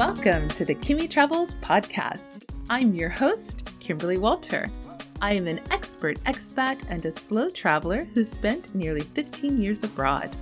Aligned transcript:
Welcome 0.00 0.48
to 0.48 0.64
the 0.64 0.74
Kimmy 0.74 1.10
Travels 1.10 1.52
podcast. 1.60 2.46
I'm 2.70 2.94
your 2.94 3.10
host, 3.10 3.70
Kimberly 3.80 4.16
Walter. 4.16 4.70
I 5.20 5.34
am 5.34 5.46
an 5.46 5.60
expert 5.70 6.18
expat 6.24 6.86
and 6.88 7.04
a 7.04 7.12
slow 7.12 7.50
traveler 7.50 8.06
who 8.14 8.24
spent 8.24 8.74
nearly 8.74 9.02
15 9.02 9.60
years 9.60 9.84
abroad. 9.84 10.34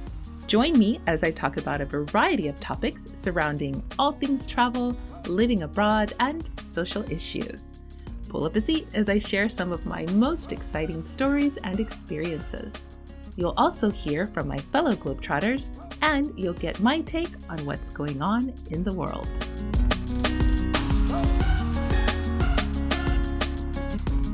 Join 0.46 0.78
me 0.78 1.00
as 1.08 1.24
I 1.24 1.32
talk 1.32 1.56
about 1.56 1.80
a 1.80 1.86
variety 1.86 2.46
of 2.46 2.60
topics 2.60 3.08
surrounding 3.14 3.82
all 3.98 4.12
things 4.12 4.46
travel, 4.46 4.96
living 5.26 5.64
abroad, 5.64 6.12
and 6.20 6.48
social 6.62 7.02
issues. 7.10 7.80
Pull 8.28 8.44
up 8.44 8.54
a 8.54 8.60
seat 8.60 8.86
as 8.94 9.08
I 9.08 9.18
share 9.18 9.48
some 9.48 9.72
of 9.72 9.86
my 9.86 10.06
most 10.12 10.52
exciting 10.52 11.02
stories 11.02 11.56
and 11.64 11.80
experiences. 11.80 12.84
You'll 13.34 13.54
also 13.56 13.90
hear 13.90 14.28
from 14.28 14.46
my 14.46 14.58
fellow 14.58 14.94
Globetrotters, 14.94 15.70
and 16.02 16.32
you'll 16.38 16.52
get 16.54 16.80
my 16.80 17.00
take 17.00 17.30
on 17.48 17.58
what's 17.64 17.90
going 17.90 18.22
on 18.22 18.54
in 18.70 18.84
the 18.84 18.92
world. 18.92 19.28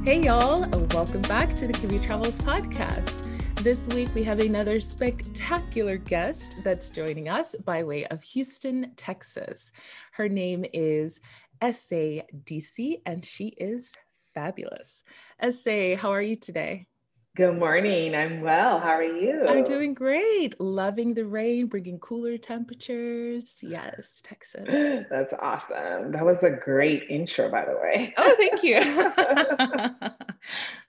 Hey, 0.04 0.20
y'all, 0.20 0.68
welcome 0.90 1.22
back 1.22 1.54
to 1.54 1.66
the 1.66 1.72
Kimmy 1.72 2.04
Travels 2.04 2.36
podcast. 2.38 3.30
This 3.62 3.88
week 3.88 4.14
we 4.14 4.22
have 4.24 4.40
another 4.40 4.78
spectacular 4.82 5.96
guest 5.96 6.56
that's 6.62 6.90
joining 6.90 7.30
us 7.30 7.54
by 7.64 7.82
way 7.82 8.04
of 8.08 8.22
Houston, 8.22 8.92
Texas. 8.96 9.72
Her 10.12 10.28
name 10.28 10.66
is 10.74 11.20
Essay 11.62 12.26
DC, 12.44 13.00
and 13.06 13.24
she 13.24 13.54
is 13.56 13.94
fabulous. 14.34 15.04
Essay, 15.40 15.94
how 15.94 16.10
are 16.10 16.20
you 16.20 16.36
today? 16.36 16.86
Good 17.36 17.58
morning. 17.58 18.14
I'm 18.14 18.42
well. 18.42 18.78
How 18.78 18.90
are 18.90 19.02
you? 19.02 19.44
I'm 19.48 19.64
doing 19.64 19.92
great. 19.92 20.54
Loving 20.60 21.14
the 21.14 21.24
rain, 21.24 21.66
bringing 21.66 21.98
cooler 21.98 22.38
temperatures. 22.38 23.56
Yes, 23.60 24.22
Texas. 24.24 24.66
That's 25.10 25.34
awesome. 25.40 26.12
That 26.12 26.24
was 26.24 26.44
a 26.44 26.50
great 26.50 27.02
intro, 27.10 27.50
by 27.50 27.64
the 27.64 27.74
way. 27.74 28.14
Oh, 28.18 28.36
thank 28.38 28.62
you. 28.62 28.78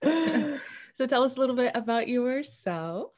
so 0.94 1.08
tell 1.08 1.23
us 1.23 1.36
a 1.36 1.39
little 1.39 1.55
bit 1.55 1.72
about 1.73 2.08
yourself. 2.08 3.09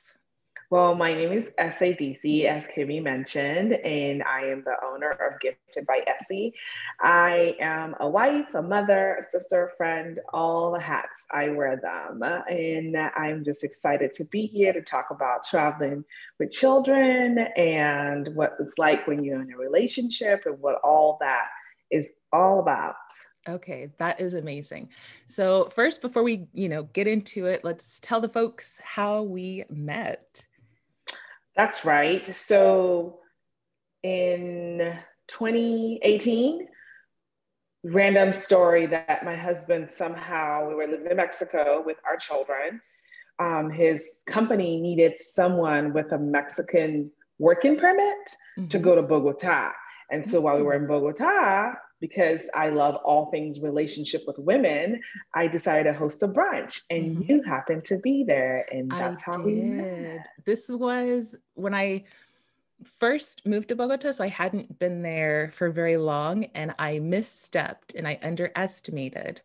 Well, 0.69 0.95
my 0.95 1.13
name 1.13 1.31
is 1.31 1.49
Essay 1.57 1.93
DC, 1.93 2.43
as 2.43 2.67
Kimmy 2.67 3.01
mentioned, 3.01 3.71
and 3.71 4.21
I 4.23 4.47
am 4.47 4.65
the 4.65 4.75
owner 4.85 5.11
of 5.11 5.39
Gifted 5.39 5.87
by 5.87 6.01
Essie. 6.05 6.53
I 6.99 7.55
am 7.61 7.95
a 8.01 8.09
wife, 8.09 8.53
a 8.53 8.61
mother, 8.61 9.15
a 9.17 9.23
sister, 9.23 9.67
a 9.67 9.77
friend, 9.77 10.19
all 10.33 10.73
the 10.73 10.79
hats. 10.81 11.25
I 11.31 11.47
wear 11.51 11.77
them. 11.77 12.21
And 12.21 12.97
I'm 12.97 13.45
just 13.45 13.63
excited 13.63 14.13
to 14.15 14.25
be 14.25 14.45
here 14.45 14.73
to 14.73 14.81
talk 14.81 15.05
about 15.09 15.45
traveling 15.45 16.03
with 16.37 16.51
children 16.51 17.37
and 17.55 18.35
what 18.35 18.57
it's 18.59 18.77
like 18.77 19.07
when 19.07 19.23
you're 19.23 19.41
in 19.41 19.53
a 19.53 19.57
relationship 19.57 20.41
and 20.45 20.59
what 20.59 20.81
all 20.83 21.17
that 21.21 21.47
is 21.91 22.11
all 22.33 22.59
about. 22.59 22.95
Okay, 23.47 23.93
that 23.99 24.19
is 24.19 24.33
amazing. 24.33 24.89
So 25.27 25.69
first, 25.73 26.02
before 26.02 26.23
we, 26.23 26.49
you 26.53 26.67
know, 26.67 26.83
get 26.83 27.07
into 27.07 27.45
it, 27.45 27.63
let's 27.63 28.02
tell 28.02 28.19
the 28.19 28.27
folks 28.27 28.81
how 28.83 29.21
we 29.21 29.63
met. 29.69 30.45
That's 31.58 31.83
right. 31.83 32.33
So 32.36 33.17
in 34.03 34.95
2018, 35.27 36.67
random 37.83 38.31
story 38.31 38.86
that 38.86 39.25
my 39.25 39.36
husband 39.36 39.89
somehow, 39.89 40.69
we 40.69 40.75
were 40.75 40.88
living 40.88 41.08
in 41.09 41.17
Mexico 41.17 41.81
with 41.83 41.97
our 42.08 42.16
children. 42.16 42.80
Um, 43.39 43.72
his 43.72 44.23
company 44.27 44.80
needed 44.80 45.19
someone 45.19 45.94
with 45.94 46.11
a 46.11 46.17
Mexican 46.19 47.11
working 47.39 47.77
permit 47.77 48.17
mm-hmm. 48.58 48.67
to 48.67 48.80
go 48.80 48.95
to 48.95 49.02
Bogota. 49.02 49.71
And 50.11 50.27
so 50.27 50.39
while 50.39 50.58
we 50.58 50.64
were 50.64 50.76
in 50.76 50.87
Bogota, 50.87 51.73
because 51.99 52.47
I 52.53 52.69
love 52.69 52.95
all 53.03 53.31
things 53.31 53.59
relationship 53.59 54.23
with 54.27 54.37
women, 54.37 55.02
I 55.33 55.47
decided 55.47 55.91
to 55.91 55.97
host 55.97 56.23
a 56.23 56.27
brunch 56.27 56.81
and 56.89 57.17
mm-hmm. 57.17 57.31
you 57.31 57.43
happened 57.43 57.85
to 57.85 57.99
be 57.99 58.23
there. 58.23 58.67
And 58.71 58.91
that's 58.91 59.23
I 59.27 59.31
how 59.31 59.37
did. 59.37 59.45
we 59.45 59.53
met. 59.55 60.27
This 60.45 60.69
was 60.69 61.36
when 61.55 61.73
I 61.73 62.05
first 62.99 63.45
moved 63.45 63.69
to 63.69 63.75
Bogota. 63.75 64.11
So 64.11 64.23
I 64.23 64.30
hadn't 64.30 64.80
been 64.80 65.02
there 65.02 65.52
for 65.55 65.69
very 65.69 65.97
long 65.97 66.45
and 66.45 66.73
I 66.77 66.99
misstepped 66.99 67.95
and 67.95 68.07
I 68.07 68.19
underestimated 68.21 69.41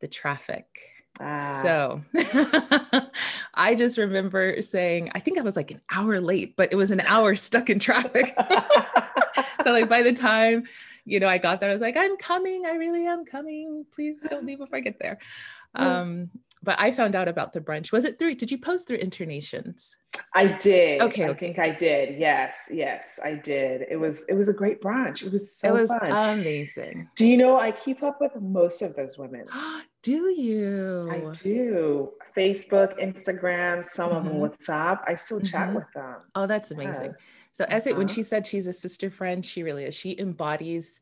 the 0.00 0.08
traffic. 0.08 0.95
Ah. 1.20 1.60
So 1.62 2.02
I 3.54 3.74
just 3.74 3.98
remember 3.98 4.60
saying, 4.62 5.10
I 5.14 5.20
think 5.20 5.38
I 5.38 5.42
was 5.42 5.56
like 5.56 5.70
an 5.70 5.80
hour 5.90 6.20
late, 6.20 6.56
but 6.56 6.72
it 6.72 6.76
was 6.76 6.90
an 6.90 7.00
hour 7.00 7.34
stuck 7.36 7.70
in 7.70 7.78
traffic. 7.78 8.34
so 9.64 9.72
like 9.72 9.88
by 9.88 10.02
the 10.02 10.12
time 10.12 10.66
you 11.06 11.20
know, 11.20 11.28
I 11.28 11.38
got 11.38 11.60
there. 11.60 11.70
I 11.70 11.72
was 11.72 11.80
like, 11.80 11.96
I'm 11.96 12.16
coming. 12.16 12.66
I 12.66 12.72
really 12.72 13.06
am 13.06 13.24
coming. 13.24 13.86
Please 13.94 14.26
don't 14.28 14.44
leave 14.44 14.58
before 14.58 14.78
I 14.78 14.80
get 14.80 14.98
there. 14.98 15.18
Um, 15.76 16.30
but 16.62 16.78
I 16.80 16.90
found 16.90 17.14
out 17.14 17.28
about 17.28 17.52
the 17.52 17.60
brunch. 17.60 17.92
Was 17.92 18.04
it 18.04 18.18
through? 18.18 18.36
Did 18.36 18.50
you 18.50 18.58
post 18.58 18.86
through 18.86 18.98
Internations? 18.98 19.94
I 20.34 20.46
did. 20.46 21.00
Okay, 21.02 21.24
I 21.24 21.28
okay. 21.28 21.38
think 21.38 21.58
I 21.58 21.70
did. 21.70 22.18
Yes, 22.18 22.68
yes, 22.70 23.20
I 23.22 23.34
did. 23.34 23.86
It 23.90 23.96
was 23.96 24.24
it 24.28 24.34
was 24.34 24.48
a 24.48 24.52
great 24.52 24.80
brunch. 24.80 25.24
It 25.24 25.32
was 25.32 25.56
so 25.56 25.68
it 25.68 25.80
was 25.80 25.88
fun. 25.88 26.10
amazing. 26.38 27.08
Do 27.16 27.26
you 27.26 27.36
know 27.36 27.58
I 27.58 27.72
keep 27.72 28.02
up 28.02 28.20
with 28.20 28.32
most 28.40 28.82
of 28.82 28.96
those 28.96 29.18
women? 29.18 29.46
do 30.02 30.28
you? 30.30 31.08
I 31.10 31.32
do. 31.42 32.12
Facebook, 32.36 33.00
Instagram, 33.00 33.84
some 33.84 34.10
mm-hmm. 34.10 34.16
of 34.16 34.24
them 34.24 34.34
mm-hmm. 34.34 34.44
WhatsApp. 34.44 35.00
I 35.06 35.16
still 35.16 35.40
chat 35.40 35.68
mm-hmm. 35.68 35.76
with 35.76 35.92
them. 35.94 36.16
Oh, 36.34 36.46
that's 36.46 36.70
amazing. 36.70 37.12
Yes. 37.12 37.14
So 37.52 37.64
Essay, 37.68 37.90
uh-huh. 37.90 37.98
when 37.98 38.08
she 38.08 38.22
said 38.22 38.46
she's 38.46 38.66
a 38.66 38.72
sister 38.72 39.10
friend, 39.10 39.44
she 39.44 39.62
really 39.62 39.84
is. 39.84 39.94
She 39.94 40.18
embodies 40.18 41.00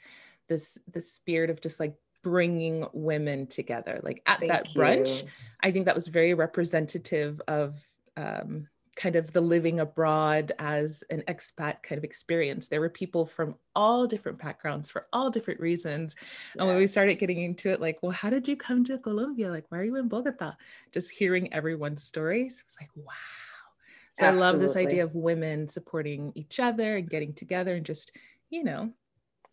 this 0.49 0.79
the 0.93 1.01
spirit 1.01 1.51
of 1.51 1.61
just 1.61 1.81
like 1.81 1.95
bringing 2.25 2.87
women 2.93 3.47
together. 3.47 4.01
Like 4.03 4.23
at 4.27 4.41
Thank 4.41 4.51
that 4.51 4.67
brunch, 4.75 5.23
you. 5.23 5.29
I 5.63 5.71
think 5.71 5.87
that 5.87 5.95
was 5.95 6.09
very 6.09 6.35
representative 6.35 7.41
of 7.47 7.77
um, 8.17 8.67
kind 8.97 9.15
of 9.15 9.33
the 9.33 9.41
living 9.41 9.79
abroad 9.79 10.51
as 10.59 11.05
an 11.11 11.23
expat 11.29 11.85
kind 11.85 11.99
of 11.99 12.03
experience. 12.03 12.67
There 12.67 12.81
were 12.81 12.91
people 12.91 13.27
from 13.27 13.55
all 13.77 14.09
different 14.09 14.39
backgrounds 14.39 14.91
for 14.91 15.07
all 15.13 15.31
different 15.31 15.61
reasons. 15.61 16.17
And 16.59 16.67
when 16.67 16.79
we 16.79 16.89
started 16.89 17.21
getting 17.21 17.41
into 17.41 17.71
it, 17.71 17.81
like, 17.81 17.99
well, 18.03 18.13
how 18.13 18.31
did 18.31 18.49
you 18.49 18.57
come 18.57 18.83
to 18.85 18.99
Colombia? 18.99 19.51
Like, 19.51 19.67
why 19.69 19.79
are 19.79 19.85
you 19.85 19.97
in 19.97 20.09
Bogota? 20.09 20.55
Just 20.93 21.11
hearing 21.11 21.53
everyone's 21.53 22.03
stories, 22.03 22.59
it 22.59 22.65
was 22.67 22.77
like, 22.81 22.91
wow 22.97 23.13
so 24.15 24.27
Absolutely. 24.27 24.47
I 24.47 24.51
love 24.51 24.61
this 24.61 24.77
idea 24.77 25.05
of 25.05 25.15
women 25.15 25.69
supporting 25.69 26.33
each 26.37 26.61
other 26.61 26.97
and 26.97 27.11
getting 27.11 27.35
together 27.35 27.75
and 27.75 27.85
just, 27.85 28.13
you 28.49 28.63
know. 28.63 28.93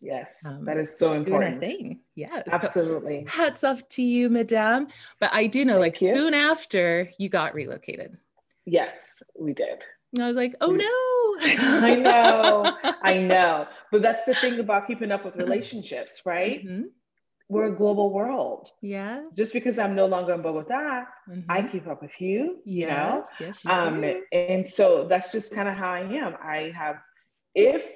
Yes, 0.02 0.42
um, 0.44 0.64
that 0.64 0.76
is 0.76 0.98
so 0.98 1.14
important. 1.14 1.60
Doing 1.60 1.76
thing. 1.78 2.00
Yes. 2.16 2.42
Absolutely. 2.50 3.24
So 3.24 3.30
hats 3.30 3.62
off 3.62 3.88
to 3.90 4.02
you, 4.02 4.28
Madame. 4.28 4.88
But 5.20 5.32
I 5.32 5.46
do 5.46 5.64
know, 5.64 5.74
Thank 5.80 5.94
like 5.94 6.00
you. 6.00 6.12
soon 6.12 6.34
after 6.34 7.10
you 7.18 7.28
got 7.28 7.54
relocated. 7.54 8.16
Yes, 8.66 9.22
we 9.38 9.52
did. 9.52 9.84
And 10.12 10.24
I 10.24 10.26
was 10.26 10.36
like, 10.36 10.56
oh 10.60 10.72
no. 10.72 10.84
I 11.40 11.94
know, 11.94 12.76
I 13.02 13.14
know. 13.14 13.68
But 13.92 14.02
that's 14.02 14.24
the 14.24 14.34
thing 14.34 14.58
about 14.58 14.88
keeping 14.88 15.12
up 15.12 15.24
with 15.24 15.36
relationships, 15.36 16.22
right? 16.26 16.64
Mm-hmm 16.64 16.82
we're 17.52 17.66
a 17.66 17.76
global 17.76 18.10
world. 18.10 18.70
Yeah. 18.80 19.24
Just 19.36 19.52
because 19.52 19.78
I'm 19.78 19.94
no 19.94 20.06
longer 20.06 20.32
in 20.32 20.40
Bogota, 20.40 21.04
mm-hmm. 21.28 21.50
I 21.50 21.62
keep 21.62 21.86
up 21.86 22.00
with 22.00 22.18
you. 22.18 22.56
Yes, 22.64 22.64
you 22.64 22.86
know? 22.86 23.24
yes, 23.40 23.58
you 23.62 23.70
um, 23.70 24.00
do. 24.00 24.22
And 24.32 24.66
so 24.66 25.06
that's 25.06 25.32
just 25.32 25.54
kind 25.54 25.68
of 25.68 25.74
how 25.74 25.92
I 25.92 26.00
am. 26.00 26.34
I 26.42 26.72
have, 26.74 26.96
if 27.54 27.86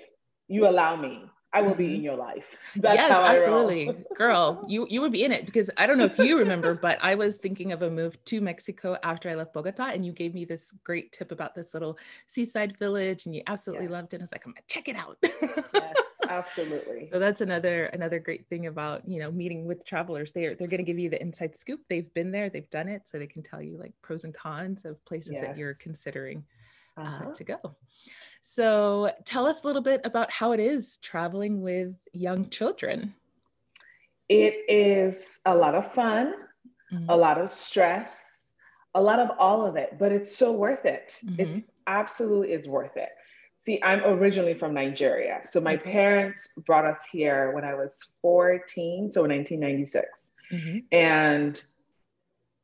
you 0.47 0.69
allow 0.69 0.97
me, 0.97 1.25
I 1.57 1.63
will 1.63 1.75
be 1.75 1.87
in 1.87 1.93
mm-hmm. 1.93 2.03
your 2.03 2.17
life. 2.17 2.45
That's 2.77 2.97
yes, 2.97 3.11
absolutely. 3.11 3.97
Girl, 4.15 4.63
you 4.69 4.87
you 4.91 5.01
would 5.01 5.13
be 5.13 5.25
in 5.25 5.33
it 5.33 5.47
because 5.47 5.71
I 5.79 5.87
don't 5.87 5.97
know 5.97 6.05
if 6.05 6.19
you 6.19 6.39
remember, 6.39 6.75
but 6.89 6.99
I 7.01 7.15
was 7.15 7.39
thinking 7.39 7.73
of 7.73 7.81
a 7.81 7.91
move 7.91 8.23
to 8.27 8.43
Mexico 8.43 8.99
after 9.03 9.31
I 9.31 9.35
left 9.35 9.55
Bogota 9.55 9.87
and 9.87 10.05
you 10.05 10.13
gave 10.13 10.35
me 10.35 10.45
this 10.45 10.73
great 10.85 11.13
tip 11.13 11.33
about 11.33 11.55
this 11.55 11.73
little 11.73 11.97
seaside 12.27 12.77
village 12.77 13.25
and 13.25 13.35
you 13.35 13.43
absolutely 13.47 13.87
yes. 13.87 13.93
loved 13.93 14.13
it. 14.13 14.21
I 14.21 14.25
was 14.25 14.33
like, 14.33 14.45
I'm 14.45 14.53
gonna 14.53 14.63
check 14.69 14.89
it 14.89 14.97
out. 14.97 15.17
yes 15.23 15.95
absolutely 16.29 17.09
so 17.13 17.21
that's 17.21 17.41
another 17.41 17.85
another 17.87 18.19
great 18.19 18.49
thing 18.49 18.67
about 18.67 19.09
you 19.09 19.21
know 19.21 19.31
meeting 19.31 19.65
with 19.65 19.87
travelers 19.87 20.33
they're 20.33 20.57
they're 20.57 20.67
going 20.67 20.79
to 20.79 20.85
give 20.85 20.99
you 20.99 21.09
the 21.09 21.21
inside 21.23 21.57
scoop 21.57 21.81
they've 21.89 22.13
been 22.15 22.33
there 22.33 22.51
they've 22.51 22.69
done 22.71 22.89
it 22.89 23.03
so 23.07 23.17
they 23.17 23.29
can 23.29 23.45
tell 23.45 23.63
you 23.63 23.79
like 23.79 23.93
pros 24.03 24.25
and 24.25 24.35
cons 24.35 24.85
of 24.85 25.03
places 25.05 25.35
yes. 25.35 25.43
that 25.43 25.57
you're 25.57 25.75
considering 25.75 26.43
uh, 26.97 27.03
uh-huh. 27.03 27.33
to 27.33 27.45
go 27.45 27.77
so 28.43 29.13
tell 29.25 29.47
us 29.47 29.65
a 29.65 29.67
little 29.67 29.83
bit 29.83 30.01
about 30.05 30.31
how 30.31 30.53
it 30.53 30.61
is 30.61 30.99
traveling 30.99 31.61
with 31.63 31.95
young 32.13 32.49
children 32.49 33.15
it 34.29 34.55
is 34.69 35.39
a 35.47 35.55
lot 35.55 35.75
of 35.75 35.93
fun 35.93 36.35
mm-hmm. 36.93 37.09
a 37.09 37.17
lot 37.17 37.41
of 37.41 37.51
stress 37.51 38.23
a 38.95 39.01
lot 39.01 39.19
of 39.19 39.31
all 39.39 39.67
of 39.67 39.77
it 39.77 39.97
but 39.99 40.13
it's 40.13 40.37
so 40.37 40.53
worth 40.53 40.85
it 40.85 41.21
mm-hmm. 41.25 41.41
it's 41.41 41.63
absolutely 41.87 42.53
is 42.53 42.67
worth 42.67 42.97
it 42.97 43.11
See, 43.67 43.81
I'm 43.83 44.05
originally 44.05 44.55
from 44.55 44.75
Nigeria. 44.75 45.41
So 45.43 45.61
my 45.61 45.77
parents 45.77 46.49
brought 46.67 46.85
us 46.85 47.01
here 47.11 47.51
when 47.51 47.65
I 47.65 47.75
was 47.75 48.01
14, 48.23 49.11
so 49.11 49.25
in 49.25 49.33
1996. 49.33 50.07
Mm-hmm. 50.53 50.79
And 50.93 51.65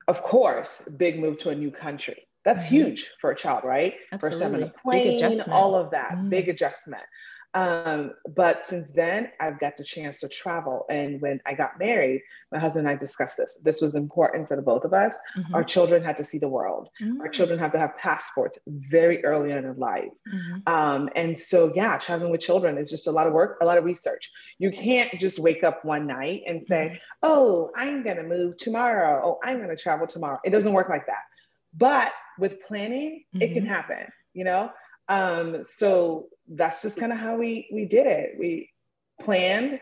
of 0.06 0.22
course, 0.22 0.86
big 0.96 1.18
move 1.18 1.38
to 1.38 1.50
a 1.50 1.56
new 1.56 1.72
country. 1.72 2.28
That's 2.44 2.64
mm-hmm. 2.64 2.74
huge 2.74 3.10
for 3.20 3.30
a 3.30 3.36
child, 3.36 3.64
right? 3.64 3.94
Absolutely. 4.12 4.30
First 4.30 4.42
time 4.42 4.54
in 4.54 4.62
a 4.64 4.72
plane, 4.82 5.42
all 5.50 5.74
of 5.74 5.90
that, 5.90 6.12
mm. 6.12 6.28
big 6.28 6.48
adjustment. 6.48 7.04
Um, 7.54 8.12
but 8.34 8.66
since 8.66 8.90
then, 8.90 9.30
I've 9.38 9.60
got 9.60 9.76
the 9.76 9.84
chance 9.84 10.20
to 10.20 10.28
travel. 10.28 10.86
And 10.88 11.20
when 11.20 11.40
I 11.44 11.52
got 11.54 11.78
married, 11.78 12.22
my 12.50 12.58
husband 12.58 12.86
and 12.86 12.96
I 12.96 12.98
discussed 12.98 13.36
this. 13.36 13.58
This 13.62 13.82
was 13.82 13.94
important 13.94 14.48
for 14.48 14.56
the 14.56 14.62
both 14.62 14.84
of 14.84 14.94
us. 14.94 15.18
Mm-hmm. 15.36 15.54
Our 15.54 15.62
children 15.62 16.02
had 16.02 16.16
to 16.16 16.24
see 16.24 16.38
the 16.38 16.48
world. 16.48 16.88
Mm-hmm. 17.02 17.20
Our 17.20 17.28
children 17.28 17.58
have 17.58 17.72
to 17.72 17.78
have 17.78 17.96
passports 17.98 18.58
very 18.66 19.22
early 19.24 19.52
on 19.52 19.64
in 19.64 19.78
life. 19.78 20.12
Mm-hmm. 20.32 20.72
Um, 20.72 21.10
and 21.14 21.38
so, 21.38 21.72
yeah, 21.74 21.98
traveling 21.98 22.30
with 22.30 22.40
children 22.40 22.78
is 22.78 22.88
just 22.88 23.06
a 23.06 23.12
lot 23.12 23.26
of 23.26 23.34
work, 23.34 23.58
a 23.60 23.66
lot 23.66 23.76
of 23.76 23.84
research. 23.84 24.30
You 24.58 24.70
can't 24.70 25.12
just 25.20 25.38
wake 25.38 25.62
up 25.62 25.84
one 25.84 26.06
night 26.06 26.42
and 26.46 26.64
say, 26.66 26.86
mm-hmm. 26.86 26.96
oh, 27.22 27.70
I'm 27.76 28.02
going 28.02 28.16
to 28.16 28.22
move 28.22 28.56
tomorrow. 28.56 29.20
Oh, 29.22 29.38
I'm 29.44 29.58
going 29.58 29.68
to 29.68 29.82
travel 29.82 30.06
tomorrow. 30.06 30.38
It 30.42 30.50
doesn't 30.50 30.72
work 30.72 30.88
like 30.88 31.06
that. 31.06 31.24
But 31.74 32.12
with 32.38 32.62
planning, 32.66 33.24
it 33.34 33.52
can 33.52 33.64
mm-hmm. 33.64 33.66
happen, 33.66 34.06
you 34.34 34.44
know? 34.44 34.70
Um, 35.08 35.62
so 35.62 36.28
that's 36.48 36.82
just 36.82 36.98
kind 36.98 37.12
of 37.12 37.18
how 37.18 37.36
we 37.36 37.68
we 37.72 37.84
did 37.84 38.06
it. 38.06 38.36
We 38.38 38.70
planned, 39.20 39.80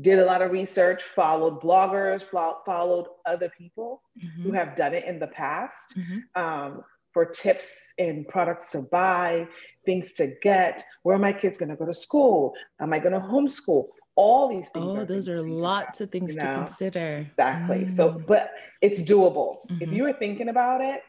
did 0.00 0.18
a 0.18 0.24
lot 0.24 0.42
of 0.42 0.50
research, 0.50 1.02
followed 1.02 1.60
bloggers, 1.60 2.22
followed 2.64 3.06
other 3.26 3.50
people 3.56 4.02
mm-hmm. 4.22 4.42
who 4.42 4.52
have 4.52 4.76
done 4.76 4.94
it 4.94 5.04
in 5.04 5.18
the 5.18 5.26
past 5.28 5.96
mm-hmm. 5.96 6.42
um, 6.42 6.82
for 7.12 7.24
tips 7.24 7.94
and 7.98 8.26
products 8.28 8.72
to 8.72 8.82
buy, 8.82 9.46
things 9.84 10.12
to 10.12 10.34
get. 10.42 10.84
Where 11.02 11.16
are 11.16 11.20
my 11.20 11.32
kids 11.32 11.58
going 11.58 11.70
to 11.70 11.76
go 11.76 11.86
to 11.86 11.94
school? 11.94 12.54
Am 12.80 12.92
I 12.92 12.98
going 12.98 13.14
to 13.14 13.20
homeschool? 13.20 13.88
All 14.18 14.48
these 14.48 14.68
things. 14.70 14.92
Oh, 14.96 15.04
those 15.04 15.28
are 15.28 15.40
lots 15.42 16.00
about, 16.00 16.06
of 16.06 16.10
things 16.10 16.34
you 16.34 16.42
know? 16.42 16.50
to 16.50 16.58
consider. 16.58 17.18
Exactly. 17.18 17.84
Mm. 17.84 17.90
So, 17.90 18.10
but 18.10 18.50
it's 18.82 19.00
doable. 19.00 19.58
Mm-hmm. 19.70 19.82
If 19.82 19.92
you 19.92 20.04
are 20.06 20.12
thinking 20.12 20.48
about 20.48 20.80
it, 20.80 21.02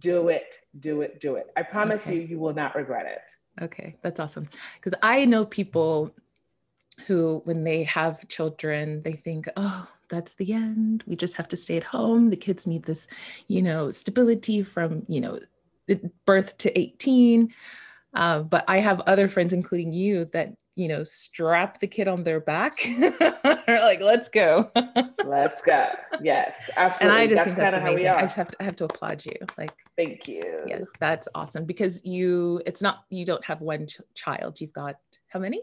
do 0.00 0.30
it, 0.30 0.56
do 0.80 1.02
it, 1.02 1.20
do 1.20 1.36
it. 1.36 1.46
I 1.56 1.62
promise 1.62 2.08
okay. 2.08 2.16
you, 2.16 2.22
you 2.22 2.38
will 2.40 2.52
not 2.52 2.74
regret 2.74 3.06
it. 3.06 3.62
Okay, 3.62 3.94
that's 4.02 4.18
awesome. 4.18 4.48
Because 4.80 4.98
I 5.00 5.26
know 5.26 5.46
people 5.46 6.10
who, 7.06 7.40
when 7.44 7.62
they 7.62 7.84
have 7.84 8.26
children, 8.26 9.02
they 9.02 9.12
think, 9.12 9.48
oh, 9.56 9.88
that's 10.10 10.34
the 10.34 10.52
end. 10.52 11.04
We 11.06 11.14
just 11.14 11.36
have 11.36 11.46
to 11.48 11.56
stay 11.56 11.76
at 11.76 11.84
home. 11.84 12.30
The 12.30 12.36
kids 12.36 12.66
need 12.66 12.82
this, 12.82 13.06
you 13.46 13.62
know, 13.62 13.92
stability 13.92 14.64
from, 14.64 15.04
you 15.08 15.20
know, 15.20 15.38
birth 16.26 16.58
to 16.58 16.76
18. 16.76 17.54
Uh, 18.12 18.40
but 18.40 18.64
I 18.66 18.78
have 18.78 19.00
other 19.02 19.28
friends, 19.28 19.52
including 19.52 19.92
you, 19.92 20.24
that 20.32 20.54
you 20.76 20.88
know, 20.88 21.04
strap 21.04 21.80
the 21.80 21.86
kid 21.86 22.08
on 22.08 22.24
their 22.24 22.40
back. 22.40 22.78
like, 23.68 24.00
let's 24.00 24.28
go. 24.28 24.70
let's 25.24 25.62
go. 25.62 25.86
Yes, 26.20 26.68
absolutely. 26.76 27.20
And 27.20 27.22
I 27.22 27.26
just 27.26 27.36
that's 27.36 27.54
think 27.54 27.56
that's 27.56 27.76
amazing. 27.76 28.08
I 28.08 28.22
just 28.22 28.36
have 28.36 28.48
to 28.48 28.56
I 28.60 28.64
have 28.64 28.76
to 28.76 28.84
applaud 28.84 29.24
you. 29.24 29.36
Like, 29.56 29.72
thank 29.96 30.26
you. 30.26 30.62
Yes, 30.66 30.86
that's 31.00 31.28
awesome 31.34 31.64
because 31.64 32.04
you. 32.04 32.60
It's 32.66 32.82
not 32.82 33.04
you 33.10 33.24
don't 33.24 33.44
have 33.44 33.60
one 33.60 33.86
ch- 33.86 34.00
child. 34.14 34.60
You've 34.60 34.72
got 34.72 34.96
how 35.28 35.38
many? 35.38 35.62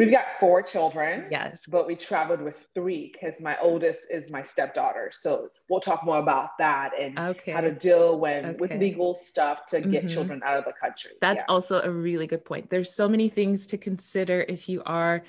We've 0.00 0.10
got 0.10 0.26
four 0.40 0.62
children. 0.62 1.26
Yes. 1.30 1.64
But 1.68 1.86
we 1.86 1.94
traveled 1.94 2.40
with 2.40 2.66
three 2.74 3.12
because 3.12 3.38
my 3.40 3.56
oldest 3.60 4.06
is 4.10 4.30
my 4.30 4.42
stepdaughter. 4.42 5.10
So 5.12 5.50
we'll 5.68 5.80
talk 5.80 6.04
more 6.04 6.18
about 6.18 6.56
that 6.58 6.92
and 6.98 7.18
okay. 7.18 7.52
how 7.52 7.60
to 7.60 7.70
deal 7.70 8.18
when 8.18 8.46
okay. 8.46 8.56
with 8.56 8.72
legal 8.72 9.12
stuff 9.12 9.66
to 9.66 9.80
get 9.80 10.04
mm-hmm. 10.04 10.06
children 10.06 10.42
out 10.44 10.56
of 10.56 10.64
the 10.64 10.72
country. 10.72 11.12
That's 11.20 11.42
yeah. 11.42 11.52
also 11.52 11.82
a 11.82 11.90
really 11.90 12.26
good 12.26 12.44
point. 12.44 12.70
There's 12.70 12.94
so 12.94 13.08
many 13.08 13.28
things 13.28 13.66
to 13.68 13.76
consider 13.78 14.44
if 14.48 14.68
you 14.68 14.82
are 14.86 15.22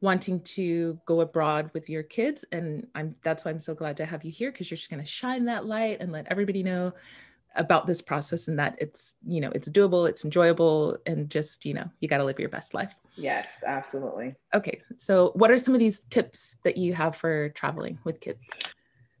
wanting 0.00 0.40
to 0.40 0.98
go 1.06 1.20
abroad 1.20 1.70
with 1.74 1.90
your 1.90 2.02
kids. 2.02 2.44
And 2.50 2.86
I'm 2.94 3.16
that's 3.22 3.44
why 3.44 3.50
I'm 3.50 3.60
so 3.60 3.74
glad 3.74 3.98
to 3.98 4.06
have 4.06 4.24
you 4.24 4.30
here 4.30 4.50
because 4.50 4.70
you're 4.70 4.76
just 4.76 4.90
gonna 4.90 5.04
shine 5.04 5.44
that 5.46 5.66
light 5.66 5.98
and 6.00 6.12
let 6.12 6.28
everybody 6.30 6.62
know 6.62 6.94
about 7.56 7.86
this 7.86 8.02
process 8.02 8.48
and 8.48 8.58
that 8.58 8.76
it's 8.78 9.14
you 9.24 9.40
know 9.40 9.50
it's 9.54 9.70
doable 9.70 10.08
it's 10.08 10.24
enjoyable 10.24 10.98
and 11.06 11.30
just 11.30 11.64
you 11.64 11.72
know 11.72 11.88
you 12.00 12.08
got 12.08 12.18
to 12.18 12.24
live 12.24 12.40
your 12.40 12.48
best 12.48 12.74
life 12.74 12.92
yes 13.16 13.62
absolutely 13.66 14.34
okay 14.54 14.80
so 14.96 15.30
what 15.34 15.50
are 15.50 15.58
some 15.58 15.74
of 15.74 15.80
these 15.80 16.00
tips 16.10 16.56
that 16.64 16.76
you 16.76 16.94
have 16.94 17.14
for 17.14 17.48
traveling 17.50 17.98
with 18.04 18.20
kids 18.20 18.40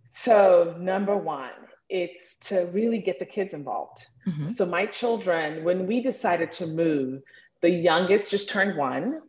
so 0.08 0.74
number 0.78 1.16
one 1.16 1.52
it's 1.88 2.36
to 2.36 2.68
really 2.72 2.98
get 2.98 3.18
the 3.18 3.26
kids 3.26 3.54
involved 3.54 4.06
mm-hmm. 4.26 4.48
so 4.48 4.66
my 4.66 4.86
children 4.86 5.64
when 5.64 5.86
we 5.86 6.00
decided 6.00 6.50
to 6.50 6.66
move 6.66 7.22
the 7.62 7.70
youngest 7.70 8.30
just 8.30 8.48
turned 8.48 8.76
one 8.76 9.20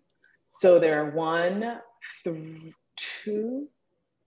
so 0.50 0.80
they're 0.80 1.12
one 1.12 1.80
th- 2.24 2.74
two 2.96 3.68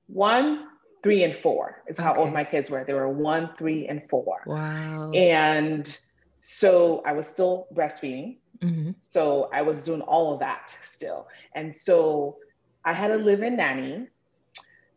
one 0.06 0.66
three 1.02 1.24
and 1.24 1.36
four 1.36 1.82
is 1.86 1.98
how 1.98 2.12
okay. 2.12 2.20
old 2.20 2.32
my 2.32 2.44
kids 2.44 2.70
were. 2.70 2.84
They 2.84 2.94
were 2.94 3.08
one, 3.08 3.50
three, 3.56 3.86
and 3.86 4.02
four. 4.10 4.42
Wow. 4.46 5.10
And 5.12 5.98
so 6.40 7.02
I 7.04 7.12
was 7.12 7.26
still 7.26 7.66
breastfeeding. 7.74 8.38
Mm-hmm. 8.60 8.90
So 9.00 9.48
I 9.52 9.62
was 9.62 9.84
doing 9.84 10.00
all 10.02 10.34
of 10.34 10.40
that 10.40 10.76
still. 10.82 11.28
And 11.54 11.74
so 11.74 12.38
I 12.84 12.92
had 12.92 13.10
a 13.10 13.16
live 13.16 13.42
in 13.42 13.56
nanny 13.56 14.08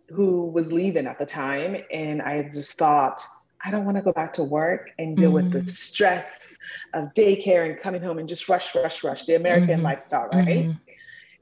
who 0.09 0.47
was 0.47 0.71
leaving 0.71 1.07
at 1.07 1.19
the 1.19 1.25
time. 1.25 1.77
And 1.91 2.21
I 2.21 2.49
just 2.53 2.77
thought, 2.77 3.23
I 3.63 3.71
don't 3.71 3.85
want 3.85 3.97
to 3.97 4.03
go 4.03 4.11
back 4.11 4.33
to 4.33 4.43
work 4.43 4.89
and 4.97 5.15
deal 5.15 5.27
mm-hmm. 5.27 5.35
with 5.35 5.51
the 5.51 5.59
mm-hmm. 5.59 5.67
stress 5.67 6.57
of 6.93 7.13
daycare 7.13 7.69
and 7.69 7.79
coming 7.79 8.01
home 8.01 8.17
and 8.17 8.27
just 8.27 8.49
rush, 8.49 8.73
rush, 8.75 9.03
rush, 9.03 9.25
the 9.25 9.35
American 9.35 9.75
mm-hmm. 9.75 9.83
lifestyle, 9.83 10.29
right? 10.33 10.65
Mm-hmm. 10.65 10.71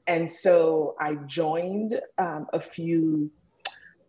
And 0.06 0.30
so 0.30 0.96
I 1.00 1.14
joined 1.14 2.00
um, 2.18 2.46
a 2.52 2.60
few 2.60 3.30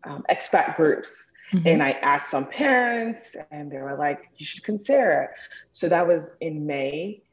um, 0.03 0.25
expat 0.29 0.75
groups. 0.75 1.30
Mm-hmm. 1.53 1.67
And 1.67 1.83
I 1.83 1.91
asked 1.91 2.29
some 2.29 2.47
parents, 2.47 3.35
and 3.51 3.71
they 3.71 3.79
were 3.79 3.97
like, 3.97 4.29
you 4.37 4.45
should 4.45 4.63
consider 4.63 5.23
it. 5.23 5.29
So 5.71 5.89
that 5.89 6.07
was 6.07 6.29
in 6.39 6.65
May, 6.65 7.23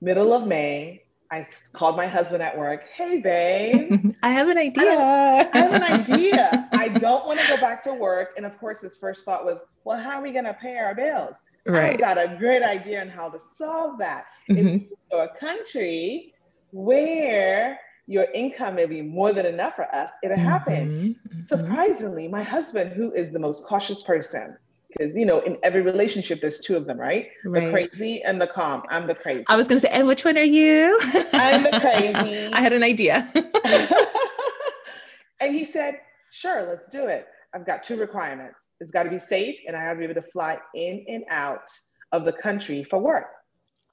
middle 0.00 0.34
of 0.34 0.46
May. 0.46 1.02
I 1.30 1.46
called 1.72 1.96
my 1.96 2.06
husband 2.06 2.42
at 2.42 2.56
work. 2.56 2.84
Hey, 2.94 3.18
babe. 3.20 4.14
I 4.22 4.30
have 4.30 4.48
an 4.48 4.58
idea. 4.58 4.92
I, 4.92 5.48
I 5.52 5.58
have 5.58 5.74
an 5.74 5.82
idea. 6.00 6.68
I 6.72 6.88
don't 6.88 7.26
want 7.26 7.40
to 7.40 7.48
go 7.48 7.56
back 7.56 7.82
to 7.84 7.94
work. 7.94 8.34
And 8.36 8.46
of 8.46 8.56
course, 8.58 8.80
his 8.82 8.96
first 8.96 9.24
thought 9.24 9.44
was, 9.44 9.58
well, 9.84 9.98
how 9.98 10.18
are 10.18 10.22
we 10.22 10.30
going 10.30 10.44
to 10.44 10.54
pay 10.54 10.76
our 10.78 10.94
bills? 10.94 11.36
Right. 11.66 11.94
I've 11.94 11.98
got 11.98 12.18
a 12.18 12.36
great 12.36 12.62
idea 12.62 13.00
on 13.00 13.08
how 13.08 13.28
to 13.30 13.40
solve 13.40 13.98
that. 13.98 14.26
Mm-hmm. 14.48 14.92
If 15.10 15.12
a 15.12 15.28
country 15.38 16.34
where 16.70 17.80
your 18.06 18.26
income 18.34 18.76
may 18.76 18.86
be 18.86 19.02
more 19.02 19.32
than 19.32 19.46
enough 19.46 19.74
for 19.74 19.92
us, 19.94 20.10
it'll 20.22 20.36
mm-hmm, 20.36 20.46
happen. 20.46 21.16
Mm-hmm. 21.28 21.40
Surprisingly, 21.40 22.28
my 22.28 22.42
husband, 22.42 22.92
who 22.92 23.12
is 23.12 23.32
the 23.32 23.38
most 23.38 23.66
cautious 23.66 24.02
person, 24.02 24.56
because 24.88 25.16
you 25.16 25.26
know, 25.26 25.40
in 25.40 25.58
every 25.62 25.82
relationship, 25.82 26.40
there's 26.40 26.60
two 26.60 26.76
of 26.76 26.86
them, 26.86 26.98
right? 26.98 27.28
right? 27.44 27.64
The 27.64 27.70
crazy 27.70 28.22
and 28.22 28.40
the 28.40 28.46
calm. 28.46 28.82
I'm 28.88 29.06
the 29.06 29.14
crazy. 29.14 29.44
I 29.48 29.56
was 29.56 29.68
gonna 29.68 29.80
say, 29.80 29.88
and 29.88 30.06
which 30.06 30.24
one 30.24 30.38
are 30.38 30.42
you? 30.42 30.98
I'm 31.32 31.64
the 31.64 31.70
crazy. 31.80 32.52
I 32.52 32.60
had 32.60 32.72
an 32.72 32.82
idea. 32.82 33.30
and 35.40 35.54
he 35.54 35.64
said, 35.64 36.00
sure, 36.30 36.66
let's 36.66 36.88
do 36.88 37.06
it. 37.06 37.26
I've 37.54 37.66
got 37.66 37.82
two 37.82 37.96
requirements. 37.96 38.58
It's 38.80 38.92
got 38.92 39.04
to 39.04 39.10
be 39.10 39.18
safe, 39.18 39.56
and 39.66 39.74
I 39.74 39.82
have 39.82 39.96
to 39.96 39.98
be 39.98 40.04
able 40.04 40.20
to 40.20 40.28
fly 40.30 40.58
in 40.74 41.04
and 41.08 41.24
out 41.30 41.68
of 42.12 42.24
the 42.24 42.32
country 42.32 42.84
for 42.84 42.98
work. 42.98 43.26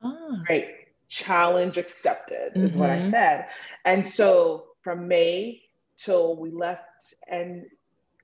Oh. 0.04 0.38
Great 0.46 0.83
challenge 1.08 1.78
accepted 1.78 2.52
is 2.56 2.72
mm-hmm. 2.72 2.80
what 2.80 2.90
I 2.90 3.00
mm-hmm. 3.00 3.10
said. 3.10 3.46
And 3.86 4.08
so 4.08 4.66
from 4.82 5.08
May 5.08 5.62
till 5.98 6.36
we 6.36 6.50
left 6.52 7.14
and 7.28 7.66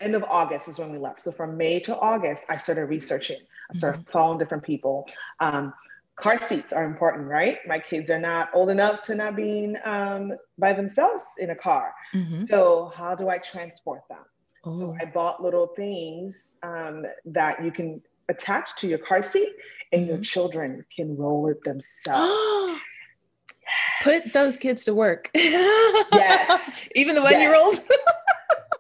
end 0.02 0.16
of 0.16 0.24
August 0.24 0.68
is 0.68 0.80
when 0.80 0.92
we 0.92 0.98
left. 0.98 1.22
So 1.22 1.32
from 1.32 1.58
May 1.58 1.80
to 1.82 1.98
August, 1.98 2.46
I 2.50 2.58
started 2.58 2.86
researching. 2.86 3.40
I 3.74 3.78
started 3.78 4.02
mm-hmm. 4.02 4.12
following 4.12 4.38
different 4.38 4.64
people. 4.64 5.06
Um, 5.40 5.74
car 6.16 6.40
seats 6.42 6.74
are 6.74 6.86
important, 6.86 7.28
right? 7.28 7.60
My 7.68 7.80
kids 7.80 8.10
are 8.10 8.20
not 8.20 8.50
old 8.54 8.70
enough 8.70 9.04
to 9.04 9.16
not 9.16 9.36
being 9.36 9.76
um, 9.86 10.34
by 10.58 10.74
themselves 10.74 11.24
in 11.38 11.50
a 11.50 11.56
car. 11.56 11.94
Mm-hmm. 12.14 12.46
So 12.46 12.92
how 12.96 13.16
do 13.16 13.30
I 13.30 13.38
transport 13.38 14.02
them? 14.10 14.26
Oh. 14.66 14.78
So 14.78 14.98
I 15.00 15.06
bought 15.06 15.42
little 15.42 15.68
things 15.68 16.56
um, 16.64 17.06
that 17.26 17.64
you 17.64 17.72
can 17.72 18.02
attach 18.28 18.76
to 18.78 18.88
your 18.88 19.00
car 19.00 19.24
seat 19.24 19.50
and 19.92 20.06
your 20.06 20.16
mm-hmm. 20.16 20.24
children 20.24 20.86
can 20.96 21.16
roll 21.18 21.48
it 21.48 21.64
themselves. 21.64 22.34
Put 24.04 24.34
those 24.34 24.58
kids 24.58 24.86
to 24.86 24.94
work. 24.94 25.30
yes. 25.36 26.90
Even 26.96 27.16
the 27.16 27.22
one 27.22 27.34
yes. 27.34 27.42
year 27.42 27.56
old? 27.56 27.80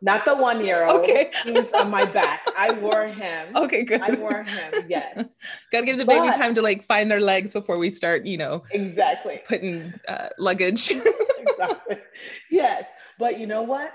Not 0.01 0.25
the 0.25 0.35
one 0.35 0.65
year 0.65 0.85
old. 0.85 1.01
Okay. 1.01 1.31
He 1.43 1.51
was 1.51 1.71
on 1.73 1.89
my 1.89 2.05
back. 2.05 2.47
I 2.57 2.71
wore 2.71 3.07
him. 3.07 3.55
Okay, 3.55 3.83
good. 3.83 4.01
I 4.01 4.11
wore 4.13 4.43
him. 4.43 4.85
Yes. 4.87 5.25
Gotta 5.71 5.85
give 5.85 5.97
the 5.97 6.05
but, 6.05 6.21
baby 6.21 6.35
time 6.35 6.55
to 6.55 6.61
like 6.61 6.85
find 6.85 7.11
their 7.11 7.19
legs 7.19 7.53
before 7.53 7.77
we 7.77 7.93
start, 7.93 8.25
you 8.25 8.37
know. 8.37 8.63
Exactly. 8.71 9.41
Putting 9.47 9.93
uh, 10.07 10.29
luggage. 10.37 10.91
exactly. 11.39 11.97
Yes. 12.49 12.85
But 13.17 13.39
you 13.39 13.47
know 13.47 13.63
what? 13.63 13.91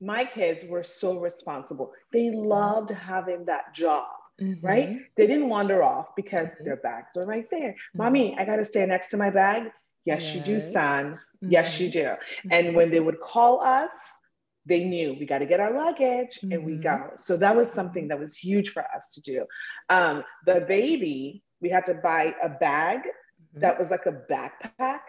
My 0.00 0.24
kids 0.24 0.64
were 0.64 0.82
so 0.82 1.18
responsible. 1.18 1.92
They 2.12 2.30
loved 2.30 2.90
having 2.90 3.44
that 3.46 3.74
job 3.74 4.06
mm-hmm. 4.40 4.66
right? 4.66 4.98
They 5.16 5.26
didn't 5.26 5.48
wander 5.48 5.82
off 5.82 6.14
because 6.16 6.48
mm-hmm. 6.48 6.64
their 6.64 6.76
bags 6.76 7.08
were 7.14 7.26
right 7.26 7.46
there. 7.50 7.70
Mm-hmm. 7.70 8.02
Mommy, 8.02 8.36
I 8.38 8.44
got 8.44 8.56
to 8.56 8.64
stay 8.64 8.84
next 8.86 9.10
to 9.10 9.16
my 9.16 9.30
bag. 9.30 9.70
Yes, 10.04 10.26
yes. 10.26 10.34
you 10.34 10.40
do, 10.40 10.60
son. 10.60 11.18
Yes, 11.42 11.80
you 11.80 11.88
mm-hmm. 11.88 12.48
do. 12.48 12.54
And 12.54 12.74
when 12.74 12.90
they 12.90 13.00
would 13.00 13.20
call 13.20 13.60
us, 13.60 13.92
they 14.66 14.84
knew 14.84 15.16
we 15.18 15.26
got 15.26 15.38
to 15.38 15.46
get 15.46 15.60
our 15.60 15.76
luggage 15.76 16.38
and 16.42 16.64
we 16.64 16.72
mm-hmm. 16.72 16.82
go. 16.82 17.10
So 17.16 17.36
that 17.38 17.56
was 17.56 17.70
something 17.70 18.08
that 18.08 18.18
was 18.18 18.36
huge 18.36 18.70
for 18.70 18.84
us 18.94 19.12
to 19.14 19.20
do. 19.20 19.46
Um, 19.88 20.22
the 20.46 20.64
baby, 20.68 21.42
we 21.60 21.70
had 21.70 21.86
to 21.86 21.94
buy 21.94 22.34
a 22.42 22.48
bag 22.48 23.00
that 23.54 23.78
was 23.78 23.90
like 23.90 24.06
a 24.06 24.20
backpack 24.30 25.00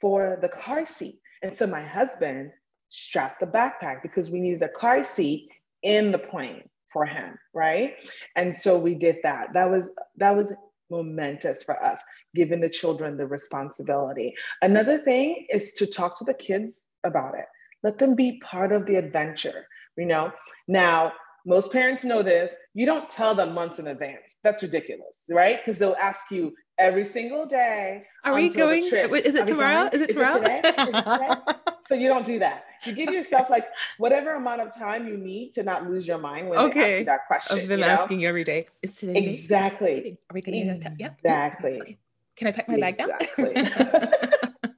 for 0.00 0.38
the 0.42 0.48
car 0.48 0.84
seat. 0.84 1.20
And 1.42 1.56
so 1.56 1.66
my 1.66 1.82
husband 1.82 2.52
strapped 2.90 3.40
the 3.40 3.46
backpack 3.46 4.02
because 4.02 4.30
we 4.30 4.40
needed 4.40 4.62
a 4.62 4.68
car 4.68 5.02
seat 5.02 5.48
in 5.82 6.12
the 6.12 6.18
plane 6.18 6.68
for 6.92 7.06
him, 7.06 7.38
right? 7.54 7.94
And 8.36 8.54
so 8.56 8.78
we 8.78 8.94
did 8.94 9.16
that. 9.22 9.48
That 9.54 9.70
was 9.70 9.90
that 10.18 10.36
was 10.36 10.54
momentous 10.92 11.64
for 11.64 11.82
us, 11.82 12.00
giving 12.34 12.60
the 12.60 12.68
children 12.68 13.16
the 13.16 13.26
responsibility. 13.26 14.34
Another 14.60 14.98
thing 14.98 15.46
is 15.50 15.72
to 15.74 15.86
talk 15.86 16.18
to 16.18 16.24
the 16.24 16.34
kids 16.34 16.84
about 17.02 17.34
it. 17.36 17.46
Let 17.82 17.98
them 17.98 18.14
be 18.14 18.40
part 18.44 18.70
of 18.70 18.86
the 18.86 18.96
adventure, 18.96 19.66
you 19.96 20.06
know? 20.06 20.30
Now, 20.68 21.12
most 21.44 21.72
parents 21.72 22.04
know 22.04 22.22
this. 22.22 22.54
You 22.74 22.86
don't 22.86 23.10
tell 23.10 23.34
them 23.34 23.54
months 23.54 23.80
in 23.80 23.88
advance. 23.88 24.38
That's 24.44 24.62
ridiculous, 24.62 25.24
right? 25.30 25.58
Because 25.58 25.78
they'll 25.78 25.96
ask 26.00 26.30
you 26.30 26.54
every 26.82 27.04
single 27.04 27.46
day. 27.46 28.04
Are 28.24 28.34
we 28.34 28.50
going? 28.50 28.82
Is 28.82 28.92
it 28.92 29.46
tomorrow? 29.46 29.88
Is 29.92 30.00
it 30.02 30.10
tomorrow? 30.10 30.36
Is 30.36 30.42
it 30.42 30.62
today? 30.62 30.62
Is 30.64 30.88
it 30.88 31.04
today? 31.04 31.34
so 31.86 31.94
you 31.94 32.08
don't 32.08 32.26
do 32.26 32.38
that. 32.40 32.64
You 32.84 32.92
give 32.92 33.10
yourself 33.10 33.48
like 33.48 33.66
whatever 33.98 34.34
amount 34.34 34.60
of 34.60 34.74
time 34.74 35.06
you 35.06 35.16
need 35.16 35.52
to 35.52 35.62
not 35.62 35.88
lose 35.88 36.06
your 36.06 36.18
mind 36.18 36.48
when 36.48 36.58
okay. 36.58 36.80
they 36.80 36.90
ask 36.90 36.98
you 36.98 37.04
that 37.06 37.26
question. 37.28 37.58
Of 37.60 37.68
them 37.68 37.78
you 37.78 37.86
know? 37.86 37.92
asking 37.92 38.20
you 38.20 38.28
every 38.28 38.44
day. 38.44 38.66
Is 38.82 38.96
today? 38.96 39.20
Exactly. 39.20 40.18
Are 40.28 40.34
we 40.34 40.40
going 40.42 40.68
to 40.68 40.88
go? 40.88 40.94
Yep. 40.98 41.18
Exactly. 41.18 41.80
Okay. 41.80 41.98
Can 42.36 42.48
I 42.48 42.52
pack 42.52 42.68
my 42.68 42.80
bag 42.80 42.98
now? 42.98 44.68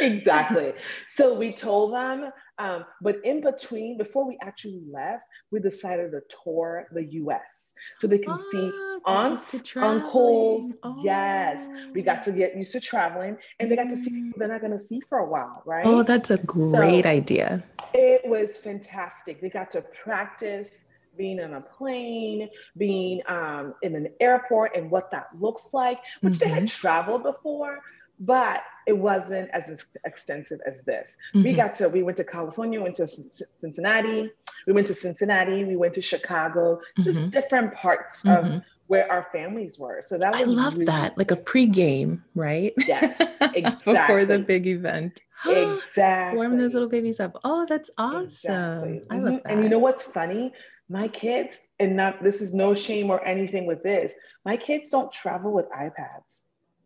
exactly. 0.00 0.72
So 1.08 1.34
we 1.34 1.52
told 1.52 1.92
them, 1.92 2.30
um, 2.58 2.84
but 3.02 3.16
in 3.24 3.40
between, 3.40 3.98
before 3.98 4.26
we 4.26 4.38
actually 4.40 4.80
left, 4.90 5.24
we 5.50 5.60
decided 5.60 6.12
to 6.12 6.22
tour 6.44 6.86
the 6.92 7.04
US 7.04 7.73
so 7.98 8.06
they 8.06 8.18
can 8.18 8.32
oh, 8.32 8.44
see 8.50 8.72
aunts, 9.06 9.54
uncles. 9.76 10.74
Oh. 10.82 11.00
Yes, 11.02 11.68
we 11.92 12.02
got 12.02 12.22
to 12.22 12.32
get 12.32 12.56
used 12.56 12.72
to 12.72 12.80
traveling 12.80 13.36
and 13.60 13.70
they 13.70 13.76
got 13.76 13.90
to 13.90 13.96
see 13.96 14.10
mm. 14.10 14.26
people 14.26 14.38
they're 14.38 14.48
not 14.48 14.60
going 14.60 14.72
to 14.72 14.78
see 14.78 15.00
for 15.08 15.18
a 15.18 15.26
while, 15.26 15.62
right? 15.64 15.86
Oh, 15.86 16.02
that's 16.02 16.30
a 16.30 16.38
great 16.38 17.04
so 17.04 17.10
idea. 17.10 17.62
It 17.92 18.28
was 18.28 18.56
fantastic. 18.56 19.40
They 19.40 19.50
got 19.50 19.70
to 19.72 19.82
practice 19.82 20.86
being 21.16 21.40
on 21.40 21.54
a 21.54 21.60
plane, 21.60 22.48
being 22.76 23.20
um, 23.26 23.74
in 23.82 23.94
an 23.94 24.08
airport, 24.20 24.76
and 24.76 24.90
what 24.90 25.10
that 25.12 25.28
looks 25.38 25.72
like, 25.72 26.00
which 26.20 26.34
mm-hmm. 26.34 26.44
they 26.44 26.48
had 26.48 26.64
mm-hmm. 26.64 26.80
traveled 26.80 27.22
before, 27.22 27.80
but 28.20 28.62
it 28.86 28.96
wasn't 28.96 29.50
as 29.50 29.86
extensive 30.04 30.60
as 30.66 30.82
this. 30.82 31.16
Mm-hmm. 31.34 31.44
We 31.44 31.52
got 31.54 31.74
to, 31.74 31.88
we 31.88 32.02
went 32.02 32.16
to 32.18 32.24
California, 32.24 32.80
went 32.80 32.96
to 32.96 33.06
Cincinnati, 33.06 34.30
we 34.66 34.72
went 34.72 34.86
to 34.88 34.94
Cincinnati, 34.94 35.64
we 35.64 35.76
went 35.76 35.94
to 35.94 36.02
Chicago, 36.02 36.76
mm-hmm. 36.76 37.02
just 37.02 37.30
different 37.30 37.74
parts 37.74 38.22
mm-hmm. 38.22 38.56
of 38.56 38.62
where 38.86 39.10
our 39.10 39.28
families 39.32 39.78
were. 39.78 40.02
So 40.02 40.18
that 40.18 40.32
was 40.32 40.42
I 40.42 40.44
love 40.44 40.74
really 40.74 40.86
that, 40.86 41.16
like 41.16 41.30
a 41.30 41.36
pre-game, 41.36 42.22
right? 42.34 42.74
Yes, 42.86 43.18
exactly. 43.40 43.92
Before 43.94 44.24
the 44.24 44.38
big 44.38 44.66
event. 44.66 45.22
exactly. 45.46 46.36
Warm 46.36 46.58
those 46.58 46.74
little 46.74 46.88
babies 46.88 47.20
up. 47.20 47.40
Oh, 47.44 47.64
that's 47.66 47.90
awesome. 47.96 48.24
Exactly. 48.24 49.02
I 49.10 49.14
love 49.16 49.24
that. 49.24 49.44
Mm-hmm. 49.44 49.50
And 49.50 49.62
you 49.62 49.70
know 49.70 49.78
what's 49.78 50.02
funny? 50.02 50.52
My 50.90 51.08
kids, 51.08 51.60
and 51.80 51.96
not 51.96 52.22
this 52.22 52.42
is 52.42 52.52
no 52.52 52.74
shame 52.74 53.10
or 53.10 53.24
anything 53.24 53.64
with 53.64 53.82
this. 53.82 54.14
My 54.44 54.58
kids 54.58 54.90
don't 54.90 55.10
travel 55.10 55.50
with 55.52 55.66
iPads. 55.70 56.42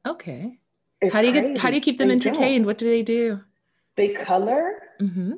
Okay. 0.06 0.58
It's 1.00 1.12
how 1.12 1.20
do 1.20 1.28
you 1.28 1.32
get 1.32 1.58
how 1.58 1.70
do 1.70 1.76
you 1.76 1.80
keep 1.80 1.98
them 1.98 2.08
they 2.08 2.14
entertained? 2.14 2.62
Don't. 2.62 2.66
What 2.66 2.78
do 2.78 2.86
they 2.86 3.02
do? 3.02 3.40
They 3.96 4.08
color. 4.08 4.82
Mm-hmm. 5.00 5.32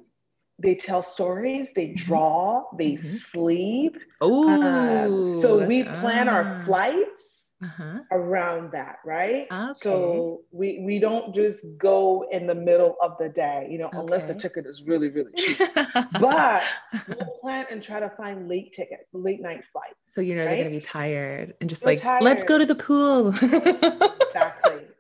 They 0.59 0.75
tell 0.75 1.03
stories. 1.03 1.73
They 1.75 1.89
mm-hmm. 1.89 2.07
draw. 2.07 2.65
They 2.77 2.93
mm-hmm. 2.93 3.07
sleep. 3.07 3.99
Oh, 4.21 5.35
uh, 5.37 5.41
so 5.41 5.67
we 5.67 5.85
plan 5.85 6.29
our 6.29 6.45
ah. 6.45 6.65
flights 6.65 7.41
uh-huh. 7.63 8.01
around 8.11 8.73
that, 8.73 8.99
right? 9.05 9.47
Okay. 9.51 9.73
So 9.75 10.43
we 10.51 10.83
we 10.85 10.99
don't 10.99 11.35
just 11.35 11.65
go 11.79 12.27
in 12.31 12.47
the 12.47 12.55
middle 12.55 12.97
of 13.03 13.17
the 13.19 13.29
day, 13.29 13.69
you 13.71 13.79
know, 13.79 13.87
okay. 13.87 13.99
unless 13.99 14.29
the 14.29 14.35
ticket 14.35 14.67
is 14.67 14.83
really 14.83 15.11
really 15.11 15.33
cheap. 15.37 15.59
but 16.21 16.63
we'll 17.09 17.39
plan 17.41 17.67
and 17.71 17.83
try 17.83 18.01
to 18.01 18.11
find 18.11 18.49
late 18.49 18.73
ticket, 18.73 19.09
late 19.13 19.41
night 19.41 19.63
flights. 19.73 19.97
So 20.07 20.21
you 20.21 20.35
know 20.35 20.45
right? 20.45 20.57
they're 20.57 20.65
gonna 20.65 20.77
be 20.77 20.81
tired 20.81 21.55
and 21.61 21.69
just 21.69 21.85
like 21.85 22.01
tired. 22.01 22.23
let's 22.23 22.45
go 22.45 22.59
to 22.59 22.67
the 22.67 22.75
pool. 22.75 23.33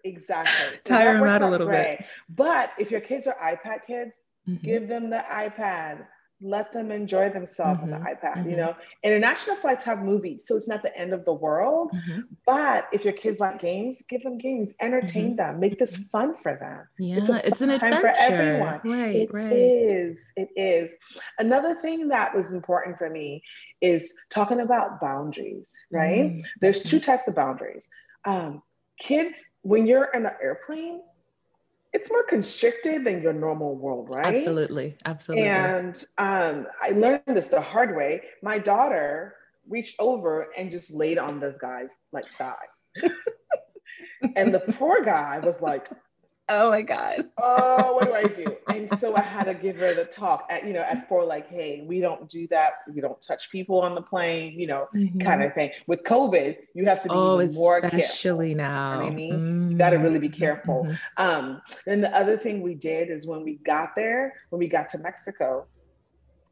exactly. 0.04 0.78
So 0.78 0.94
Tire 0.94 1.14
them 1.14 1.28
out 1.28 1.42
a 1.42 1.48
little 1.48 1.68
bit. 1.68 2.04
But 2.28 2.72
if 2.78 2.90
your 2.90 3.00
kids 3.00 3.26
are 3.26 3.36
iPad 3.42 3.86
kids, 3.86 4.16
mm-hmm. 4.48 4.64
give 4.64 4.88
them 4.88 5.10
the 5.10 5.22
iPad 5.30 6.06
let 6.42 6.72
them 6.72 6.90
enjoy 6.90 7.28
themselves 7.30 7.80
mm-hmm, 7.80 7.92
on 7.92 8.02
the 8.02 8.06
mm-hmm. 8.08 8.26
iPad. 8.26 8.38
Mm-hmm. 8.38 8.50
You 8.50 8.56
know, 8.56 8.76
international 9.02 9.56
flights 9.56 9.84
have 9.84 10.00
movies, 10.00 10.44
so 10.46 10.56
it's 10.56 10.68
not 10.68 10.82
the 10.82 10.96
end 10.96 11.12
of 11.12 11.24
the 11.24 11.32
world. 11.32 11.90
Mm-hmm. 11.94 12.20
But 12.46 12.88
if 12.92 13.04
your 13.04 13.12
kids 13.12 13.40
like 13.40 13.60
games, 13.60 14.02
give 14.08 14.22
them 14.22 14.38
games, 14.38 14.72
entertain 14.80 15.28
mm-hmm. 15.28 15.36
them, 15.36 15.60
make 15.60 15.78
this 15.78 15.96
fun 16.10 16.34
for 16.42 16.56
them. 16.58 16.86
Yeah, 16.98 17.16
it's, 17.18 17.28
it's 17.28 17.60
an 17.60 17.78
time 17.78 17.92
adventure. 17.92 18.14
for 18.14 18.32
everyone. 18.32 18.80
Right, 18.84 19.16
it 19.16 19.32
right. 19.32 19.52
is. 19.52 20.20
It 20.36 20.48
is. 20.56 20.94
Another 21.38 21.76
thing 21.82 22.08
that 22.08 22.34
was 22.34 22.52
important 22.52 22.96
for 22.96 23.10
me 23.10 23.42
is 23.82 24.14
talking 24.30 24.60
about 24.60 25.00
boundaries. 25.00 25.70
Right? 25.90 26.42
There's 26.60 26.82
two 26.82 27.00
types 27.00 27.28
of 27.28 27.34
boundaries. 27.34 27.88
Um, 28.24 28.62
kids, 29.00 29.38
when 29.62 29.86
you're 29.86 30.10
in 30.14 30.24
an 30.26 30.32
airplane, 30.40 31.00
it's 31.92 32.10
more 32.10 32.22
constricted 32.22 33.04
than 33.04 33.20
your 33.20 33.32
normal 33.32 33.74
world, 33.74 34.10
right? 34.12 34.24
Absolutely, 34.24 34.96
absolutely. 35.06 35.48
And 35.48 36.04
um, 36.18 36.68
I 36.80 36.90
learned 36.90 37.22
this 37.26 37.48
the 37.48 37.60
hard 37.60 37.96
way. 37.96 38.22
My 38.42 38.58
daughter 38.58 39.34
reached 39.68 39.96
over 39.98 40.48
and 40.56 40.70
just 40.70 40.92
laid 40.92 41.18
on 41.18 41.40
this 41.40 41.58
guy's 41.58 41.90
like 42.12 42.28
thigh, 42.28 42.54
and 44.36 44.54
the 44.54 44.60
poor 44.60 45.04
guy 45.04 45.40
was 45.40 45.60
like, 45.60 45.90
oh 46.50 46.70
my 46.70 46.82
god. 46.82 47.28
Oh 47.38 47.94
what 47.94 48.06
do 48.06 48.14
i 48.14 48.24
do? 48.24 48.56
And 48.68 48.98
so 48.98 49.14
i 49.16 49.20
had 49.20 49.44
to 49.44 49.54
give 49.54 49.76
her 49.76 49.94
the 49.94 50.04
talk 50.04 50.46
at 50.50 50.66
you 50.66 50.72
know 50.72 50.80
at 50.80 51.08
four 51.08 51.24
like 51.24 51.48
hey 51.48 51.84
we 51.86 52.00
don't 52.00 52.28
do 52.28 52.46
that. 52.48 52.74
We 52.92 53.00
don't 53.00 53.20
touch 53.20 53.50
people 53.50 53.80
on 53.80 53.94
the 53.94 54.02
plane 54.02 54.58
you 54.58 54.66
know 54.66 54.88
mm-hmm. 54.94 55.20
kind 55.20 55.42
of 55.42 55.54
thing. 55.54 55.70
With 55.86 56.02
covid 56.02 56.56
you 56.74 56.84
have 56.86 57.00
to 57.00 57.08
be 57.08 57.14
oh, 57.14 57.46
more 57.52 57.78
especially 57.78 58.54
careful. 58.54 58.72
now 58.72 58.94
you 58.94 59.00
know 59.00 59.06
I 59.06 59.10
mean? 59.10 59.32
Mm-hmm. 59.32 59.72
you 59.72 59.78
got 59.78 59.90
to 59.90 59.96
really 59.96 60.18
be 60.18 60.28
careful. 60.28 60.84
Mm-hmm. 60.84 61.22
um 61.24 61.62
then 61.86 62.00
the 62.00 62.14
other 62.16 62.36
thing 62.36 62.62
we 62.62 62.74
did 62.74 63.10
is 63.10 63.26
when 63.26 63.42
we 63.42 63.54
got 63.56 63.94
there 63.96 64.34
when 64.50 64.58
we 64.58 64.68
got 64.68 64.88
to 64.90 64.98
mexico 64.98 65.66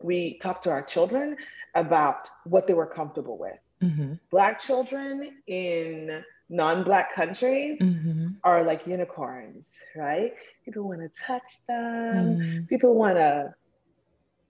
we 0.00 0.38
talked 0.40 0.64
to 0.64 0.70
our 0.70 0.82
children 0.82 1.36
about 1.74 2.30
what 2.44 2.66
they 2.66 2.74
were 2.74 2.86
comfortable 2.86 3.38
with. 3.38 3.58
Mm-hmm. 3.82 4.14
black 4.32 4.58
children 4.58 5.36
in 5.46 6.24
non-black 6.48 7.14
countries 7.14 7.78
mm-hmm. 7.80 8.28
are 8.44 8.64
like 8.64 8.86
unicorns, 8.86 9.80
right? 9.96 10.32
People 10.64 10.88
want 10.88 11.00
to 11.00 11.20
touch 11.20 11.60
them. 11.66 12.38
Mm-hmm. 12.38 12.64
People 12.66 12.94
want 12.94 13.16
to 13.16 13.54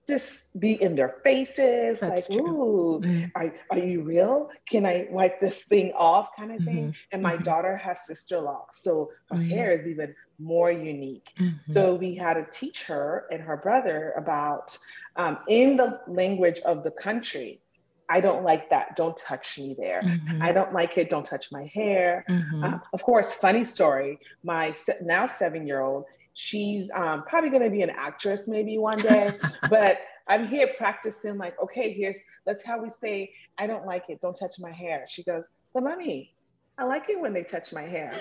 just 0.07 0.59
be 0.59 0.81
in 0.81 0.95
their 0.95 1.17
faces, 1.23 1.99
That's 1.99 2.29
like, 2.29 2.39
true. 2.39 2.47
ooh, 2.47 2.99
mm-hmm. 2.99 3.25
are, 3.35 3.53
are 3.69 3.77
you 3.77 4.01
real? 4.01 4.49
Can 4.67 4.85
I 4.85 5.07
wipe 5.11 5.39
this 5.39 5.63
thing 5.63 5.91
off? 5.93 6.29
Kind 6.35 6.51
of 6.51 6.63
thing. 6.63 6.87
Mm-hmm. 6.87 7.11
And 7.11 7.21
my 7.21 7.37
daughter 7.37 7.77
has 7.77 7.99
Sisterlocks, 8.09 8.73
so 8.73 9.11
her 9.29 9.37
hair 9.37 9.71
is 9.71 9.87
even 9.87 10.15
more 10.39 10.71
unique. 10.71 11.29
So 11.61 11.95
we 11.95 12.15
had 12.15 12.35
to 12.35 12.47
teach 12.51 12.83
her 12.83 13.27
and 13.31 13.41
her 13.41 13.57
brother 13.57 14.13
about 14.17 14.75
um, 15.15 15.37
in 15.47 15.77
the 15.77 15.99
language 16.07 16.59
of 16.61 16.83
the 16.83 16.91
country 16.91 17.61
I 18.09 18.21
don't 18.21 18.43
like 18.43 18.71
that. 18.71 18.95
Don't 18.95 19.15
touch 19.15 19.59
me 19.59 19.75
there. 19.77 20.01
Mm-hmm. 20.01 20.41
I 20.41 20.51
don't 20.51 20.73
like 20.73 20.97
it. 20.97 21.09
Don't 21.09 21.25
touch 21.25 21.51
my 21.51 21.65
hair. 21.65 22.25
Mm-hmm. 22.27 22.63
Uh, 22.63 22.79
of 22.91 23.03
course, 23.03 23.31
funny 23.31 23.63
story. 23.63 24.19
My 24.43 24.73
now 25.01 25.27
seven 25.27 25.67
year 25.67 25.81
old, 25.81 26.05
she's 26.33 26.89
um, 26.95 27.23
probably 27.23 27.51
going 27.51 27.63
to 27.63 27.69
be 27.69 27.83
an 27.83 27.91
actress 27.91 28.47
maybe 28.47 28.79
one 28.79 28.97
day, 28.97 29.37
but 29.69 29.99
I'm 30.27 30.47
here 30.47 30.69
practicing, 30.77 31.37
like, 31.37 31.59
okay, 31.61 31.91
here's, 31.91 32.17
that's 32.45 32.63
how 32.63 32.81
we 32.81 32.89
say, 32.89 33.33
I 33.57 33.67
don't 33.67 33.85
like 33.85 34.05
it. 34.09 34.21
Don't 34.21 34.35
touch 34.35 34.59
my 34.59 34.71
hair. 34.71 35.05
She 35.07 35.23
goes, 35.23 35.43
but 35.73 35.83
mommy, 35.83 36.33
I 36.77 36.85
like 36.85 37.09
it 37.09 37.19
when 37.19 37.33
they 37.33 37.43
touch 37.43 37.73
my 37.73 37.81
hair. 37.81 38.11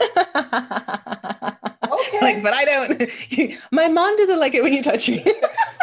okay. 1.93 2.19
Like, 2.21 2.43
but 2.43 2.55
I 2.55 2.65
don't, 2.65 3.11
my 3.73 3.89
mom 3.89 4.17
doesn't 4.17 4.41
like 4.41 4.55
it 4.55 4.63
when 4.63 4.73
you 4.73 4.83
touch 4.83 5.09
me. 5.09 5.25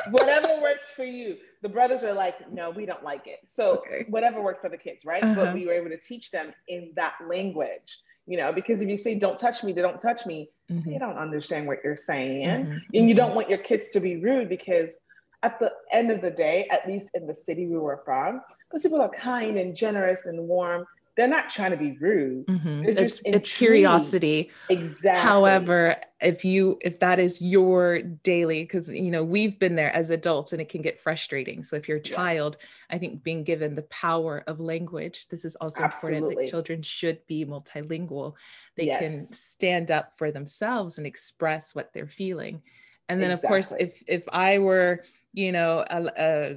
Whatever 0.09 0.61
works 0.61 0.91
for 0.91 1.05
you 1.05 1.37
the 1.65 1.69
brothers 1.69 2.03
are 2.03 2.13
like, 2.13 2.51
no, 2.53 2.69
we 2.69 2.85
don't 2.85 3.03
like 3.03 3.25
it. 3.25 3.39
So 3.47 3.77
okay. 3.77 4.05
whatever 4.07 4.39
worked 4.39 4.61
for 4.61 4.69
the 4.69 4.77
kids, 4.77 5.03
right? 5.03 5.23
Uh-huh. 5.23 5.33
But 5.33 5.55
we 5.55 5.65
were 5.65 5.73
able 5.73 5.89
to 5.89 5.97
teach 5.97 6.29
them 6.29 6.53
in 6.67 6.91
that 6.95 7.15
language, 7.27 7.97
you 8.27 8.37
know, 8.37 8.53
because 8.53 8.81
if 8.81 8.87
you 8.87 8.97
say, 8.97 9.15
don't 9.15 9.35
touch 9.35 9.63
me, 9.63 9.73
they 9.73 9.81
don't 9.81 9.99
touch 9.99 10.27
me, 10.27 10.51
mm-hmm. 10.71 10.91
they 10.91 10.99
don't 10.99 11.17
understand 11.17 11.65
what 11.65 11.79
you're 11.83 11.95
saying. 11.95 12.45
Mm-hmm. 12.45 12.77
And 12.93 13.09
you 13.09 13.15
don't 13.15 13.33
want 13.33 13.49
your 13.49 13.57
kids 13.57 13.89
to 13.89 13.99
be 13.99 14.17
rude 14.17 14.47
because 14.47 14.93
at 15.41 15.57
the 15.59 15.71
end 15.91 16.11
of 16.11 16.21
the 16.21 16.29
day, 16.29 16.67
at 16.69 16.87
least 16.87 17.07
in 17.15 17.25
the 17.25 17.33
city 17.33 17.65
we 17.65 17.77
were 17.77 18.03
from, 18.05 18.41
those 18.71 18.83
people 18.83 19.01
are 19.01 19.09
kind 19.09 19.57
and 19.57 19.75
generous 19.75 20.27
and 20.27 20.47
warm. 20.47 20.85
They're 21.15 21.27
not 21.27 21.49
trying 21.49 21.71
to 21.71 21.77
be 21.77 21.97
rude. 21.99 22.45
Mm-hmm. 22.47 22.83
It's, 22.85 23.21
it's, 23.23 23.55
curiosity. 23.55 24.51
Exactly. 24.69 25.21
However, 25.21 25.95
if 26.19 26.43
you 26.43 26.77
if 26.81 26.99
that 26.99 27.19
is 27.19 27.41
your 27.41 28.01
daily, 28.01 28.63
because 28.63 28.89
you 28.89 29.11
know 29.11 29.23
we've 29.23 29.57
been 29.57 29.75
there 29.75 29.95
as 29.95 30.09
adults, 30.09 30.51
and 30.51 30.61
it 30.61 30.67
can 30.67 30.81
get 30.81 30.99
frustrating. 30.99 31.63
So 31.63 31.77
if 31.77 31.87
your 31.87 31.99
child, 31.99 32.57
yes. 32.59 32.69
I 32.89 32.97
think 32.97 33.23
being 33.23 33.43
given 33.45 33.75
the 33.75 33.83
power 33.83 34.43
of 34.45 34.59
language, 34.59 35.27
this 35.29 35.45
is 35.45 35.55
also 35.55 35.83
Absolutely. 35.83 36.17
important 36.17 36.45
that 36.45 36.51
children 36.51 36.81
should 36.81 37.25
be 37.27 37.45
multilingual. 37.45 38.33
They 38.75 38.87
yes. 38.87 38.99
can 38.99 39.25
stand 39.31 39.91
up 39.91 40.17
for 40.17 40.31
themselves 40.31 40.97
and 40.97 41.07
express 41.07 41.73
what 41.73 41.93
they're 41.93 42.09
feeling. 42.09 42.61
And 43.07 43.21
then, 43.21 43.31
exactly. 43.31 43.47
of 43.47 43.49
course, 43.49 43.73
if 43.79 44.03
if 44.07 44.23
I 44.33 44.57
were, 44.57 45.05
you 45.31 45.53
know, 45.53 45.85
a, 45.89 46.11
a 46.17 46.55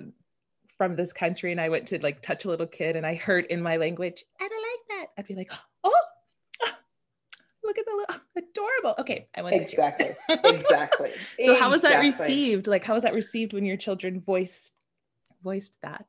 from 0.78 0.94
this 0.94 1.12
country 1.12 1.50
and 1.50 1.60
I 1.60 1.68
went 1.68 1.88
to 1.88 2.00
like 2.02 2.22
touch 2.22 2.44
a 2.44 2.48
little 2.48 2.66
kid 2.66 2.96
and 2.96 3.04
I 3.04 3.16
heard 3.16 3.44
in 3.46 3.60
my 3.60 3.76
language, 3.76 4.24
I 4.40 4.48
don't 4.48 4.62
like 4.62 4.98
that. 5.00 5.06
I'd 5.18 5.26
be 5.26 5.34
like, 5.34 5.50
oh, 5.84 5.92
look 7.64 7.78
at 7.78 7.84
the 7.84 7.96
little 7.96 8.14
adorable. 8.36 8.94
Okay, 9.00 9.28
I 9.34 9.42
want 9.42 9.56
exactly, 9.56 10.10
exactly. 10.28 11.12
so 11.44 11.58
how 11.58 11.68
was 11.68 11.82
that 11.82 11.98
received? 11.98 12.68
Like, 12.68 12.84
how 12.84 12.94
was 12.94 13.02
that 13.02 13.12
received 13.12 13.52
when 13.52 13.64
your 13.64 13.76
children 13.76 14.22
voiced 14.24 14.74
voiced 15.42 15.76
that? 15.82 16.06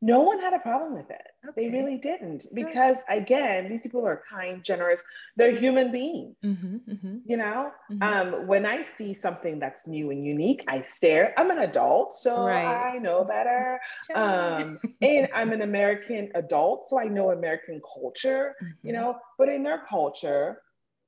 No 0.00 0.20
one 0.20 0.40
had 0.40 0.54
a 0.54 0.60
problem 0.60 0.94
with 0.94 1.10
it. 1.10 1.22
Okay. 1.48 1.62
They 1.62 1.76
really 1.76 1.96
didn't 1.96 2.46
because 2.54 2.98
again, 3.08 3.68
these 3.68 3.80
people 3.80 4.06
are 4.06 4.22
kind, 4.30 4.62
generous. 4.62 5.02
They're 5.36 5.56
human 5.56 5.90
beings. 5.90 6.36
Mm-hmm, 6.44 6.92
mm-hmm. 6.92 7.16
You 7.26 7.36
know, 7.36 7.72
mm-hmm. 7.90 8.02
um, 8.02 8.46
when 8.46 8.64
I 8.64 8.82
see 8.82 9.12
something 9.12 9.58
that's 9.58 9.86
new 9.86 10.10
and 10.10 10.24
unique, 10.24 10.62
I 10.68 10.84
stare. 10.88 11.34
I'm 11.36 11.50
an 11.50 11.58
adult, 11.58 12.16
so 12.16 12.44
right. 12.44 12.94
I 12.94 12.98
know 12.98 13.24
better. 13.24 13.80
Um, 14.14 14.78
and 15.02 15.28
I'm 15.34 15.52
an 15.52 15.62
American 15.62 16.30
adult, 16.34 16.88
so 16.88 17.00
I 17.00 17.04
know 17.04 17.32
American 17.32 17.80
culture. 17.80 18.54
You 18.60 18.92
mm-hmm. 18.92 18.92
know, 18.92 19.18
but 19.36 19.48
in 19.48 19.64
their 19.64 19.82
culture, 19.88 20.62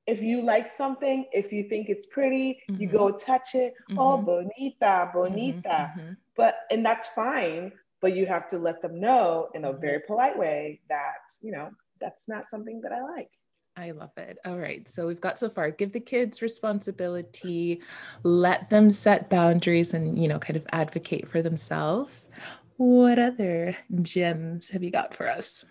if 0.05 0.21
you 0.21 0.41
like 0.41 0.73
something, 0.73 1.25
if 1.31 1.53
you 1.53 1.69
think 1.69 1.87
it's 1.87 2.07
pretty, 2.07 2.59
you 2.67 2.89
go 2.89 3.07
mm-hmm. 3.07 3.31
touch 3.31 3.55
it. 3.55 3.73
Oh, 3.91 4.17
mm-hmm. 4.17 4.25
bonita, 4.25 5.11
bonita. 5.13 5.93
But 6.35 6.55
and 6.71 6.85
that's 6.85 7.07
fine 7.09 7.71
but 8.01 8.15
you 8.15 8.25
have 8.25 8.47
to 8.49 8.57
let 8.57 8.81
them 8.81 8.99
know 8.99 9.49
in 9.53 9.65
a 9.65 9.71
mm-hmm. 9.71 9.81
very 9.81 9.99
polite 10.05 10.37
way 10.37 10.79
that 10.89 11.35
you 11.41 11.51
know 11.51 11.69
that's 11.99 12.21
not 12.27 12.45
something 12.49 12.81
that 12.81 12.91
i 12.91 13.01
like 13.01 13.29
I 13.77 13.91
love 13.91 14.11
it. 14.17 14.37
All 14.43 14.57
right. 14.57 14.89
So 14.91 15.07
we've 15.07 15.21
got 15.21 15.39
so 15.39 15.49
far 15.49 15.71
give 15.71 15.93
the 15.93 16.01
kids 16.01 16.41
responsibility, 16.41 17.81
let 18.23 18.69
them 18.69 18.89
set 18.89 19.29
boundaries 19.29 19.93
and, 19.93 20.19
you 20.21 20.27
know, 20.27 20.39
kind 20.39 20.57
of 20.57 20.67
advocate 20.73 21.29
for 21.29 21.41
themselves. 21.41 22.27
What 22.75 23.17
other 23.17 23.77
gems 24.01 24.67
have 24.69 24.83
you 24.83 24.91
got 24.91 25.13
for 25.13 25.29
us? 25.29 25.63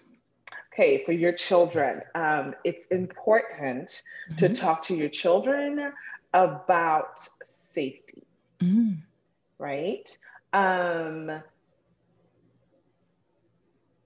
Okay, 0.72 1.04
for 1.04 1.12
your 1.12 1.32
children, 1.32 2.00
um, 2.14 2.54
it's 2.64 2.87
important 2.87 4.02
mm-hmm. 4.30 4.37
to 4.38 4.49
talk 4.54 4.82
to 4.84 4.96
your 4.96 5.08
children 5.08 5.92
about 6.32 7.18
safety, 7.72 8.22
mm. 8.60 8.96
right? 9.58 10.16
Um, 10.52 11.42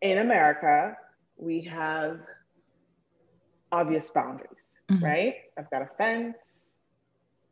in 0.04 0.18
America, 0.18 0.96
we 1.38 1.62
have 1.62 2.20
obvious 3.72 4.10
boundaries, 4.10 4.72
mm-hmm. 4.90 5.02
right? 5.02 5.34
I've 5.58 5.70
got 5.70 5.80
a 5.80 5.88
fence, 5.96 6.36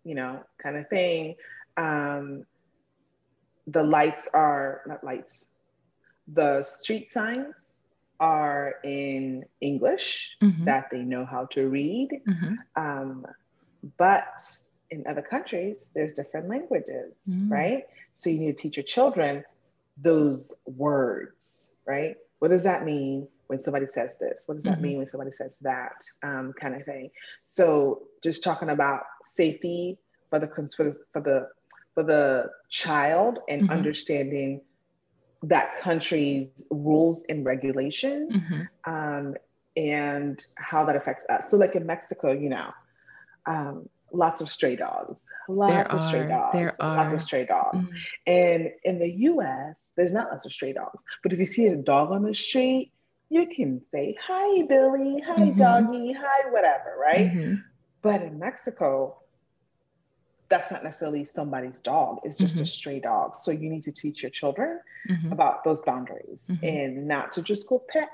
you 0.04 0.14
know, 0.14 0.40
kind 0.62 0.76
of 0.76 0.86
thing. 0.88 1.36
Um, 1.78 2.44
the 3.66 3.82
lights 3.82 4.28
are 4.34 4.82
not 4.86 5.02
lights, 5.02 5.34
the 6.28 6.62
street 6.62 7.10
signs 7.10 7.54
are 8.20 8.74
in 8.84 9.44
English 9.62 10.36
mm-hmm. 10.42 10.66
that 10.66 10.88
they 10.92 11.00
know 11.00 11.24
how 11.24 11.46
to 11.52 11.68
read. 11.68 12.10
Mm-hmm. 12.28 12.54
Um, 12.76 13.26
but 13.96 14.42
in 14.90 15.06
other 15.08 15.22
countries, 15.22 15.76
there's 15.94 16.12
different 16.12 16.48
languages, 16.48 17.14
mm. 17.28 17.50
right? 17.50 17.84
So 18.14 18.28
you 18.28 18.38
need 18.38 18.58
to 18.58 18.62
teach 18.62 18.76
your 18.76 18.84
children 18.84 19.42
those 19.96 20.52
words, 20.66 21.72
right? 21.86 22.16
What 22.42 22.50
does 22.50 22.64
that 22.64 22.84
mean 22.84 23.28
when 23.46 23.62
somebody 23.62 23.86
says 23.86 24.10
this? 24.18 24.42
What 24.46 24.56
does 24.56 24.64
that 24.64 24.72
mm-hmm. 24.72 24.82
mean 24.82 24.98
when 24.98 25.06
somebody 25.06 25.30
says 25.30 25.56
that? 25.60 25.92
Um, 26.24 26.52
kind 26.60 26.74
of 26.74 26.84
thing. 26.84 27.08
So 27.46 28.02
just 28.20 28.42
talking 28.42 28.70
about 28.70 29.02
safety 29.26 29.96
for 30.28 30.40
the 30.40 30.48
for 30.76 31.20
the 31.20 31.48
for 31.94 32.02
the, 32.02 32.50
child 32.68 33.38
and 33.48 33.62
mm-hmm. 33.62 33.70
understanding 33.70 34.60
that 35.44 35.80
country's 35.82 36.48
rules 36.72 37.22
and 37.28 37.44
regulation 37.44 38.28
mm-hmm. 38.32 38.92
um, 38.92 39.36
and 39.76 40.44
how 40.56 40.84
that 40.84 40.96
affects 40.96 41.24
us. 41.30 41.48
So 41.48 41.56
like 41.58 41.76
in 41.76 41.86
Mexico, 41.86 42.32
you 42.32 42.48
know, 42.48 42.70
um, 43.46 43.88
lots 44.12 44.40
of 44.40 44.50
stray 44.50 44.74
dogs, 44.74 45.14
lots 45.48 45.72
there 45.72 45.92
of 45.92 46.00
are, 46.00 46.08
stray 46.08 46.28
dogs, 46.28 46.52
there 46.52 46.76
are. 46.80 46.96
lots 46.96 47.14
of 47.14 47.20
stray 47.20 47.46
dogs. 47.46 47.78
Mm-hmm. 47.78 47.94
And 48.26 48.70
in 48.84 48.98
the 48.98 49.10
US, 49.30 49.76
there's 49.96 50.12
not 50.12 50.30
lots 50.30 50.44
of 50.46 50.52
stray 50.52 50.72
dogs. 50.72 51.02
But 51.22 51.32
if 51.32 51.38
you 51.38 51.46
see 51.46 51.66
a 51.66 51.76
dog 51.76 52.10
on 52.10 52.22
the 52.22 52.34
street, 52.34 52.92
you 53.28 53.46
can 53.54 53.80
say, 53.90 54.16
hi, 54.20 54.62
Billy, 54.66 55.22
hi, 55.26 55.34
mm-hmm. 55.34 55.56
doggy, 55.56 56.12
hi, 56.12 56.50
whatever, 56.50 56.96
right? 57.00 57.32
Mm-hmm. 57.32 57.54
But 58.02 58.22
in 58.22 58.38
Mexico, 58.38 59.16
that's 60.48 60.70
not 60.70 60.84
necessarily 60.84 61.24
somebody's 61.24 61.80
dog. 61.80 62.18
It's 62.24 62.36
just 62.36 62.56
mm-hmm. 62.56 62.64
a 62.64 62.66
stray 62.66 63.00
dog. 63.00 63.34
So 63.36 63.50
you 63.50 63.70
need 63.70 63.84
to 63.84 63.92
teach 63.92 64.22
your 64.22 64.30
children 64.30 64.80
mm-hmm. 65.08 65.32
about 65.32 65.64
those 65.64 65.82
boundaries 65.82 66.42
mm-hmm. 66.50 66.64
and 66.64 67.08
not 67.08 67.32
to 67.32 67.42
just 67.42 67.66
go 67.68 67.82
pet. 67.88 68.10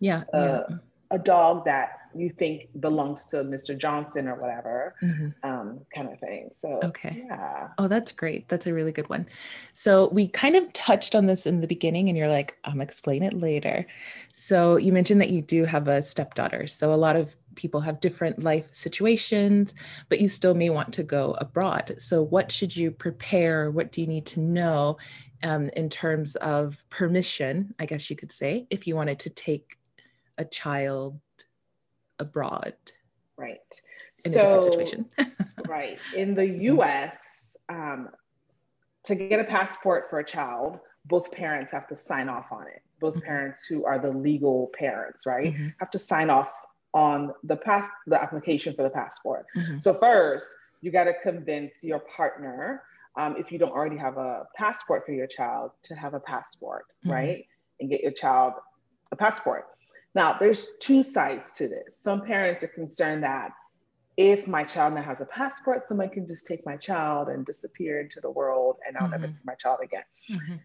Yeah. 0.00 0.24
Uh, 0.32 0.62
yeah 0.68 0.76
a 1.10 1.18
dog 1.18 1.64
that 1.64 1.99
you 2.14 2.30
think 2.30 2.68
belongs 2.80 3.26
to 3.28 3.36
Mr. 3.38 3.76
Johnson 3.76 4.28
or 4.28 4.34
whatever, 4.34 4.94
mm-hmm. 5.02 5.28
um, 5.48 5.80
kind 5.94 6.12
of 6.12 6.18
thing. 6.18 6.50
So, 6.60 6.80
okay. 6.84 7.24
Yeah. 7.26 7.68
Oh, 7.78 7.88
that's 7.88 8.12
great. 8.12 8.48
That's 8.48 8.66
a 8.66 8.74
really 8.74 8.92
good 8.92 9.08
one. 9.08 9.26
So, 9.72 10.08
we 10.08 10.28
kind 10.28 10.56
of 10.56 10.72
touched 10.72 11.14
on 11.14 11.26
this 11.26 11.46
in 11.46 11.60
the 11.60 11.66
beginning, 11.66 12.08
and 12.08 12.16
you're 12.16 12.28
like, 12.28 12.56
I'm 12.64 12.80
explain 12.80 13.22
it 13.22 13.34
later. 13.34 13.84
So, 14.32 14.76
you 14.76 14.92
mentioned 14.92 15.20
that 15.20 15.30
you 15.30 15.42
do 15.42 15.64
have 15.64 15.88
a 15.88 16.02
stepdaughter. 16.02 16.66
So, 16.66 16.92
a 16.92 16.96
lot 16.96 17.16
of 17.16 17.36
people 17.54 17.80
have 17.80 18.00
different 18.00 18.42
life 18.42 18.66
situations, 18.72 19.74
but 20.08 20.20
you 20.20 20.28
still 20.28 20.54
may 20.54 20.70
want 20.70 20.92
to 20.94 21.02
go 21.02 21.36
abroad. 21.38 21.94
So, 21.98 22.22
what 22.22 22.50
should 22.50 22.76
you 22.76 22.90
prepare? 22.90 23.70
What 23.70 23.92
do 23.92 24.00
you 24.00 24.06
need 24.06 24.26
to 24.26 24.40
know 24.40 24.98
um, 25.42 25.70
in 25.76 25.88
terms 25.88 26.36
of 26.36 26.82
permission, 26.90 27.74
I 27.78 27.86
guess 27.86 28.10
you 28.10 28.16
could 28.16 28.32
say, 28.32 28.66
if 28.70 28.86
you 28.86 28.96
wanted 28.96 29.18
to 29.20 29.30
take 29.30 29.78
a 30.38 30.44
child 30.44 31.20
abroad. 32.20 32.74
Right. 33.36 33.58
In 34.24 34.32
so, 34.32 34.86
right. 35.66 35.98
In 36.14 36.34
the 36.34 36.46
US, 36.46 37.44
um, 37.68 38.10
to 39.04 39.14
get 39.14 39.40
a 39.40 39.44
passport 39.44 40.08
for 40.10 40.18
a 40.18 40.24
child, 40.24 40.78
both 41.06 41.30
parents 41.32 41.72
have 41.72 41.88
to 41.88 41.96
sign 41.96 42.28
off 42.28 42.46
on 42.52 42.66
it. 42.66 42.82
Both 43.00 43.14
mm-hmm. 43.14 43.24
parents 43.24 43.64
who 43.68 43.84
are 43.84 43.98
the 43.98 44.10
legal 44.10 44.70
parents, 44.78 45.24
right, 45.24 45.54
mm-hmm. 45.54 45.68
have 45.78 45.90
to 45.92 45.98
sign 45.98 46.28
off 46.28 46.50
on 46.92 47.32
the 47.44 47.56
pass 47.56 47.88
the 48.06 48.20
application 48.20 48.74
for 48.74 48.82
the 48.82 48.90
passport. 48.90 49.46
Mm-hmm. 49.56 49.78
So 49.80 49.94
first, 49.94 50.46
you 50.82 50.90
got 50.90 51.04
to 51.04 51.14
convince 51.22 51.82
your 51.82 52.00
partner, 52.00 52.82
um, 53.16 53.36
if 53.38 53.50
you 53.50 53.58
don't 53.58 53.72
already 53.72 53.96
have 53.96 54.18
a 54.18 54.46
passport 54.54 55.06
for 55.06 55.12
your 55.12 55.26
child, 55.26 55.70
to 55.84 55.94
have 55.94 56.14
a 56.14 56.20
passport, 56.20 56.84
mm-hmm. 57.04 57.10
right, 57.10 57.46
and 57.80 57.88
get 57.88 58.02
your 58.02 58.12
child 58.12 58.54
a 59.12 59.16
passport. 59.16 59.66
Now, 60.14 60.36
there's 60.38 60.66
two 60.80 61.02
sides 61.02 61.54
to 61.54 61.68
this. 61.68 61.98
Some 62.00 62.22
parents 62.22 62.64
are 62.64 62.68
concerned 62.68 63.22
that 63.22 63.52
if 64.16 64.46
my 64.46 64.64
child 64.64 64.94
now 64.94 65.02
has 65.02 65.20
a 65.20 65.24
passport, 65.26 65.86
someone 65.88 66.10
can 66.10 66.26
just 66.26 66.46
take 66.46 66.66
my 66.66 66.76
child 66.76 67.28
and 67.28 67.46
disappear 67.46 68.00
into 68.00 68.20
the 68.20 68.30
world 68.30 68.76
and 68.86 68.96
I'll 68.96 69.04
mm-hmm. 69.04 69.22
never 69.22 69.32
see 69.32 69.42
my 69.44 69.54
child 69.54 69.78
again. 69.82 70.02
Mm-hmm. 70.30 70.56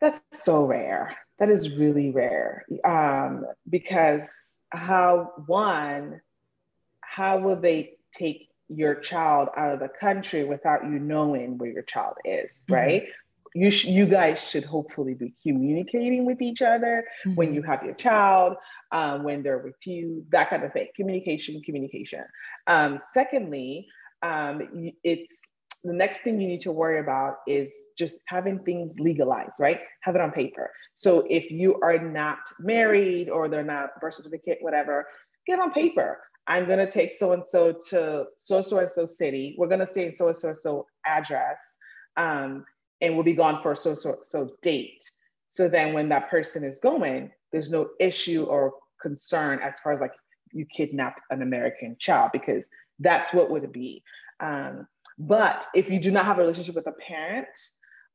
That's 0.00 0.20
so 0.32 0.64
rare. 0.64 1.16
That 1.40 1.50
is 1.50 1.74
really 1.74 2.10
rare 2.10 2.64
um, 2.84 3.44
because 3.68 4.30
how, 4.70 5.32
one, 5.46 6.20
how 7.00 7.38
will 7.38 7.56
they 7.56 7.94
take 8.12 8.48
your 8.68 8.94
child 8.94 9.48
out 9.56 9.74
of 9.74 9.80
the 9.80 9.88
country 9.88 10.44
without 10.44 10.84
you 10.84 10.98
knowing 10.98 11.58
where 11.58 11.70
your 11.70 11.82
child 11.82 12.14
is, 12.24 12.62
mm-hmm. 12.62 12.74
You 13.54 13.70
sh- 13.70 13.86
you 13.86 14.06
guys 14.06 14.48
should 14.48 14.64
hopefully 14.64 15.14
be 15.14 15.34
communicating 15.42 16.24
with 16.24 16.40
each 16.40 16.62
other 16.62 17.04
mm-hmm. 17.26 17.34
when 17.34 17.54
you 17.54 17.62
have 17.62 17.82
your 17.82 17.94
child 17.94 18.56
um, 18.92 19.22
when 19.22 19.42
they're 19.42 19.58
with 19.58 19.86
you 19.86 20.24
that 20.30 20.50
kind 20.50 20.64
of 20.64 20.72
thing. 20.72 20.88
Communication 20.96 21.60
communication. 21.62 22.24
Um, 22.66 22.98
secondly 23.14 23.88
um, 24.22 24.62
it's 25.04 25.32
the 25.84 25.92
next 25.92 26.20
thing 26.22 26.40
you 26.40 26.48
need 26.48 26.60
to 26.60 26.72
worry 26.72 26.98
about 26.98 27.36
is 27.46 27.70
just 27.96 28.18
having 28.26 28.58
things 28.60 28.92
legalized 28.98 29.52
right? 29.60 29.80
Have 30.02 30.14
it 30.16 30.20
on 30.20 30.32
paper. 30.32 30.70
So 30.94 31.24
if 31.28 31.50
you 31.50 31.80
are 31.82 31.98
not 31.98 32.38
married 32.58 33.28
or 33.28 33.48
they're 33.48 33.62
not 33.62 33.90
birth 34.00 34.14
certificate 34.14 34.58
whatever 34.60 35.06
get 35.48 35.58
on 35.58 35.72
paper. 35.72 36.20
I'm 36.46 36.66
going 36.66 36.78
to 36.78 36.90
take 36.90 37.12
so 37.12 37.32
and 37.32 37.44
so 37.44 37.72
to 37.90 38.24
so 38.36 38.62
so 38.62 38.78
and 38.78 38.90
so 38.90 39.04
city. 39.06 39.56
We're 39.58 39.68
going 39.68 39.80
to 39.80 39.86
stay 39.86 40.06
in 40.06 40.14
so 40.14 40.28
and 40.28 40.36
so 40.36 40.48
and 40.48 40.58
so 40.58 40.86
address. 41.04 41.58
Um, 42.16 42.64
and 43.00 43.16
will 43.16 43.24
be 43.24 43.34
gone 43.34 43.62
for 43.62 43.74
so 43.74 43.94
so 43.94 44.18
so 44.22 44.50
date. 44.62 45.10
So 45.48 45.68
then 45.68 45.92
when 45.94 46.08
that 46.10 46.30
person 46.30 46.64
is 46.64 46.78
going, 46.78 47.30
there's 47.52 47.70
no 47.70 47.88
issue 47.98 48.44
or 48.44 48.74
concern 49.00 49.60
as 49.62 49.80
far 49.80 49.92
as 49.92 50.00
like 50.00 50.12
you 50.52 50.66
kidnap 50.66 51.20
an 51.30 51.42
American 51.42 51.96
child 51.98 52.30
because 52.32 52.68
that's 52.98 53.32
what 53.32 53.50
would 53.50 53.64
it 53.64 53.72
be. 53.72 54.02
Um, 54.40 54.86
but 55.18 55.66
if 55.74 55.90
you 55.90 56.00
do 56.00 56.10
not 56.10 56.26
have 56.26 56.38
a 56.38 56.42
relationship 56.42 56.74
with 56.74 56.86
a 56.86 56.92
parent 56.92 57.48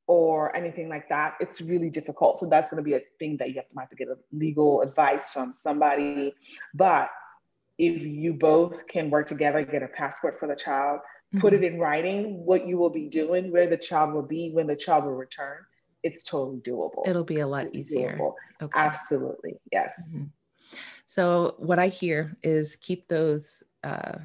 or 0.07 0.55
anything 0.55 0.89
like 0.89 1.09
that, 1.09 1.35
it's 1.39 1.61
really 1.61 1.89
difficult. 1.89 2.39
So 2.39 2.45
that's 2.47 2.69
going 2.69 2.83
to 2.83 2.89
be 2.89 2.95
a 2.95 3.01
thing 3.19 3.37
that 3.37 3.49
you 3.49 3.55
have 3.55 3.69
to, 3.69 3.79
have 3.79 3.89
to 3.89 3.95
get 3.95 4.07
a 4.07 4.17
legal 4.31 4.81
advice 4.81 5.31
from 5.31 5.53
somebody. 5.53 6.33
But 6.73 7.09
if 7.77 8.01
you 8.01 8.33
both 8.33 8.87
can 8.87 9.09
work 9.09 9.27
together, 9.27 9.63
get 9.63 9.83
a 9.83 9.87
passport 9.87 10.39
for 10.39 10.47
the 10.47 10.55
child. 10.55 10.99
Put 11.39 11.53
it 11.53 11.63
in 11.63 11.79
writing, 11.79 12.45
what 12.45 12.67
you 12.67 12.77
will 12.77 12.89
be 12.89 13.07
doing, 13.07 13.51
where 13.51 13.69
the 13.69 13.77
child 13.77 14.13
will 14.13 14.21
be 14.21 14.51
when 14.51 14.67
the 14.67 14.75
child 14.75 15.05
will 15.05 15.15
return, 15.15 15.57
it's 16.03 16.23
totally 16.23 16.59
doable. 16.59 17.07
It'll 17.07 17.23
be 17.23 17.39
a 17.39 17.47
lot 17.47 17.67
it's 17.67 17.77
easier. 17.91 18.19
Okay. 18.61 18.71
Absolutely. 18.79 19.55
Yes. 19.71 20.01
Mm-hmm. 20.09 20.25
So 21.05 21.55
what 21.57 21.79
I 21.79 21.87
hear 21.87 22.35
is 22.43 22.75
keep 22.75 23.07
those 23.07 23.63
uh, 23.83 24.17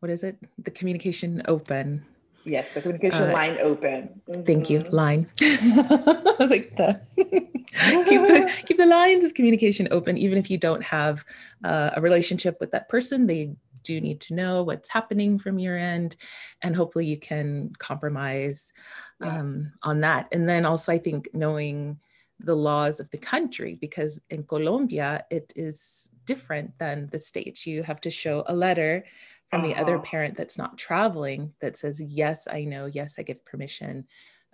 what 0.00 0.10
is 0.10 0.22
it? 0.22 0.38
The 0.58 0.70
communication 0.70 1.42
open. 1.48 2.04
Yes, 2.44 2.66
the 2.74 2.80
communication 2.80 3.30
uh, 3.30 3.32
line 3.32 3.58
open. 3.60 4.20
Mm-hmm. 4.28 4.42
Thank 4.42 4.70
you, 4.70 4.80
mm-hmm. 4.80 4.94
line. 4.94 5.26
I 5.40 6.36
was 6.38 6.50
like, 6.50 6.76
the 6.76 7.00
keep, 7.16 8.20
the, 8.20 8.52
keep 8.66 8.78
the 8.78 8.86
lines 8.86 9.24
of 9.24 9.34
communication 9.34 9.88
open, 9.90 10.16
even 10.16 10.38
if 10.38 10.48
you 10.48 10.58
don't 10.58 10.82
have 10.82 11.24
uh, 11.64 11.90
a 11.96 12.00
relationship 12.00 12.58
with 12.60 12.70
that 12.70 12.88
person. 12.88 13.26
They 13.26 13.56
do 13.86 14.00
need 14.00 14.20
to 14.22 14.34
know 14.34 14.62
what's 14.62 14.88
happening 14.88 15.38
from 15.38 15.58
your 15.58 15.76
end, 15.76 16.16
and 16.62 16.74
hopefully 16.74 17.06
you 17.06 17.18
can 17.18 17.72
compromise 17.78 18.72
um, 19.20 19.60
yes. 19.62 19.72
on 19.82 20.00
that. 20.00 20.28
And 20.32 20.48
then 20.48 20.66
also, 20.66 20.92
I 20.92 20.98
think 20.98 21.28
knowing 21.32 21.98
the 22.40 22.54
laws 22.54 23.00
of 23.00 23.10
the 23.10 23.18
country 23.18 23.78
because 23.80 24.20
in 24.28 24.42
Colombia 24.44 25.24
it 25.30 25.52
is 25.56 26.10
different 26.26 26.78
than 26.78 27.08
the 27.10 27.18
states. 27.18 27.66
You 27.66 27.82
have 27.82 28.00
to 28.02 28.10
show 28.10 28.44
a 28.46 28.54
letter 28.54 29.04
from 29.50 29.60
uh-huh. 29.60 29.68
the 29.68 29.80
other 29.80 29.94
uh-huh. 29.96 30.04
parent 30.04 30.36
that's 30.36 30.58
not 30.58 30.76
traveling 30.76 31.54
that 31.60 31.76
says, 31.76 32.00
Yes, 32.00 32.46
I 32.50 32.64
know. 32.64 32.86
Yes, 32.86 33.16
I 33.18 33.22
give 33.22 33.44
permission. 33.44 34.06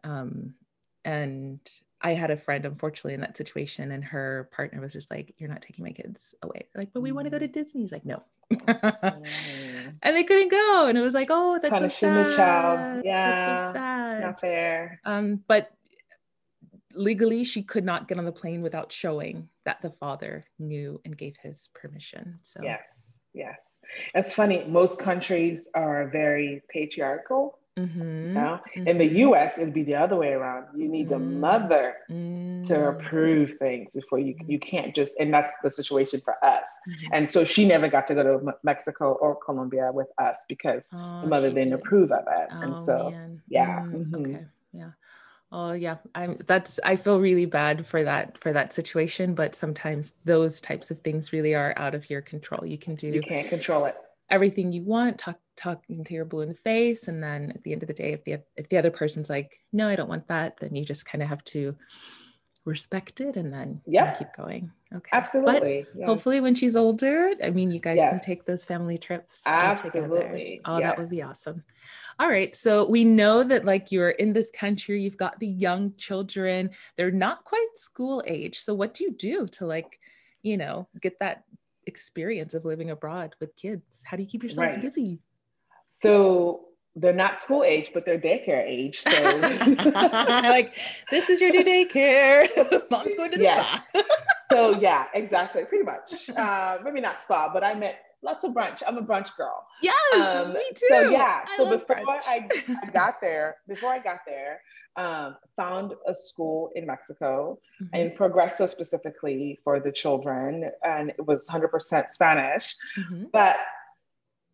Um, 0.04 0.54
and 1.04 1.58
I 2.00 2.14
had 2.14 2.30
a 2.30 2.36
friend, 2.36 2.64
unfortunately, 2.64 3.14
in 3.14 3.20
that 3.20 3.36
situation, 3.36 3.92
and 3.92 4.04
her 4.04 4.48
partner 4.52 4.80
was 4.80 4.92
just 4.92 5.10
like, 5.10 5.34
You're 5.38 5.48
not 5.48 5.62
taking 5.62 5.84
my 5.84 5.92
kids 5.92 6.34
away. 6.42 6.68
Like, 6.74 6.92
but 6.92 7.00
we 7.00 7.12
want 7.12 7.26
to 7.26 7.30
go 7.30 7.38
to 7.38 7.48
mm. 7.48 7.52
Disney. 7.52 7.80
He's 7.80 7.92
like, 7.92 8.06
No. 8.06 8.22
Mm. 8.56 9.92
And 10.04 10.16
they 10.16 10.24
couldn't 10.24 10.50
go. 10.50 10.86
And 10.88 10.98
it 10.98 11.00
was 11.00 11.14
like, 11.14 11.28
Oh, 11.30 11.58
that's 11.62 11.78
so 11.78 11.88
sad. 11.88 12.26
the 12.26 12.36
child. 12.36 13.02
Yeah. 13.04 13.30
That's 13.30 13.72
so 13.72 13.72
sad. 13.72 14.20
Not 14.22 14.40
fair. 14.40 15.00
Um, 15.04 15.40
but 15.46 15.70
legally, 16.94 17.44
she 17.44 17.62
could 17.62 17.84
not 17.84 18.08
get 18.08 18.18
on 18.18 18.24
the 18.24 18.32
plane 18.32 18.62
without 18.62 18.90
showing 18.92 19.48
that 19.64 19.80
the 19.80 19.90
father 19.90 20.44
knew 20.58 21.00
and 21.04 21.16
gave 21.16 21.36
his 21.42 21.68
permission. 21.74 22.38
So, 22.42 22.60
yes. 22.62 22.80
Yes. 23.32 23.56
It's 24.14 24.34
funny, 24.34 24.64
most 24.66 24.98
countries 24.98 25.66
are 25.74 26.08
very 26.08 26.62
patriarchal. 26.68 27.58
Mm-hmm. 27.78 28.00
You 28.00 28.32
know? 28.34 28.60
mm-hmm. 28.76 28.86
In 28.86 28.98
the 28.98 29.06
US, 29.26 29.56
it'd 29.56 29.72
be 29.72 29.82
the 29.82 29.94
other 29.94 30.16
way 30.16 30.32
around. 30.32 30.66
You 30.76 30.88
need 30.88 31.08
mm-hmm. 31.08 31.24
the 31.24 31.36
mother 31.38 31.94
mm-hmm. 32.10 32.64
to 32.64 32.88
approve 32.88 33.54
things 33.58 33.90
before 33.94 34.18
you 34.18 34.34
you 34.46 34.58
can't 34.58 34.94
just 34.94 35.14
and 35.18 35.32
that's 35.32 35.52
the 35.62 35.70
situation 35.70 36.20
for 36.24 36.34
us. 36.44 36.66
Mm-hmm. 36.88 37.14
And 37.14 37.30
so 37.30 37.44
she 37.44 37.66
never 37.66 37.88
got 37.88 38.06
to 38.08 38.14
go 38.14 38.22
to 38.22 38.54
Mexico 38.62 39.12
or 39.12 39.36
Colombia 39.36 39.90
with 39.92 40.08
us 40.18 40.36
because 40.48 40.84
oh, 40.92 41.22
the 41.22 41.28
mother 41.28 41.48
didn't 41.48 41.70
did. 41.70 41.80
approve 41.80 42.12
of 42.12 42.24
it. 42.26 42.48
Oh, 42.50 42.60
and 42.60 42.84
so 42.84 43.10
man. 43.10 43.42
yeah. 43.48 43.80
Mm-hmm. 43.80 44.14
Okay. 44.16 44.44
Yeah. 44.72 44.90
Oh 45.54 45.72
yeah, 45.72 45.96
I'm 46.14 46.38
that's 46.46 46.80
I 46.82 46.96
feel 46.96 47.20
really 47.20 47.44
bad 47.44 47.86
for 47.86 48.02
that 48.04 48.38
for 48.38 48.54
that 48.54 48.72
situation, 48.72 49.34
but 49.34 49.54
sometimes 49.54 50.14
those 50.24 50.62
types 50.62 50.90
of 50.90 51.00
things 51.02 51.30
really 51.30 51.54
are 51.54 51.74
out 51.76 51.94
of 51.94 52.08
your 52.08 52.22
control. 52.22 52.64
You 52.64 52.78
can 52.78 52.94
do 52.94 53.08
You 53.08 53.20
can't 53.20 53.50
control 53.50 53.84
it. 53.84 53.94
Everything 54.30 54.72
you 54.72 54.82
want, 54.82 55.18
talk 55.18 55.38
talking 55.56 56.04
to 56.04 56.14
your 56.14 56.24
blue 56.24 56.42
in 56.42 56.48
the 56.48 56.54
face 56.54 57.08
and 57.08 57.22
then 57.22 57.52
at 57.54 57.62
the 57.62 57.72
end 57.72 57.82
of 57.82 57.86
the 57.86 57.94
day 57.94 58.12
if 58.12 58.24
the 58.24 58.38
if 58.56 58.68
the 58.68 58.76
other 58.76 58.90
person's 58.90 59.30
like, 59.30 59.58
"No, 59.72 59.88
I 59.88 59.96
don't 59.96 60.08
want 60.08 60.28
that," 60.28 60.58
then 60.58 60.74
you 60.74 60.84
just 60.84 61.06
kind 61.06 61.22
of 61.22 61.28
have 61.28 61.44
to 61.44 61.76
respect 62.64 63.20
it 63.20 63.36
and 63.36 63.52
then 63.52 63.80
yeah. 63.86 64.14
keep 64.14 64.28
going. 64.36 64.70
Okay. 64.94 65.10
Absolutely. 65.12 65.86
But 65.94 66.04
hopefully 66.04 66.40
when 66.40 66.54
she's 66.54 66.76
older 66.76 67.32
i 67.42 67.50
mean 67.50 67.70
you 67.70 67.80
guys 67.80 67.96
yes. 67.96 68.10
can 68.10 68.20
take 68.20 68.44
those 68.44 68.62
family 68.62 68.98
trips 68.98 69.42
absolutely. 69.46 70.60
Oh 70.64 70.78
yes. 70.78 70.90
that 70.90 70.98
would 70.98 71.08
be 71.08 71.22
awesome. 71.22 71.64
All 72.20 72.28
right 72.28 72.54
so 72.54 72.86
we 72.86 73.04
know 73.04 73.42
that 73.42 73.64
like 73.64 73.90
you're 73.90 74.10
in 74.10 74.32
this 74.32 74.50
country 74.50 75.02
you've 75.02 75.16
got 75.16 75.40
the 75.40 75.46
young 75.46 75.94
children 75.96 76.70
they're 76.96 77.10
not 77.10 77.44
quite 77.44 77.66
school 77.74 78.22
age. 78.26 78.60
So 78.60 78.74
what 78.74 78.94
do 78.94 79.04
you 79.04 79.12
do 79.12 79.46
to 79.48 79.66
like 79.66 79.98
you 80.42 80.56
know 80.56 80.88
get 81.00 81.18
that 81.20 81.44
experience 81.86 82.54
of 82.54 82.64
living 82.64 82.90
abroad 82.90 83.34
with 83.40 83.56
kids? 83.56 84.02
How 84.04 84.16
do 84.16 84.22
you 84.22 84.28
keep 84.28 84.42
yourselves 84.42 84.74
right. 84.74 84.82
busy 84.82 85.20
so 86.02 86.60
they're 86.94 87.12
not 87.12 87.40
school 87.40 87.64
age, 87.64 87.90
but 87.94 88.04
they're 88.04 88.18
daycare 88.18 88.66
age. 88.66 89.00
So 89.00 89.10
like 89.94 90.74
this 91.10 91.30
is 91.30 91.40
your 91.40 91.50
new 91.50 91.64
daycare. 91.64 92.48
Mom's 92.90 93.14
going 93.14 93.30
to 93.32 93.38
the 93.38 93.44
spa. 93.44 93.84
so 94.52 94.78
yeah, 94.78 95.06
exactly. 95.14 95.64
Pretty 95.64 95.84
much. 95.84 96.28
Uh, 96.30 96.78
maybe 96.84 97.00
not 97.00 97.22
spa, 97.22 97.50
but 97.52 97.64
I 97.64 97.74
meant 97.74 97.96
lots 98.22 98.44
of 98.44 98.52
brunch. 98.52 98.82
I'm 98.86 98.98
a 98.98 99.02
brunch 99.02 99.34
girl. 99.36 99.64
Yes, 99.82 99.94
um, 100.14 100.52
me 100.52 100.62
too. 100.74 100.86
So 100.90 101.00
yeah. 101.10 101.44
I 101.46 101.56
so 101.56 101.70
before 101.70 101.98
I, 101.98 102.46
I, 102.82 102.86
got 102.92 103.20
there, 103.22 103.56
before 103.66 103.90
I 103.90 103.98
got 103.98 104.18
there, 104.26 104.60
um, 104.96 105.36
found 105.56 105.94
a 106.06 106.14
school 106.14 106.70
in 106.74 106.86
Mexico 106.86 107.58
mm-hmm. 107.82 107.94
in 107.94 108.10
Progreso 108.10 108.68
specifically 108.68 109.58
for 109.64 109.80
the 109.80 109.90
children, 109.90 110.70
and 110.84 111.10
it 111.10 111.26
was 111.26 111.46
100% 111.48 112.10
Spanish. 112.10 112.76
Mm-hmm. 112.98 113.24
But 113.32 113.56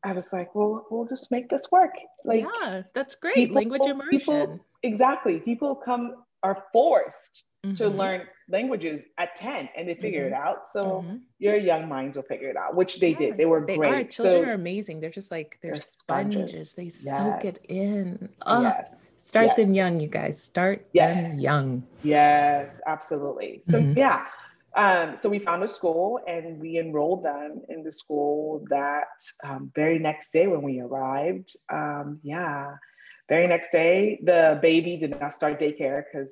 I 0.04 0.12
was 0.12 0.32
like, 0.32 0.54
well, 0.54 0.86
we'll 0.90 1.06
just 1.06 1.30
make 1.30 1.48
this 1.48 1.66
work. 1.72 1.92
Like, 2.24 2.44
yeah, 2.62 2.82
that's 2.94 3.14
great. 3.14 3.34
People, 3.34 3.56
language 3.56 3.82
immersion. 3.84 4.10
People, 4.10 4.60
exactly. 4.82 5.40
People 5.40 5.74
come 5.74 6.24
are 6.42 6.64
forced 6.72 7.44
mm-hmm. 7.64 7.74
to 7.74 7.88
learn 7.88 8.22
languages 8.48 9.02
at 9.18 9.34
10 9.36 9.68
and 9.76 9.88
they 9.88 9.94
figure 9.94 10.26
mm-hmm. 10.26 10.34
it 10.34 10.40
out. 10.40 10.70
So 10.72 11.04
mm-hmm. 11.04 11.16
your 11.38 11.56
young 11.56 11.88
minds 11.88 12.16
will 12.16 12.24
figure 12.24 12.48
it 12.48 12.56
out, 12.56 12.74
which 12.74 13.00
they 13.00 13.10
yes, 13.10 13.18
did. 13.18 13.36
They 13.36 13.44
were 13.44 13.64
they 13.66 13.76
great. 13.76 14.06
Are. 14.06 14.10
Children 14.10 14.44
so, 14.44 14.50
are 14.50 14.54
amazing. 14.54 15.00
They're 15.00 15.10
just 15.10 15.30
like, 15.30 15.58
they're, 15.62 15.72
they're 15.72 15.80
sponges. 15.80 16.50
sponges. 16.50 16.72
They 16.74 16.84
yes. 16.84 17.18
soak 17.18 17.44
it 17.44 17.64
in. 17.68 18.28
Oh, 18.46 18.62
yes. 18.62 18.94
Start 19.18 19.48
yes. 19.48 19.56
them 19.56 19.74
young, 19.74 20.00
you 20.00 20.08
guys. 20.08 20.42
Start 20.42 20.86
them 20.94 21.38
young. 21.38 21.82
Yes, 22.02 22.80
absolutely. 22.86 23.62
So 23.68 23.80
mm-hmm. 23.80 23.98
yeah, 23.98 24.24
um, 24.74 25.16
so 25.20 25.28
we 25.28 25.38
found 25.38 25.62
a 25.62 25.68
school 25.68 26.20
and 26.26 26.60
we 26.60 26.78
enrolled 26.78 27.24
them 27.24 27.62
in 27.68 27.82
the 27.82 27.92
school 27.92 28.64
that 28.70 29.08
um, 29.44 29.72
very 29.74 29.98
next 29.98 30.32
day 30.32 30.46
when 30.46 30.62
we 30.62 30.80
arrived. 30.80 31.56
Um, 31.72 32.20
yeah, 32.22 32.74
very 33.28 33.46
next 33.46 33.72
day, 33.72 34.20
the 34.22 34.58
baby 34.62 34.96
did 34.96 35.18
not 35.20 35.34
start 35.34 35.60
daycare 35.60 36.04
because 36.04 36.30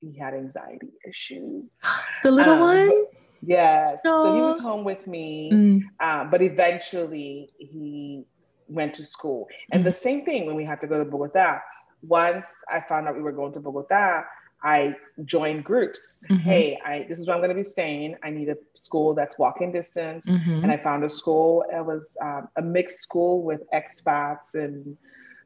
he 0.00 0.16
had 0.18 0.34
anxiety 0.34 0.92
issues. 1.08 1.64
The 2.22 2.30
little 2.30 2.54
um, 2.54 2.60
one? 2.60 3.04
Yes. 3.42 4.00
No. 4.04 4.24
So 4.24 4.34
he 4.34 4.42
was 4.42 4.60
home 4.60 4.84
with 4.84 5.06
me, 5.06 5.50
mm. 5.50 5.82
Um, 6.00 6.30
but 6.30 6.42
eventually 6.42 7.48
he 7.58 8.24
went 8.68 8.94
to 8.94 9.04
school. 9.04 9.48
And 9.72 9.82
mm. 9.82 9.86
the 9.86 9.92
same 9.92 10.24
thing 10.24 10.46
when 10.46 10.54
we 10.54 10.64
had 10.64 10.80
to 10.82 10.86
go 10.86 10.98
to 11.02 11.10
Bogota. 11.10 11.60
Once 12.02 12.46
I 12.68 12.80
found 12.80 13.08
out 13.08 13.16
we 13.16 13.22
were 13.22 13.32
going 13.32 13.52
to 13.54 13.60
Bogota, 13.60 14.22
I 14.62 14.94
joined 15.24 15.64
groups. 15.64 16.22
Mm-hmm. 16.28 16.36
Hey, 16.36 16.78
I 16.84 17.06
this 17.08 17.18
is 17.18 17.26
where 17.26 17.34
I'm 17.34 17.40
going 17.42 17.56
to 17.56 17.62
be 17.62 17.68
staying. 17.68 18.16
I 18.22 18.30
need 18.30 18.48
a 18.48 18.56
school 18.74 19.14
that's 19.14 19.38
walking 19.38 19.72
distance, 19.72 20.26
mm-hmm. 20.26 20.62
and 20.62 20.70
I 20.70 20.76
found 20.76 21.04
a 21.04 21.10
school. 21.10 21.64
It 21.72 21.84
was 21.84 22.02
um, 22.20 22.48
a 22.56 22.62
mixed 22.62 23.02
school 23.02 23.42
with 23.42 23.62
expats 23.72 24.54
and 24.54 24.96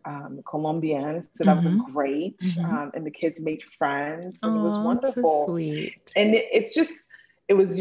um, 0.05 0.43
Colombians, 0.49 1.27
so 1.35 1.45
that 1.45 1.57
mm-hmm. 1.57 1.65
was 1.65 1.93
great. 1.93 2.39
Mm-hmm. 2.39 2.65
Um, 2.65 2.93
and 2.95 3.07
the 3.07 3.11
kids 3.11 3.41
made 3.41 3.63
friends, 3.79 4.41
and 4.43 4.53
oh, 4.53 4.61
it 4.61 4.63
was 4.63 4.79
wonderful. 4.79 5.45
So 5.47 5.53
sweet. 5.53 6.13
And 6.17 6.35
it, 6.35 6.47
it's 6.53 6.75
just, 6.75 7.05
it 7.49 7.55
was. 7.55 7.81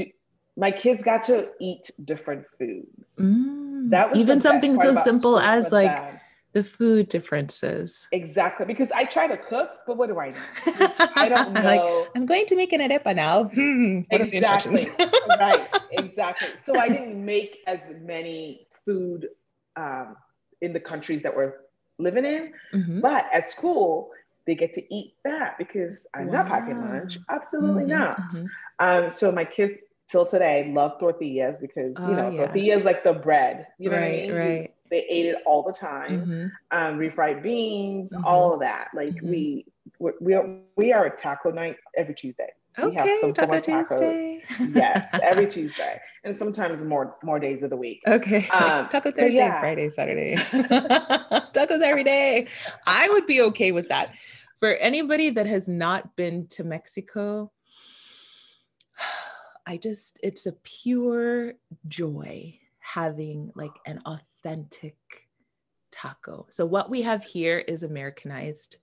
My 0.55 0.69
kids 0.69 1.03
got 1.03 1.23
to 1.23 1.49
eat 1.59 1.89
different 2.05 2.45
foods. 2.59 3.13
Mm. 3.17 3.89
That 3.89 4.11
was 4.11 4.19
even 4.19 4.39
something 4.39 4.79
so 4.79 4.93
simple 4.93 5.39
as 5.39 5.71
like. 5.71 6.21
The 6.53 6.63
food 6.63 7.09
differences. 7.09 8.07
Exactly, 8.11 8.65
because 8.65 8.91
I 8.91 9.05
try 9.05 9.27
to 9.27 9.37
cook, 9.37 9.71
but 9.85 9.97
what 9.97 10.07
do 10.07 10.19
I 10.19 10.29
know? 10.29 10.37
I 11.15 11.27
don't 11.27 11.51
know. 11.51 11.61
like, 11.61 12.09
I'm 12.15 12.25
going 12.25 12.45
to 12.45 12.55
make 12.55 12.71
an 12.73 12.81
arepa 12.81 13.15
now. 13.15 13.43
Hmm, 13.53 14.01
exactly. 14.11 14.87
right. 15.39 15.67
Exactly. 15.91 16.49
So 16.63 16.77
I 16.77 16.89
didn't 16.89 17.23
make 17.23 17.59
as 17.65 17.79
many 18.01 18.67
food 18.85 19.29
um, 19.75 20.15
in 20.61 20.73
the 20.73 20.79
countries 20.79 21.23
that 21.23 21.35
we're 21.35 21.53
living 21.97 22.25
in, 22.25 22.53
mm-hmm. 22.73 22.99
but 22.99 23.25
at 23.33 23.49
school 23.49 24.11
they 24.45 24.55
get 24.55 24.73
to 24.73 24.93
eat 24.93 25.15
that 25.23 25.57
because 25.57 26.05
I'm 26.13 26.27
wow. 26.27 26.43
not 26.43 26.47
packing 26.47 26.81
lunch. 26.81 27.17
Absolutely 27.29 27.83
mm-hmm. 27.83 27.91
not. 27.91 28.19
Mm-hmm. 28.31 28.45
Um, 28.79 29.09
so 29.09 29.31
my 29.31 29.45
kids 29.45 29.73
till 30.09 30.25
today 30.25 30.71
love 30.73 30.99
tortillas 30.99 31.57
because 31.59 31.93
you 31.97 32.05
oh, 32.05 32.13
know 32.13 32.29
yeah. 32.29 32.45
tortillas 32.45 32.83
like 32.83 33.03
the 33.03 33.13
bread. 33.13 33.67
You 33.79 33.89
know 33.89 33.97
right, 33.97 34.01
what 34.01 34.09
I 34.09 34.21
mean? 34.21 34.33
Right. 34.33 34.72
They 34.93 35.07
ate 35.09 35.25
it 35.25 35.37
all 35.47 35.63
the 35.63 35.73
time. 35.73 36.21
Mm-hmm. 36.21 36.77
Um, 36.77 36.99
refried 36.99 37.41
beans, 37.41 38.13
mm-hmm. 38.13 38.23
all 38.25 38.53
of 38.53 38.59
that. 38.59 38.89
Like 38.93 39.15
mm-hmm. 39.15 39.27
we 39.27 39.65
we 39.97 40.37
we 40.75 40.93
are 40.93 41.07
a 41.07 41.17
taco 41.19 41.49
night 41.49 41.77
every 41.97 42.13
Tuesday. 42.13 42.49
Okay, 42.77 42.89
we 42.89 42.95
have 42.95 43.19
some 43.19 43.33
Taco 43.33 43.59
Tuesday. 43.59 44.43
yes, 44.75 45.09
every 45.23 45.47
Tuesday, 45.55 45.99
and 46.23 46.37
sometimes 46.37 46.83
more 46.83 47.17
more 47.23 47.39
days 47.39 47.63
of 47.63 47.71
the 47.71 47.75
week. 47.75 48.03
Okay, 48.07 48.47
um, 48.49 48.87
Taco 48.87 49.09
Thursday, 49.09 49.31
so 49.31 49.37
yeah. 49.37 49.59
Friday, 49.59 49.89
Saturday. 49.89 50.35
Tacos 51.55 51.81
every 51.81 52.03
day. 52.03 52.47
I 52.85 53.09
would 53.09 53.25
be 53.25 53.41
okay 53.41 53.71
with 53.71 53.89
that. 53.89 54.13
For 54.59 54.75
anybody 54.75 55.31
that 55.31 55.47
has 55.47 55.67
not 55.67 56.15
been 56.15 56.45
to 56.49 56.63
Mexico, 56.63 57.51
I 59.65 59.77
just 59.77 60.19
it's 60.21 60.45
a 60.45 60.51
pure 60.51 61.53
joy 61.87 62.59
having 62.93 63.51
like 63.55 63.73
an 63.85 64.01
authentic 64.05 64.97
taco. 65.91 66.45
So 66.49 66.65
what 66.65 66.89
we 66.89 67.01
have 67.03 67.23
here 67.23 67.59
is 67.59 67.83
Americanized 67.83 68.77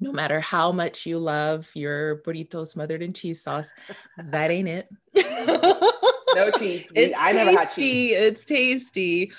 no 0.00 0.12
matter 0.12 0.40
how 0.40 0.72
much 0.72 1.06
you 1.06 1.18
love 1.18 1.70
your 1.74 2.18
burrito 2.18 2.66
smothered 2.66 3.02
in 3.02 3.14
cheese 3.14 3.42
sauce, 3.42 3.72
that 4.18 4.50
ain't 4.50 4.68
it. 4.68 4.88
no 6.34 6.50
cheese. 6.50 6.86
it's 6.94 7.16
I 7.18 7.32
tasty. 7.32 8.12
It's 8.12 8.44
tasty, 8.44 9.32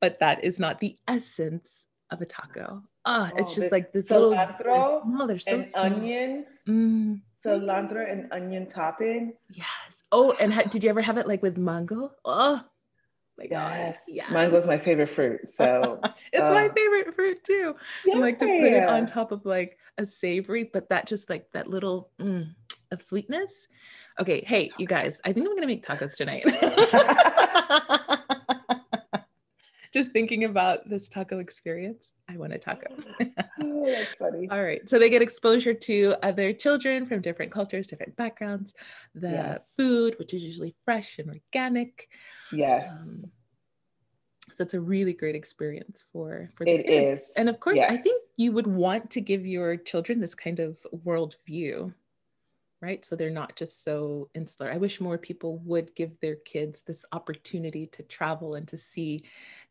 but 0.00 0.18
that 0.20 0.44
is 0.44 0.58
not 0.58 0.80
the 0.80 0.96
essence 1.06 1.84
of 2.10 2.22
a 2.22 2.26
taco. 2.26 2.80
Oh, 3.04 3.30
it's 3.36 3.54
just 3.54 3.70
like 3.70 3.92
this 3.92 4.10
little 4.10 4.32
small. 4.32 5.26
They're 5.26 5.38
so 5.38 5.56
and 5.56 5.64
small. 5.64 5.84
onions. 5.84 6.46
Mm. 6.66 7.20
Cilantro 7.44 8.10
and 8.10 8.32
onion 8.32 8.66
topping. 8.66 9.34
Yes. 9.50 10.02
Oh, 10.10 10.32
and 10.40 10.52
ha- 10.52 10.62
did 10.62 10.82
you 10.82 10.90
ever 10.90 11.02
have 11.02 11.18
it 11.18 11.28
like 11.28 11.42
with 11.42 11.56
mango? 11.56 12.12
Oh, 12.24 12.62
my 13.38 13.46
yes. 13.50 14.04
God. 14.06 14.14
Yes. 14.14 14.30
Mango's 14.30 14.66
my 14.66 14.78
favorite 14.78 15.14
fruit. 15.14 15.48
So 15.48 16.00
it's 16.32 16.48
uh, 16.48 16.52
my 16.52 16.68
favorite 16.68 17.14
fruit 17.14 17.42
too. 17.44 17.74
Yeah. 18.04 18.16
I 18.16 18.18
like 18.18 18.38
to 18.40 18.46
put 18.46 18.72
it 18.72 18.88
on 18.88 19.06
top 19.06 19.32
of 19.32 19.46
like 19.46 19.78
a 19.96 20.06
savory, 20.06 20.64
but 20.64 20.88
that 20.88 21.06
just 21.06 21.30
like 21.30 21.50
that 21.52 21.68
little 21.68 22.10
mm, 22.20 22.52
of 22.90 23.02
sweetness. 23.02 23.68
Okay. 24.18 24.44
Hey, 24.46 24.70
you 24.78 24.86
guys, 24.86 25.20
I 25.24 25.32
think 25.32 25.46
I'm 25.46 25.52
going 25.56 25.62
to 25.62 25.66
make 25.66 25.84
tacos 25.84 26.16
tonight. 26.16 26.44
just 29.98 30.12
thinking 30.12 30.44
about 30.44 30.88
this 30.88 31.08
taco 31.08 31.40
experience, 31.40 32.12
I 32.28 32.36
want 32.36 32.52
a 32.52 32.58
taco. 32.58 32.86
oh, 33.62 33.86
that's 33.86 34.14
funny. 34.18 34.48
All 34.50 34.62
right. 34.62 34.88
So 34.88 34.98
they 34.98 35.10
get 35.10 35.22
exposure 35.22 35.74
to 35.74 36.14
other 36.22 36.52
children 36.52 37.04
from 37.04 37.20
different 37.20 37.50
cultures, 37.50 37.88
different 37.88 38.14
backgrounds, 38.16 38.72
the 39.14 39.30
yes. 39.30 39.58
food, 39.76 40.16
which 40.18 40.32
is 40.34 40.42
usually 40.42 40.74
fresh 40.84 41.18
and 41.18 41.30
organic. 41.30 42.08
Yes. 42.52 42.90
Um, 42.92 43.24
so 44.54 44.62
it's 44.62 44.74
a 44.74 44.80
really 44.80 45.12
great 45.12 45.34
experience 45.34 46.04
for 46.12 46.50
for 46.56 46.64
the 46.64 46.74
it 46.74 46.86
kids. 46.86 47.20
Is. 47.20 47.30
And 47.36 47.48
of 47.48 47.58
course, 47.58 47.80
yes. 47.80 47.90
I 47.90 47.96
think 47.96 48.22
you 48.36 48.52
would 48.52 48.66
want 48.66 49.10
to 49.10 49.20
give 49.20 49.46
your 49.46 49.76
children 49.76 50.20
this 50.20 50.34
kind 50.34 50.60
of 50.60 50.76
worldview 51.04 51.92
right? 52.80 53.04
So 53.04 53.16
they're 53.16 53.30
not 53.30 53.56
just 53.56 53.82
so 53.82 54.28
insular. 54.34 54.70
I 54.72 54.76
wish 54.76 55.00
more 55.00 55.18
people 55.18 55.58
would 55.64 55.94
give 55.94 56.18
their 56.20 56.36
kids 56.36 56.82
this 56.82 57.04
opportunity 57.12 57.86
to 57.86 58.02
travel 58.02 58.54
and 58.54 58.68
to 58.68 58.78
see 58.78 59.24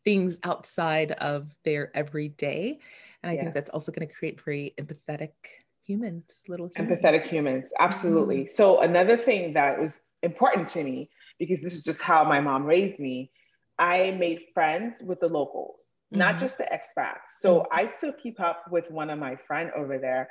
things 0.04 0.40
outside 0.44 1.12
of 1.14 1.56
their 1.64 1.96
everyday. 1.96 2.80
And 3.24 3.30
I 3.30 3.34
yes. 3.34 3.44
think 3.44 3.54
that's 3.54 3.70
also 3.70 3.92
going 3.92 4.08
to 4.08 4.14
create 4.14 4.42
very 4.44 4.74
empathetic 4.78 5.32
humans, 5.86 6.44
little 6.48 6.70
humans. 6.76 7.00
Empathetic 7.00 7.28
humans, 7.28 7.72
absolutely. 7.80 8.42
Mm-hmm. 8.42 8.56
So 8.56 8.82
another 8.82 9.18
thing 9.18 9.54
that 9.54 9.80
was 9.80 9.94
important 10.22 10.68
to 10.70 10.84
me, 10.84 11.10
because 11.40 11.62
this 11.62 11.74
is 11.74 11.84
just 11.84 12.02
how 12.02 12.24
my 12.26 12.42
mom 12.42 12.66
raised 12.66 13.00
me, 13.00 13.32
I 13.80 14.12
made 14.20 14.40
friends 14.54 15.02
with 15.02 15.22
the 15.22 15.28
locals, 15.28 15.80
mm-hmm. 16.12 16.20
not 16.20 16.40
just 16.40 16.58
the 16.58 16.66
expats. 16.66 17.40
So 17.40 17.60
mm-hmm. 17.60 17.68
I 17.72 17.90
still 17.98 18.14
keep 18.22 18.42
up 18.42 18.66
with 18.70 18.92
one 18.92 19.10
of 19.10 19.18
my 19.18 19.38
friend 19.48 19.72
over 19.76 19.98
there 19.98 20.28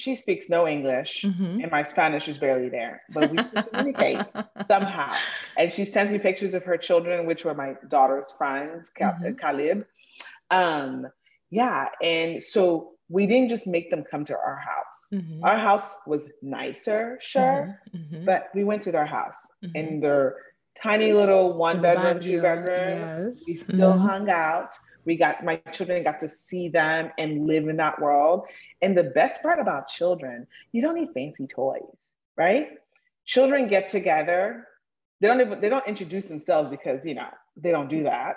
she 0.00 0.14
speaks 0.14 0.48
no 0.48 0.66
English 0.66 1.22
mm-hmm. 1.22 1.60
and 1.60 1.70
my 1.70 1.82
Spanish 1.82 2.28
is 2.28 2.38
barely 2.38 2.68
there, 2.68 3.02
but 3.12 3.30
we 3.30 3.36
communicate 3.36 4.20
somehow. 4.68 5.12
And 5.56 5.72
she 5.72 5.84
sends 5.84 6.10
me 6.10 6.18
pictures 6.18 6.54
of 6.54 6.64
her 6.64 6.76
children, 6.76 7.26
which 7.26 7.44
were 7.44 7.54
my 7.54 7.74
daughter's 7.88 8.32
friends, 8.36 8.90
mm-hmm. 8.98 9.34
Caleb. 9.34 9.86
Um, 10.50 11.06
yeah. 11.50 11.88
And 12.02 12.42
so 12.42 12.92
we 13.08 13.26
didn't 13.26 13.50
just 13.50 13.66
make 13.66 13.90
them 13.90 14.04
come 14.10 14.24
to 14.24 14.34
our 14.34 14.56
house. 14.56 14.96
Mm-hmm. 15.12 15.44
Our 15.44 15.58
house 15.58 15.94
was 16.06 16.22
nicer, 16.40 17.18
sure, 17.20 17.80
mm-hmm. 17.94 18.16
Mm-hmm. 18.16 18.24
but 18.24 18.48
we 18.54 18.64
went 18.64 18.82
to 18.84 18.92
their 18.92 19.06
house 19.06 19.36
mm-hmm. 19.62 19.76
and 19.76 20.02
their 20.02 20.36
tiny 20.80 21.12
little 21.12 21.52
one 21.54 21.82
bedroom, 21.82 22.20
two 22.20 22.40
bedroom. 22.40 23.28
Yes. 23.28 23.42
We 23.46 23.54
still 23.54 23.98
hung 23.98 24.30
out 24.30 24.74
we 25.04 25.16
got 25.16 25.44
my 25.44 25.56
children 25.72 26.04
got 26.04 26.18
to 26.20 26.30
see 26.48 26.68
them 26.68 27.10
and 27.18 27.46
live 27.46 27.68
in 27.68 27.76
that 27.76 28.00
world. 28.00 28.44
And 28.82 28.96
the 28.96 29.04
best 29.04 29.42
part 29.42 29.58
about 29.58 29.88
children 29.88 30.46
you 30.72 30.82
don't 30.82 30.94
need 30.94 31.10
fancy 31.14 31.46
toys 31.46 31.96
right? 32.40 32.68
Children 33.26 33.68
get 33.68 33.88
together. 33.88 34.66
They 35.20 35.28
don't 35.28 35.40
even 35.42 35.60
they 35.60 35.68
don't 35.68 35.86
introduce 35.86 36.26
themselves 36.26 36.70
because 36.70 37.04
you 37.04 37.14
know 37.14 37.28
they 37.56 37.70
don't 37.70 37.88
do 37.88 38.04
that 38.04 38.36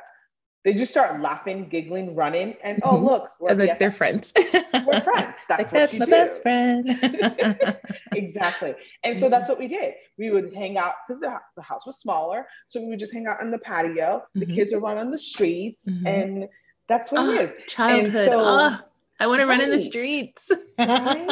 they 0.63 0.73
just 0.73 0.91
start 0.91 1.19
laughing, 1.21 1.67
giggling, 1.67 2.15
running, 2.15 2.55
and 2.63 2.79
oh 2.83 2.93
mm-hmm. 2.93 3.05
look, 3.05 3.29
and 3.49 3.59
like 3.59 3.79
they're 3.79 3.91
friends. 3.91 4.31
we're 4.35 5.01
friends. 5.01 5.33
That's 5.49 5.71
like, 5.71 5.71
that's 5.71 5.93
my 5.93 6.05
do. 6.05 6.11
best 6.11 6.41
friend. 6.41 7.77
exactly. 8.13 8.73
And 9.03 9.19
so 9.19 9.29
that's 9.29 9.49
what 9.49 9.59
we 9.59 9.67
did. 9.67 9.93
We 10.17 10.31
would 10.31 10.53
hang 10.53 10.77
out 10.77 10.93
because 11.05 11.19
the, 11.19 11.35
the 11.57 11.61
house 11.61 11.85
was 11.85 11.97
smaller, 11.97 12.47
so 12.67 12.79
we 12.79 12.87
would 12.87 12.99
just 12.99 13.13
hang 13.13 13.27
out 13.27 13.41
on 13.41 13.51
the 13.51 13.57
patio. 13.57 14.23
The 14.33 14.45
mm-hmm. 14.45 14.55
kids 14.55 14.73
would 14.73 14.81
run 14.81 14.97
on 14.97 15.11
the 15.11 15.17
streets, 15.17 15.81
mm-hmm. 15.87 16.07
and 16.07 16.47
that's 16.87 17.11
what 17.11 17.21
oh, 17.21 17.31
it 17.31 17.41
is. 17.41 17.53
Childhood. 17.67 18.25
So, 18.25 18.39
oh, 18.39 18.77
I 19.19 19.27
want 19.27 19.41
to 19.41 19.45
run 19.45 19.61
in 19.61 19.69
the 19.69 19.79
streets. 19.79 20.49
right? 20.79 21.29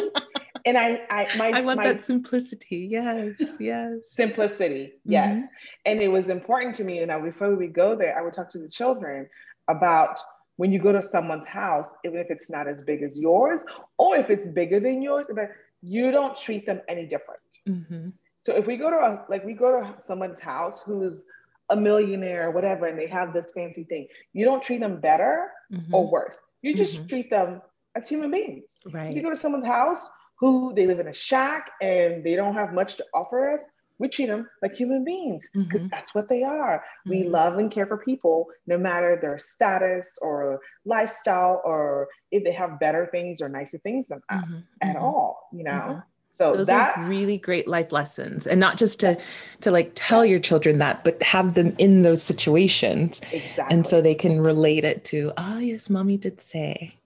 And 0.65 0.77
I, 0.77 1.01
I, 1.09 1.27
my, 1.37 1.49
I 1.49 1.61
want 1.61 1.77
my, 1.77 1.87
that 1.87 2.01
simplicity. 2.01 2.87
Yes, 2.89 3.35
yes. 3.59 4.13
Simplicity. 4.15 4.93
Yes. 5.05 5.29
Mm-hmm. 5.29 5.45
And 5.85 6.01
it 6.01 6.09
was 6.09 6.29
important 6.29 6.75
to 6.75 6.83
me. 6.83 6.99
And 6.99 7.07
now, 7.07 7.19
before 7.19 7.55
we 7.55 7.67
go 7.67 7.95
there, 7.95 8.17
I 8.17 8.21
would 8.21 8.33
talk 8.33 8.51
to 8.51 8.59
the 8.59 8.69
children 8.69 9.27
about 9.67 10.19
when 10.57 10.71
you 10.71 10.79
go 10.79 10.91
to 10.91 11.01
someone's 11.01 11.45
house, 11.45 11.87
even 12.05 12.19
if 12.19 12.27
it's 12.29 12.49
not 12.49 12.67
as 12.67 12.81
big 12.81 13.01
as 13.01 13.17
yours, 13.17 13.61
or 13.97 14.17
if 14.17 14.29
it's 14.29 14.47
bigger 14.47 14.79
than 14.79 15.01
yours, 15.01 15.25
but 15.33 15.49
you 15.81 16.11
don't 16.11 16.37
treat 16.37 16.65
them 16.65 16.81
any 16.87 17.05
different. 17.05 17.41
Mm-hmm. 17.67 18.09
So 18.43 18.55
if 18.55 18.67
we 18.67 18.77
go 18.77 18.89
to 18.89 18.97
a, 18.97 19.25
like 19.29 19.43
we 19.43 19.53
go 19.53 19.81
to 19.81 19.95
someone's 20.03 20.39
house 20.39 20.79
who's 20.85 21.23
a 21.69 21.75
millionaire 21.75 22.49
or 22.49 22.51
whatever, 22.51 22.85
and 22.85 22.99
they 22.99 23.07
have 23.07 23.33
this 23.33 23.47
fancy 23.55 23.83
thing, 23.85 24.07
you 24.33 24.45
don't 24.45 24.61
treat 24.61 24.81
them 24.81 24.99
better 24.99 25.47
mm-hmm. 25.71 25.93
or 25.93 26.11
worse. 26.11 26.37
You 26.61 26.75
just 26.75 26.97
mm-hmm. 26.97 27.07
treat 27.07 27.29
them 27.29 27.61
as 27.95 28.07
human 28.07 28.29
beings. 28.29 28.65
Right. 28.91 29.09
If 29.09 29.15
you 29.15 29.23
go 29.23 29.29
to 29.29 29.35
someone's 29.35 29.65
house 29.67 30.07
who 30.41 30.73
they 30.75 30.87
live 30.87 30.99
in 30.99 31.07
a 31.07 31.13
shack 31.13 31.71
and 31.81 32.23
they 32.23 32.35
don't 32.35 32.55
have 32.55 32.73
much 32.73 32.95
to 32.95 33.05
offer 33.13 33.51
us, 33.53 33.61
we 33.99 34.09
treat 34.09 34.25
them 34.25 34.49
like 34.63 34.75
human 34.75 35.05
beings 35.05 35.47
because 35.53 35.81
mm-hmm. 35.81 35.87
that's 35.91 36.15
what 36.15 36.27
they 36.27 36.41
are. 36.41 36.83
Mm-hmm. 37.05 37.09
We 37.11 37.29
love 37.29 37.59
and 37.59 37.71
care 37.71 37.85
for 37.85 37.97
people 37.97 38.47
no 38.65 38.75
matter 38.75 39.19
their 39.21 39.37
status 39.37 40.17
or 40.19 40.59
lifestyle 40.83 41.61
or 41.63 42.07
if 42.31 42.43
they 42.43 42.51
have 42.53 42.79
better 42.79 43.07
things 43.11 43.39
or 43.39 43.49
nicer 43.49 43.77
things 43.77 44.07
than 44.09 44.21
us 44.29 44.43
mm-hmm. 44.45 44.59
at 44.81 44.95
mm-hmm. 44.95 45.05
all, 45.05 45.47
you 45.53 45.63
know? 45.63 45.71
Mm-hmm. 45.71 45.99
So 46.33 46.53
those 46.53 46.67
that, 46.67 46.97
are 46.97 47.03
really 47.07 47.37
great 47.37 47.67
life 47.67 47.91
lessons 47.91 48.47
and 48.47 48.57
not 48.59 48.77
just 48.77 49.01
to 49.01 49.19
to 49.59 49.69
like 49.69 49.91
tell 49.95 50.25
your 50.25 50.39
children 50.39 50.79
that 50.79 51.03
but 51.03 51.21
have 51.21 51.55
them 51.55 51.75
in 51.77 52.03
those 52.03 52.23
situations 52.23 53.19
exactly. 53.33 53.65
and 53.69 53.85
so 53.85 53.99
they 53.99 54.15
can 54.15 54.39
relate 54.39 54.85
it 54.85 55.03
to 55.05 55.33
ah 55.35 55.55
oh, 55.55 55.59
yes 55.59 55.89
mommy 55.89 56.15
did 56.15 56.39
say 56.39 56.97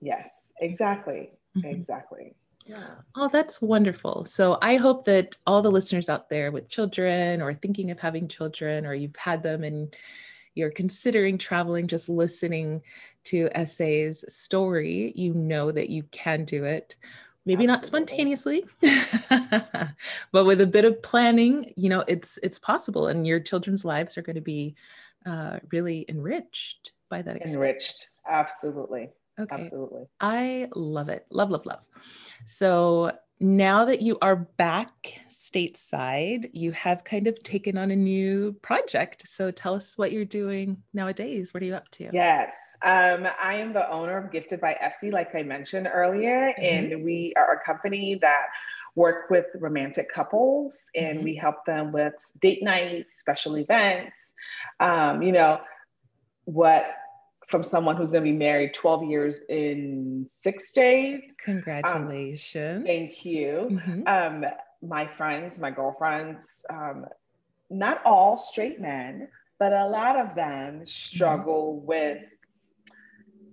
yes 0.00 0.30
exactly 0.60 1.28
mm-hmm. 1.56 1.68
exactly. 1.68 2.34
Oh, 3.14 3.28
that's 3.28 3.60
wonderful. 3.60 4.24
So 4.24 4.58
I 4.60 4.76
hope 4.76 5.04
that 5.06 5.36
all 5.46 5.62
the 5.62 5.70
listeners 5.70 6.08
out 6.08 6.28
there 6.28 6.50
with 6.50 6.68
children 6.68 7.40
or 7.42 7.54
thinking 7.54 7.90
of 7.90 7.98
having 7.98 8.28
children 8.28 8.86
or 8.86 8.94
you've 8.94 9.16
had 9.16 9.42
them 9.42 9.64
and 9.64 9.94
you're 10.54 10.70
considering 10.70 11.38
traveling, 11.38 11.86
just 11.86 12.08
listening 12.08 12.82
to 13.24 13.48
Essay's 13.54 14.24
story, 14.32 15.12
you 15.14 15.32
know 15.34 15.70
that 15.70 15.88
you 15.88 16.02
can 16.10 16.44
do 16.44 16.64
it. 16.64 16.96
Maybe 17.46 17.66
Absolutely. 17.66 17.66
not 17.66 17.86
spontaneously, 17.86 18.66
but 20.32 20.44
with 20.44 20.60
a 20.60 20.66
bit 20.66 20.84
of 20.84 21.02
planning, 21.02 21.72
you 21.76 21.88
know, 21.88 22.04
it's 22.06 22.38
it's 22.42 22.58
possible, 22.58 23.06
and 23.06 23.26
your 23.26 23.40
children's 23.40 23.86
lives 23.86 24.18
are 24.18 24.22
going 24.22 24.36
to 24.36 24.42
be 24.42 24.74
uh, 25.24 25.58
really 25.72 26.04
enriched 26.10 26.92
by 27.08 27.22
that. 27.22 27.36
Experience. 27.36 27.54
Enriched, 27.54 28.06
absolutely. 28.28 29.08
Okay. 29.38 29.64
Absolutely. 29.64 30.06
I 30.20 30.68
love 30.74 31.08
it. 31.08 31.26
Love, 31.30 31.50
love, 31.50 31.66
love. 31.66 31.80
So 32.46 33.12
now 33.40 33.84
that 33.84 34.02
you 34.02 34.18
are 34.20 34.34
back 34.34 35.20
stateside, 35.28 36.50
you 36.52 36.72
have 36.72 37.04
kind 37.04 37.28
of 37.28 37.40
taken 37.42 37.78
on 37.78 37.90
a 37.90 37.96
new 37.96 38.52
project. 38.62 39.28
So 39.28 39.50
tell 39.50 39.74
us 39.74 39.96
what 39.96 40.10
you're 40.10 40.24
doing 40.24 40.82
nowadays. 40.92 41.54
What 41.54 41.62
are 41.62 41.66
you 41.66 41.74
up 41.74 41.88
to? 41.92 42.10
Yes, 42.12 42.56
um, 42.82 43.28
I 43.40 43.54
am 43.54 43.72
the 43.72 43.88
owner 43.90 44.18
of 44.18 44.32
Gifted 44.32 44.60
by 44.60 44.76
Essie, 44.80 45.12
like 45.12 45.34
I 45.34 45.42
mentioned 45.42 45.88
earlier, 45.92 46.52
mm-hmm. 46.58 46.94
and 46.94 47.04
we 47.04 47.32
are 47.36 47.54
a 47.54 47.64
company 47.64 48.18
that 48.20 48.46
work 48.96 49.30
with 49.30 49.46
romantic 49.54 50.12
couples 50.12 50.76
and 50.96 51.18
mm-hmm. 51.18 51.24
we 51.24 51.36
help 51.36 51.64
them 51.64 51.92
with 51.92 52.14
date 52.40 52.64
nights, 52.64 53.20
special 53.20 53.56
events. 53.56 54.12
Um, 54.80 55.22
you 55.22 55.30
know, 55.30 55.60
what 56.44 56.86
from 57.48 57.64
someone 57.64 57.96
who's 57.96 58.10
going 58.10 58.22
to 58.22 58.30
be 58.30 58.36
married 58.36 58.74
12 58.74 59.04
years 59.04 59.42
in 59.48 60.28
six 60.44 60.70
days. 60.72 61.20
Congratulations. 61.42 62.80
Um, 62.80 62.86
thank 62.86 63.24
you. 63.24 63.68
Mm-hmm. 63.70 64.06
Um, 64.06 64.50
my 64.82 65.06
friends, 65.16 65.58
my 65.58 65.70
girlfriends, 65.70 66.46
um, 66.70 67.06
not 67.70 68.04
all 68.04 68.36
straight 68.36 68.80
men, 68.80 69.28
but 69.58 69.72
a 69.72 69.86
lot 69.86 70.18
of 70.18 70.34
them 70.34 70.86
struggle 70.86 71.78
mm-hmm. 71.78 71.86
with 71.86 72.18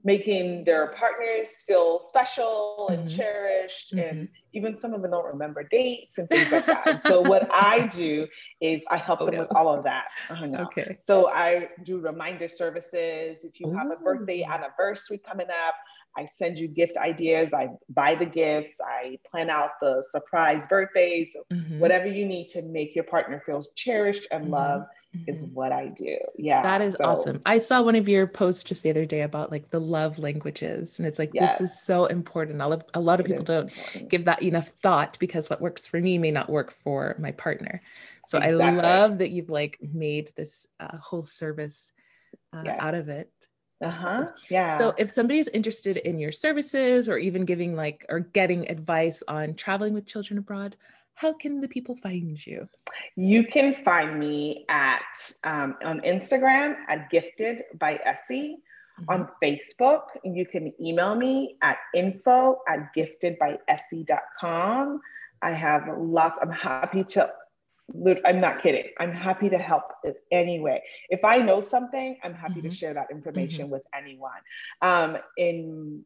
making 0.06 0.64
their 0.64 0.88
partners 0.90 1.64
feel 1.68 2.00
special 2.00 2.88
and 2.90 3.00
mm-hmm. 3.00 3.18
cherished 3.18 3.94
mm-hmm. 3.94 4.08
and 4.08 4.30
even 4.54 4.78
some 4.78 4.94
of 4.94 5.02
them 5.02 5.12
don't 5.12 5.26
remember 5.26 5.64
dates 5.64 6.20
and 6.20 6.30
things 6.30 6.50
like 6.52 6.66
that 6.66 7.02
so 7.06 7.20
what 7.22 7.50
i 7.52 7.88
do 7.92 8.28
is 8.62 8.82
i 8.90 8.98
help 8.98 9.20
oh, 9.22 9.26
them 9.26 9.36
no. 9.36 9.42
with 9.42 9.52
all 9.56 9.74
of 9.74 9.84
that 9.84 10.06
oh, 10.30 10.46
no. 10.46 10.60
okay 10.60 10.96
so 11.04 11.30
i 11.30 11.68
do 11.84 12.00
reminder 12.00 12.48
services 12.48 13.38
if 13.44 13.60
you 13.60 13.68
Ooh. 13.68 13.76
have 13.76 13.92
a 13.92 13.98
birthday 13.98 14.44
anniversary 14.44 15.18
coming 15.18 15.48
up 15.50 15.76
I 16.18 16.26
send 16.26 16.58
you 16.58 16.68
gift 16.68 16.96
ideas. 16.96 17.52
I 17.54 17.70
buy 17.90 18.16
the 18.16 18.26
gifts. 18.26 18.80
I 18.82 19.20
plan 19.30 19.50
out 19.50 19.72
the 19.82 20.04
surprise 20.12 20.66
birthdays, 20.70 21.36
mm-hmm. 21.52 21.80
whatever 21.80 22.08
you 22.08 22.26
need 22.26 22.48
to 22.50 22.62
make 22.62 22.96
your 22.96 23.04
partner 23.04 23.44
feel 23.46 23.66
cherished 23.76 24.26
and 24.32 24.44
mm-hmm. 24.44 24.54
loved. 24.54 24.86
Is 25.28 25.44
what 25.44 25.72
I 25.72 25.88
do. 25.88 26.18
Yeah. 26.38 26.62
That 26.62 26.82
is 26.82 26.96
so. 26.96 27.06
awesome. 27.06 27.42
I 27.46 27.58
saw 27.58 27.82
one 27.82 27.96
of 27.96 28.08
your 28.08 28.28
posts 28.28 28.64
just 28.64 28.84
the 28.84 28.90
other 28.90 29.06
day 29.06 29.22
about 29.22 29.52
like 29.52 29.70
the 29.70 29.80
love 29.80 30.20
languages. 30.20 31.00
And 31.00 31.08
it's 31.08 31.20
like, 31.20 31.32
yes. 31.34 31.58
this 31.58 31.72
is 31.72 31.82
so 31.82 32.06
important. 32.06 32.62
A 32.62 32.68
lot, 32.68 32.90
a 32.94 33.00
lot 33.00 33.20
of 33.20 33.26
people 33.26 33.44
don't 33.44 33.70
important. 33.70 34.10
give 34.10 34.26
that 34.26 34.42
enough 34.42 34.70
thought 34.82 35.18
because 35.20 35.50
what 35.50 35.62
works 35.62 35.88
for 35.88 36.00
me 36.00 36.18
may 36.18 36.32
not 36.32 36.50
work 36.50 36.76
for 36.84 37.16
my 37.20 37.32
partner. 37.32 37.82
So 38.28 38.38
exactly. 38.38 38.64
I 38.64 38.72
love 38.72 39.20
that 39.20 39.32
you've 39.32 39.50
like 39.50 39.78
made 39.82 40.32
this 40.36 40.68
uh, 40.80 40.98
whole 40.98 41.22
service 41.22 41.92
uh, 42.54 42.64
yes. 42.66 42.78
out 42.80 42.96
of 42.96 43.10
it. 43.10 43.32
Uh-huh. 43.82 44.24
So, 44.24 44.30
yeah. 44.50 44.78
So 44.78 44.94
if 44.98 45.12
somebody's 45.12 45.48
interested 45.50 45.98
in 45.98 46.18
your 46.18 46.32
services 46.32 47.10
or 47.10 47.18
even 47.18 47.46
giving 47.46 47.76
like 47.76 48.06
or 48.10 48.22
getting 48.22 48.70
advice 48.70 49.22
on 49.28 49.54
traveling 49.56 49.94
with 49.94 50.06
children 50.06 50.38
abroad, 50.38 50.76
how 51.16 51.34
can 51.34 51.62
the 51.62 51.68
people 51.68 51.96
find 52.04 52.46
you? 52.46 52.70
You 53.16 53.48
can 53.48 53.78
find 53.84 54.20
me 54.20 54.66
at 54.70 55.02
um, 55.44 55.76
on 55.84 56.02
Instagram 56.02 56.76
at 56.88 57.10
gifted 57.10 57.64
by 57.80 58.00
Essie. 58.06 58.60
Mm-hmm. 59.00 59.10
On 59.10 59.28
Facebook, 59.44 60.04
you 60.24 60.46
can 60.46 60.72
email 60.80 61.16
me 61.16 61.58
at 61.62 61.80
info 61.94 62.62
at 62.68 62.94
giftedbyessie.com. 62.96 65.02
I 65.42 65.52
have 65.52 65.90
lots, 65.98 66.38
I'm 66.42 66.52
happy 66.52 67.04
to 67.04 67.30
I'm 68.26 68.42
not 68.42 68.64
kidding. 68.64 68.86
I'm 69.00 69.14
happy 69.14 69.48
to 69.50 69.60
help 69.60 69.84
in 70.04 70.16
any 70.32 70.60
way. 70.60 70.82
If 71.10 71.24
I 71.24 71.38
know 71.38 71.62
something, 71.62 72.18
I'm 72.24 72.34
happy 72.34 72.56
mm-hmm. 72.56 72.70
to 72.70 72.76
share 72.76 72.96
that 72.96 73.12
information 73.12 73.66
mm-hmm. 73.66 73.74
with 73.74 73.84
anyone. 73.94 74.40
Um, 74.82 75.18
in 75.38 76.04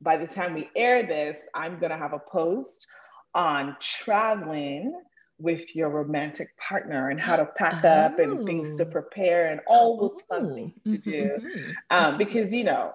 by 0.00 0.16
the 0.16 0.26
time 0.26 0.54
we 0.54 0.70
air 0.74 1.06
this, 1.06 1.36
I'm 1.54 1.78
gonna 1.78 1.98
have 1.98 2.14
a 2.14 2.18
post 2.18 2.86
on 3.34 3.76
traveling 3.80 4.94
with 5.38 5.74
your 5.74 5.88
romantic 5.88 6.48
partner 6.56 7.10
and 7.10 7.20
how 7.20 7.36
to 7.36 7.46
pack 7.46 7.84
oh. 7.84 7.88
up 7.88 8.18
and 8.18 8.44
things 8.44 8.74
to 8.74 8.82
oh. 8.84 8.90
prepare 8.90 9.52
and 9.52 9.60
all 9.66 9.96
those 9.98 10.20
fun 10.28 10.54
things 10.54 10.74
to 10.84 10.98
do. 10.98 11.30
Mm-hmm. 11.40 11.70
Um, 11.90 12.18
because 12.18 12.52
you 12.52 12.64
know, 12.64 12.92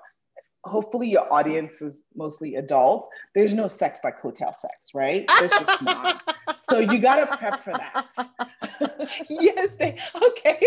hopefully 0.65 1.09
your 1.09 1.31
audience 1.31 1.81
is 1.81 1.93
mostly 2.15 2.55
adults. 2.55 3.09
There's 3.35 3.53
no 3.53 3.67
sex 3.67 3.99
like 4.03 4.19
hotel 4.19 4.53
sex, 4.53 4.89
right? 4.93 5.25
There's 5.39 5.51
just 5.51 5.81
not. 5.81 6.23
So 6.69 6.79
you 6.79 6.99
got 6.99 7.17
to 7.17 7.37
prep 7.37 7.63
for 7.63 7.73
that. 7.73 9.09
yes. 9.29 9.75
They, 9.75 9.97
okay. 10.15 10.65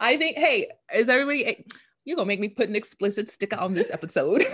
I 0.00 0.16
think, 0.16 0.38
hey, 0.38 0.68
is 0.94 1.08
everybody, 1.08 1.66
you're 2.04 2.16
going 2.16 2.26
to 2.26 2.28
make 2.28 2.40
me 2.40 2.48
put 2.48 2.68
an 2.68 2.76
explicit 2.76 3.28
sticker 3.28 3.56
on 3.56 3.74
this 3.74 3.90
episode. 3.90 4.44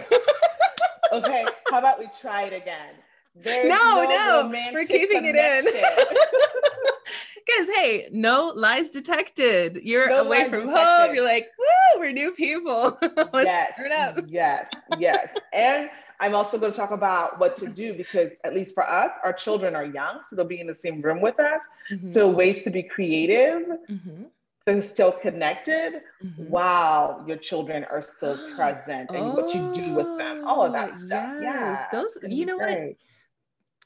okay. 1.13 1.45
How 1.71 1.79
about 1.79 2.01
we 2.01 2.09
try 2.21 2.45
it 2.45 2.55
again? 2.55 2.95
There's 3.35 3.69
no, 3.69 4.05
no, 4.05 4.49
no 4.49 4.71
we're 4.73 4.85
keeping 4.85 5.25
it 5.25 5.35
in. 5.35 5.65
Because 5.65 7.69
hey, 7.75 8.09
no 8.13 8.53
lies 8.55 8.91
detected. 8.91 9.81
You're 9.83 10.09
no 10.09 10.23
away 10.23 10.51
from 10.51 10.67
detected. 10.67 11.07
home. 11.07 11.15
You're 11.15 11.25
like, 11.25 11.49
woo, 11.59 12.01
we're 12.01 12.13
new 12.13 12.33
people. 12.33 12.99
Let's 13.33 13.47
yes, 13.47 13.77
turn 13.77 13.93
up. 13.93 14.17
Yes, 14.29 14.71
yes. 14.99 15.35
And 15.53 15.89
I'm 16.21 16.35
also 16.35 16.59
going 16.59 16.73
to 16.73 16.79
talk 16.79 16.91
about 16.91 17.41
what 17.41 17.57
to 17.57 17.67
do 17.67 17.95
because, 17.95 18.31
at 18.45 18.55
least 18.55 18.75
for 18.75 18.89
us, 18.89 19.11
our 19.25 19.33
children 19.33 19.75
are 19.75 19.85
young, 19.85 20.21
so 20.29 20.37
they'll 20.37 20.45
be 20.45 20.61
in 20.61 20.67
the 20.67 20.77
same 20.81 21.01
room 21.01 21.21
with 21.21 21.41
us. 21.41 21.63
Mm-hmm. 21.91 22.07
So, 22.07 22.29
ways 22.29 22.63
to 22.65 22.71
be 22.71 22.83
creative, 22.83 23.63
mm-hmm. 23.91 24.25
to 24.67 24.83
still 24.83 25.11
connected 25.11 26.03
mm-hmm. 26.25 26.45
while 26.45 27.25
your 27.27 27.39
children 27.39 27.85
are 27.91 28.03
still 28.03 28.39
present 28.57 29.11
and 29.11 29.19
oh, 29.19 29.33
what 29.33 29.55
you 29.55 29.73
do 29.73 29.95
with 29.95 30.19
them, 30.19 30.47
all 30.47 30.65
of 30.65 30.73
that 30.75 30.99
stuff. 30.99 31.37
Yes. 31.41 31.43
Yeah. 31.43 31.87
Those, 31.91 32.19
you 32.29 32.47
know 32.47 32.59
great. 32.59 32.89
what? 32.89 32.97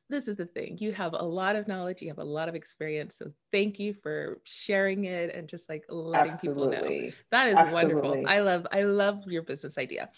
This 0.09 0.29
is 0.29 0.37
the 0.37 0.47
thing 0.47 0.77
you 0.81 0.93
have 0.93 1.13
a 1.13 1.25
lot 1.25 1.57
of 1.57 1.67
knowledge 1.67 2.03
you 2.03 2.09
have 2.09 2.19
a 2.19 2.25
lot 2.25 2.49
of 2.49 2.55
experience 2.55 3.17
so 3.17 3.31
thank 3.53 3.79
you 3.79 3.95
for 3.95 4.41
sharing 4.45 5.05
it 5.05 5.35
and 5.35 5.49
just 5.49 5.69
like 5.69 5.85
letting 5.89 6.33
Absolutely. 6.33 6.67
people 6.67 6.91
know 6.91 7.13
that 7.31 7.49
is 7.49 7.55
Absolutely. 7.55 7.95
wonderful 7.95 8.29
i 8.29 8.41
love 8.41 8.67
i 8.73 8.83
love 8.83 9.23
your 9.27 9.43
business 9.43 9.79
idea 9.79 10.09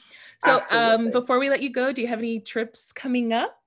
so 0.45 0.57
um, 0.57 0.61
Absolutely. 0.61 1.07
um 1.07 1.11
before 1.11 1.39
we 1.39 1.49
let 1.51 1.63
you 1.63 1.71
go 1.71 1.93
do 1.93 2.03
you 2.03 2.09
have 2.09 2.19
any 2.19 2.41
trips 2.41 2.93
coming 2.93 3.33
up 3.33 3.59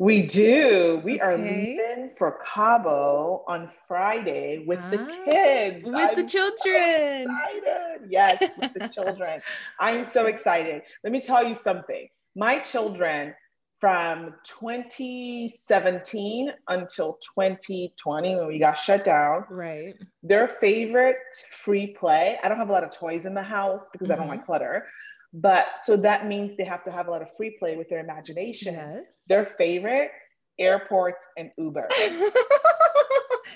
we 0.00 0.22
do. 0.22 1.02
We 1.04 1.20
okay. 1.20 1.20
are 1.20 1.36
leaving 1.36 2.12
for 2.16 2.38
Cabo 2.54 3.44
on 3.46 3.68
Friday 3.86 4.64
with 4.66 4.78
ah, 4.82 4.90
the 4.90 4.96
kids. 5.30 5.84
With 5.84 5.94
I'm 5.94 6.16
the 6.16 6.24
children. 6.24 7.26
So 7.26 8.06
yes, 8.08 8.40
with 8.58 8.72
the 8.72 8.88
children. 8.94 9.42
I'm 9.78 10.10
so 10.10 10.24
excited. 10.24 10.80
Let 11.04 11.12
me 11.12 11.20
tell 11.20 11.46
you 11.46 11.54
something. 11.54 12.08
My 12.34 12.60
children 12.60 13.34
from 13.80 14.34
2017 14.44 16.52
until 16.68 17.18
2020 17.36 18.36
when 18.36 18.46
we 18.46 18.58
got 18.58 18.74
shut 18.74 19.04
down. 19.04 19.46
Right. 19.48 19.94
Their 20.22 20.48
favorite 20.48 21.16
free 21.64 21.96
play. 21.98 22.38
I 22.44 22.48
don't 22.48 22.58
have 22.58 22.68
a 22.68 22.72
lot 22.72 22.84
of 22.84 22.90
toys 22.90 23.24
in 23.24 23.32
the 23.32 23.42
house 23.42 23.80
because 23.92 24.08
mm-hmm. 24.08 24.12
I 24.12 24.16
don't 24.16 24.28
like 24.28 24.40
mm-hmm. 24.40 24.46
clutter. 24.46 24.86
But 25.32 25.64
so 25.82 25.96
that 25.96 26.26
means 26.26 26.58
they 26.58 26.64
have 26.64 26.84
to 26.84 26.92
have 26.92 27.08
a 27.08 27.10
lot 27.10 27.22
of 27.22 27.28
free 27.36 27.56
play 27.58 27.76
with 27.76 27.88
their 27.88 28.00
imagination. 28.00 28.74
Yes. 28.74 29.04
Their 29.28 29.46
favorite 29.56 30.10
airports 30.58 31.24
and 31.38 31.50
Uber. 31.56 31.88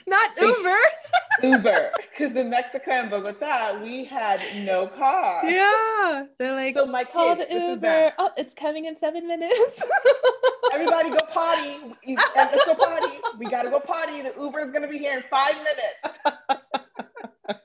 Not 0.06 0.30
Uber. 0.40 0.76
Uber, 1.42 1.90
because 1.96 2.36
in 2.36 2.50
Mexico 2.50 2.90
and 2.90 3.10
Bogota, 3.10 3.80
we 3.82 4.04
had 4.04 4.40
no 4.64 4.86
car. 4.86 5.42
Yeah, 5.44 6.26
they're 6.38 6.52
like, 6.52 6.76
so 6.76 6.86
my 6.86 7.04
call 7.04 7.36
kids, 7.36 7.50
the 7.50 7.70
Uber. 7.70 8.12
Oh, 8.18 8.30
it's 8.36 8.54
coming 8.54 8.86
in 8.86 8.96
seven 8.96 9.26
minutes. 9.26 9.82
Everybody 10.72 11.10
go 11.10 11.18
potty. 11.32 11.76
Let's 12.36 12.64
go 12.64 12.74
potty. 12.74 13.18
We 13.38 13.46
gotta 13.46 13.70
go 13.70 13.80
potty. 13.80 14.22
The 14.22 14.34
Uber 14.40 14.60
is 14.60 14.72
gonna 14.72 14.88
be 14.88 14.98
here 14.98 15.16
in 15.16 15.24
five 15.30 15.54
minutes. 15.56 16.18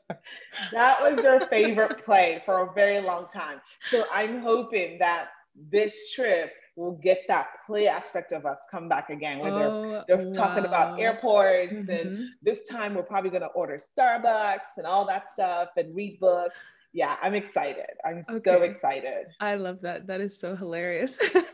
that 0.72 1.02
was 1.02 1.22
their 1.22 1.42
favorite 1.42 2.04
play 2.06 2.42
for 2.46 2.70
a 2.70 2.74
very 2.74 3.02
long 3.02 3.28
time. 3.28 3.60
So 3.90 4.06
I'm 4.12 4.42
hoping 4.42 4.98
that 5.00 5.30
this 5.72 6.12
trip 6.14 6.54
we'll 6.80 6.92
get 6.94 7.24
that 7.28 7.48
play 7.66 7.88
aspect 7.88 8.32
of 8.32 8.46
us 8.46 8.58
come 8.72 8.88
back 8.88 9.10
again 9.10 9.40
where 9.40 9.52
oh, 9.52 10.04
they're, 10.08 10.18
they're 10.18 10.28
wow. 10.28 10.34
talking 10.34 10.64
about 10.64 10.98
airports 10.98 11.74
mm-hmm. 11.74 11.92
and 11.92 12.30
this 12.42 12.64
time 12.70 12.96
we're 12.96 13.04
probably 13.04 13.30
going 13.30 13.42
to 13.42 13.48
order 13.50 13.78
starbucks 13.78 14.78
and 14.78 14.88
all 14.88 15.06
that 15.06 15.32
stuff 15.32 15.68
and 15.76 15.94
read 15.94 16.18
books 16.22 16.56
yeah 16.94 17.18
i'm 17.22 17.36
excited 17.36 17.86
i'm 18.06 18.24
okay. 18.30 18.52
so 18.52 18.62
excited 18.64 19.26
i 19.42 19.56
love 19.56 19.82
that 19.82 20.08
that 20.08 20.22
is 20.22 20.40
so 20.40 20.56
hilarious 20.56 21.18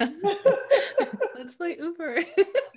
let's 1.36 1.56
play 1.56 1.76
uber 1.80 2.24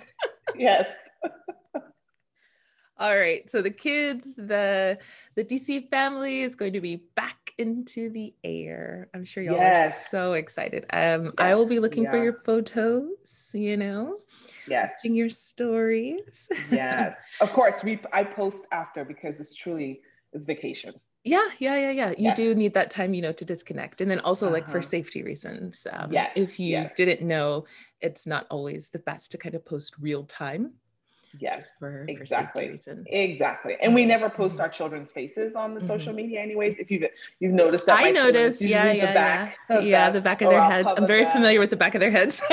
yes 0.57 0.87
all 2.99 3.17
right. 3.17 3.49
So 3.49 3.61
the 3.61 3.69
kids, 3.69 4.35
the 4.35 4.97
the 5.35 5.43
DC 5.43 5.89
family 5.89 6.41
is 6.41 6.55
going 6.55 6.73
to 6.73 6.81
be 6.81 7.03
back 7.15 7.38
into 7.59 8.09
the 8.09 8.33
air. 8.43 9.09
I'm 9.13 9.25
sure 9.25 9.43
y'all 9.43 9.57
yes. 9.57 10.07
are 10.07 10.09
so 10.09 10.33
excited. 10.33 10.85
Um, 10.91 11.25
yes. 11.25 11.33
I 11.37 11.55
will 11.55 11.67
be 11.67 11.79
looking 11.79 12.03
yeah. 12.03 12.11
for 12.11 12.23
your 12.23 12.41
photos, 12.45 13.51
you 13.53 13.77
know. 13.77 14.19
Yes. 14.67 14.91
Watching 14.97 15.15
your 15.15 15.29
stories. 15.29 16.47
yes. 16.71 17.19
Of 17.41 17.53
course, 17.53 17.83
we 17.83 17.99
I 18.13 18.23
post 18.23 18.59
after 18.71 19.03
because 19.03 19.39
it's 19.39 19.53
truly 19.53 20.01
it's 20.33 20.45
vacation. 20.45 20.93
Yeah, 21.25 21.47
yeah, 21.59 21.75
yeah, 21.77 21.91
yeah. 21.91 22.09
You 22.11 22.29
yes. 22.29 22.37
do 22.37 22.55
need 22.55 22.73
that 22.75 22.89
time, 22.89 23.13
you 23.13 23.21
know, 23.21 23.33
to 23.33 23.45
disconnect. 23.45 23.99
And 23.99 24.09
then 24.09 24.21
also 24.21 24.45
uh-huh. 24.45 24.53
like 24.53 24.65
for 24.65 24.79
uh-huh. 24.79 24.87
safety 24.87 25.21
reasons. 25.21 25.85
Um, 25.91 26.13
yes. 26.13 26.31
if 26.35 26.59
you 26.59 26.89
didn't 26.95 27.27
know, 27.27 27.65
it's 27.99 28.25
not 28.25 28.47
always 28.49 28.89
the 28.89 28.99
best 28.99 29.31
to 29.31 29.37
kind 29.37 29.53
of 29.53 29.65
post 29.65 29.95
real 29.99 30.23
time 30.23 30.73
Yes, 31.37 31.71
for, 31.79 32.05
exactly. 32.07 32.65
For 32.65 32.71
reasons. 32.71 33.07
Exactly. 33.09 33.77
And 33.81 33.93
we 33.93 34.05
never 34.05 34.29
post 34.29 34.55
mm-hmm. 34.55 34.63
our 34.63 34.69
children's 34.69 35.11
faces 35.11 35.55
on 35.55 35.73
the 35.73 35.79
mm-hmm. 35.79 35.87
social 35.87 36.13
media 36.13 36.41
anyways. 36.41 36.77
If 36.79 36.89
you've 36.89 37.03
you've 37.39 37.53
noticed 37.53 37.85
that 37.85 37.99
I 37.99 38.11
noticed, 38.11 38.61
yeah, 38.61 38.91
yeah, 38.91 39.05
the 39.07 39.13
back, 39.13 39.57
yeah. 39.69 39.79
yeah, 39.79 40.09
the 40.09 40.21
back 40.21 40.41
of 40.41 40.49
their 40.49 40.63
heads. 40.63 40.89
I'm 40.97 41.07
very 41.07 41.25
that. 41.25 41.33
familiar 41.33 41.59
with 41.59 41.69
the 41.69 41.77
back 41.77 41.95
of 41.95 42.01
their 42.01 42.11
heads. 42.11 42.41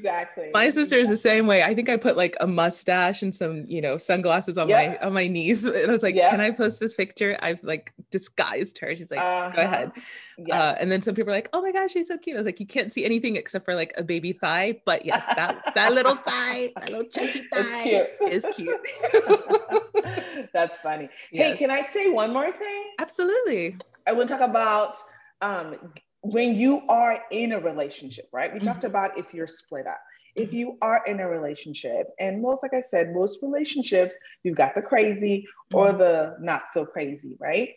exactly. 0.00 0.50
My 0.52 0.70
sister 0.70 0.98
is 0.98 1.08
the 1.08 1.16
same 1.16 1.46
way. 1.46 1.62
I 1.62 1.74
think 1.74 1.88
I 1.88 1.96
put 1.96 2.16
like 2.16 2.36
a 2.40 2.46
mustache 2.46 3.22
and 3.22 3.34
some, 3.34 3.64
you 3.66 3.80
know, 3.80 3.98
sunglasses 3.98 4.58
on 4.58 4.68
my 4.68 4.96
on 4.98 5.12
my 5.12 5.26
knees. 5.26 5.64
And 5.80 5.90
I 5.90 5.92
was 5.92 6.02
like, 6.02 6.16
can 6.16 6.40
I 6.40 6.50
post 6.50 6.80
this 6.80 6.94
picture? 6.94 7.38
I've 7.40 7.62
like 7.62 7.92
disguised 8.10 8.78
her. 8.78 8.94
She's 8.96 9.10
like, 9.10 9.20
uh-huh. 9.20 9.50
go 9.54 9.62
ahead. 9.62 9.92
Yeah. 10.38 10.60
Uh, 10.60 10.76
and 10.78 10.90
then 10.90 11.02
some 11.02 11.14
people 11.14 11.32
are 11.32 11.36
like, 11.36 11.48
oh 11.52 11.62
my 11.62 11.72
gosh, 11.72 11.92
she's 11.92 12.08
so 12.08 12.18
cute. 12.18 12.36
I 12.36 12.38
was 12.38 12.46
like, 12.46 12.60
you 12.60 12.66
can't 12.66 12.90
see 12.90 13.04
anything 13.04 13.36
except 13.36 13.64
for 13.64 13.74
like 13.74 13.92
a 13.96 14.02
baby 14.02 14.32
thigh. 14.32 14.80
But 14.84 15.04
yes, 15.04 15.26
that 15.36 15.72
that 15.74 15.92
little 15.92 16.16
thigh, 16.16 16.72
that 16.76 16.90
little 16.90 17.04
chunky 17.04 17.42
thigh 17.52 17.82
cute. 17.82 18.32
is 18.32 18.46
cute. 18.54 18.80
That's 20.52 20.78
funny. 20.78 21.08
Yes. 21.30 21.52
Hey, 21.52 21.56
can 21.56 21.70
I 21.70 21.82
say 21.82 22.10
one 22.10 22.32
more 22.32 22.50
thing? 22.52 22.84
Absolutely. 22.98 23.76
I 24.06 24.12
want 24.12 24.28
to 24.28 24.36
talk 24.36 24.48
about 24.48 24.96
um, 25.42 25.76
when 26.22 26.54
you 26.54 26.82
are 26.88 27.20
in 27.30 27.52
a 27.52 27.60
relationship, 27.60 28.28
right? 28.32 28.52
We 28.52 28.58
mm-hmm. 28.58 28.68
talked 28.68 28.84
about 28.84 29.18
if 29.18 29.32
you're 29.32 29.46
split 29.46 29.86
up. 29.86 30.00
If 30.36 30.48
mm-hmm. 30.48 30.56
you 30.56 30.78
are 30.82 31.02
in 31.06 31.20
a 31.20 31.28
relationship, 31.28 32.08
and 32.18 32.42
most, 32.42 32.62
like 32.62 32.74
I 32.74 32.82
said, 32.82 33.12
most 33.12 33.38
relationships, 33.42 34.16
you've 34.42 34.56
got 34.56 34.74
the 34.74 34.82
crazy 34.82 35.46
or 35.72 35.88
mm-hmm. 35.88 35.98
the 35.98 36.36
not 36.40 36.62
so 36.72 36.84
crazy, 36.84 37.36
right? 37.40 37.70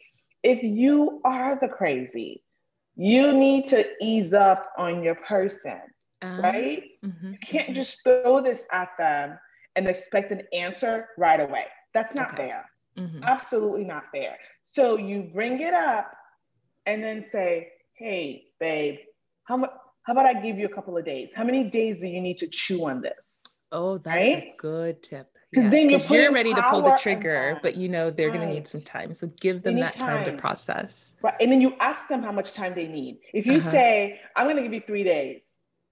If 0.43 0.61
you 0.61 1.21
are 1.23 1.57
the 1.59 1.69
crazy, 1.69 2.43
you 2.95 3.33
need 3.33 3.65
to 3.67 3.87
ease 4.01 4.33
up 4.33 4.71
on 4.77 5.03
your 5.03 5.15
person, 5.15 5.81
um, 6.21 6.41
right? 6.41 6.83
Mm-hmm. 7.03 7.31
You 7.31 7.37
can't 7.39 7.65
mm-hmm. 7.65 7.73
just 7.73 8.03
throw 8.03 8.41
this 8.41 8.65
at 8.71 8.89
them 8.97 9.39
and 9.75 9.87
expect 9.87 10.31
an 10.31 10.43
answer 10.53 11.09
right 11.17 11.39
away. 11.39 11.65
That's 11.93 12.13
not 12.13 12.33
okay. 12.33 12.47
fair. 12.47 12.69
Mm-hmm. 12.97 13.23
Absolutely 13.23 13.85
not 13.85 14.03
fair. 14.11 14.37
So 14.63 14.97
you 14.97 15.29
bring 15.33 15.61
it 15.61 15.73
up 15.73 16.11
and 16.85 17.03
then 17.03 17.25
say, 17.29 17.69
hey, 18.03 18.45
babe, 18.59 18.99
how 19.45 19.57
much? 19.57 19.71
How 20.03 20.11
about 20.11 20.25
I 20.25 20.33
give 20.41 20.57
you 20.57 20.65
a 20.65 20.69
couple 20.69 20.97
of 20.97 21.05
days? 21.05 21.31
How 21.33 21.45
many 21.45 21.63
days 21.63 22.01
do 22.01 22.07
you 22.07 22.19
need 22.19 22.37
to 22.39 22.47
chew 22.47 22.85
on 22.85 23.01
this? 23.01 23.13
Oh, 23.71 23.97
that's 23.97 24.15
right? 24.15 24.43
a 24.43 24.53
good 24.57 25.01
tip. 25.01 25.29
Because 25.49 25.65
yes, 25.65 25.71
then 25.71 25.89
you're, 25.89 26.21
you're 26.21 26.33
ready 26.33 26.53
to 26.53 26.61
pull 26.63 26.81
the 26.81 26.97
trigger, 26.99 27.59
but 27.63 27.77
you 27.77 27.87
know 27.87 28.09
they're 28.09 28.29
right. 28.29 28.37
going 28.37 28.49
to 28.49 28.53
need 28.53 28.67
some 28.67 28.81
time. 28.81 29.13
So 29.13 29.27
give 29.39 29.63
them 29.63 29.79
that 29.79 29.93
time. 29.93 30.25
time. 30.25 30.35
to 30.35 30.41
process. 30.41 31.13
Right. 31.21 31.35
And 31.39 31.51
then 31.51 31.61
you 31.61 31.75
ask 31.79 32.07
them 32.07 32.21
how 32.21 32.31
much 32.31 32.53
time 32.53 32.73
they 32.75 32.87
need. 32.87 33.19
If 33.33 33.45
you 33.45 33.57
uh-huh. 33.57 33.71
say, 33.71 34.19
I'm 34.35 34.47
going 34.47 34.57
to 34.57 34.63
give 34.63 34.73
you 34.73 34.81
three 34.85 35.03
days, 35.03 35.41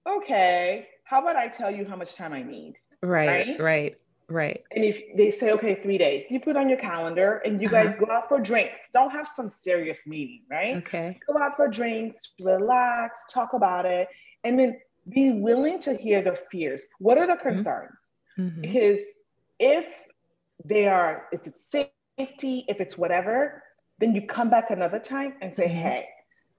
okay, 0.06 0.88
how 1.04 1.22
about 1.22 1.36
I 1.36 1.48
tell 1.48 1.70
you 1.70 1.86
how 1.86 1.96
much 1.96 2.16
time 2.16 2.32
I 2.32 2.42
need? 2.42 2.74
Right, 3.02 3.48
right. 3.48 3.60
right. 3.60 3.96
Right. 4.32 4.64
And 4.70 4.82
if 4.82 4.98
they 5.14 5.30
say, 5.30 5.50
okay, 5.52 5.78
three 5.82 5.98
days, 5.98 6.24
you 6.30 6.40
put 6.40 6.56
on 6.56 6.68
your 6.68 6.78
calendar 6.78 7.42
and 7.44 7.60
you 7.60 7.68
uh-huh. 7.68 7.84
guys 7.84 7.96
go 7.96 8.10
out 8.10 8.28
for 8.28 8.40
drinks. 8.40 8.88
Don't 8.92 9.10
have 9.10 9.28
some 9.28 9.52
serious 9.62 10.00
meeting, 10.06 10.42
right? 10.50 10.76
Okay. 10.76 11.18
Go 11.26 11.38
out 11.38 11.54
for 11.56 11.68
drinks, 11.68 12.30
relax, 12.40 13.18
talk 13.30 13.52
about 13.52 13.84
it, 13.84 14.08
and 14.42 14.58
then 14.58 14.78
be 15.06 15.32
willing 15.32 15.78
to 15.80 15.94
hear 15.94 16.22
the 16.22 16.38
fears. 16.50 16.82
What 16.98 17.18
are 17.18 17.26
the 17.26 17.34
mm-hmm. 17.34 17.48
concerns? 17.48 17.98
Mm-hmm. 18.38 18.62
Because 18.62 19.00
if 19.58 19.84
they 20.64 20.86
are, 20.86 21.26
if 21.30 21.46
it's 21.46 21.70
safety, 21.70 22.64
if 22.68 22.80
it's 22.80 22.96
whatever, 22.96 23.62
then 23.98 24.14
you 24.14 24.26
come 24.26 24.48
back 24.48 24.70
another 24.70 24.98
time 24.98 25.34
and 25.42 25.54
say, 25.54 25.66
mm-hmm. 25.66 25.82
hey, 25.82 26.08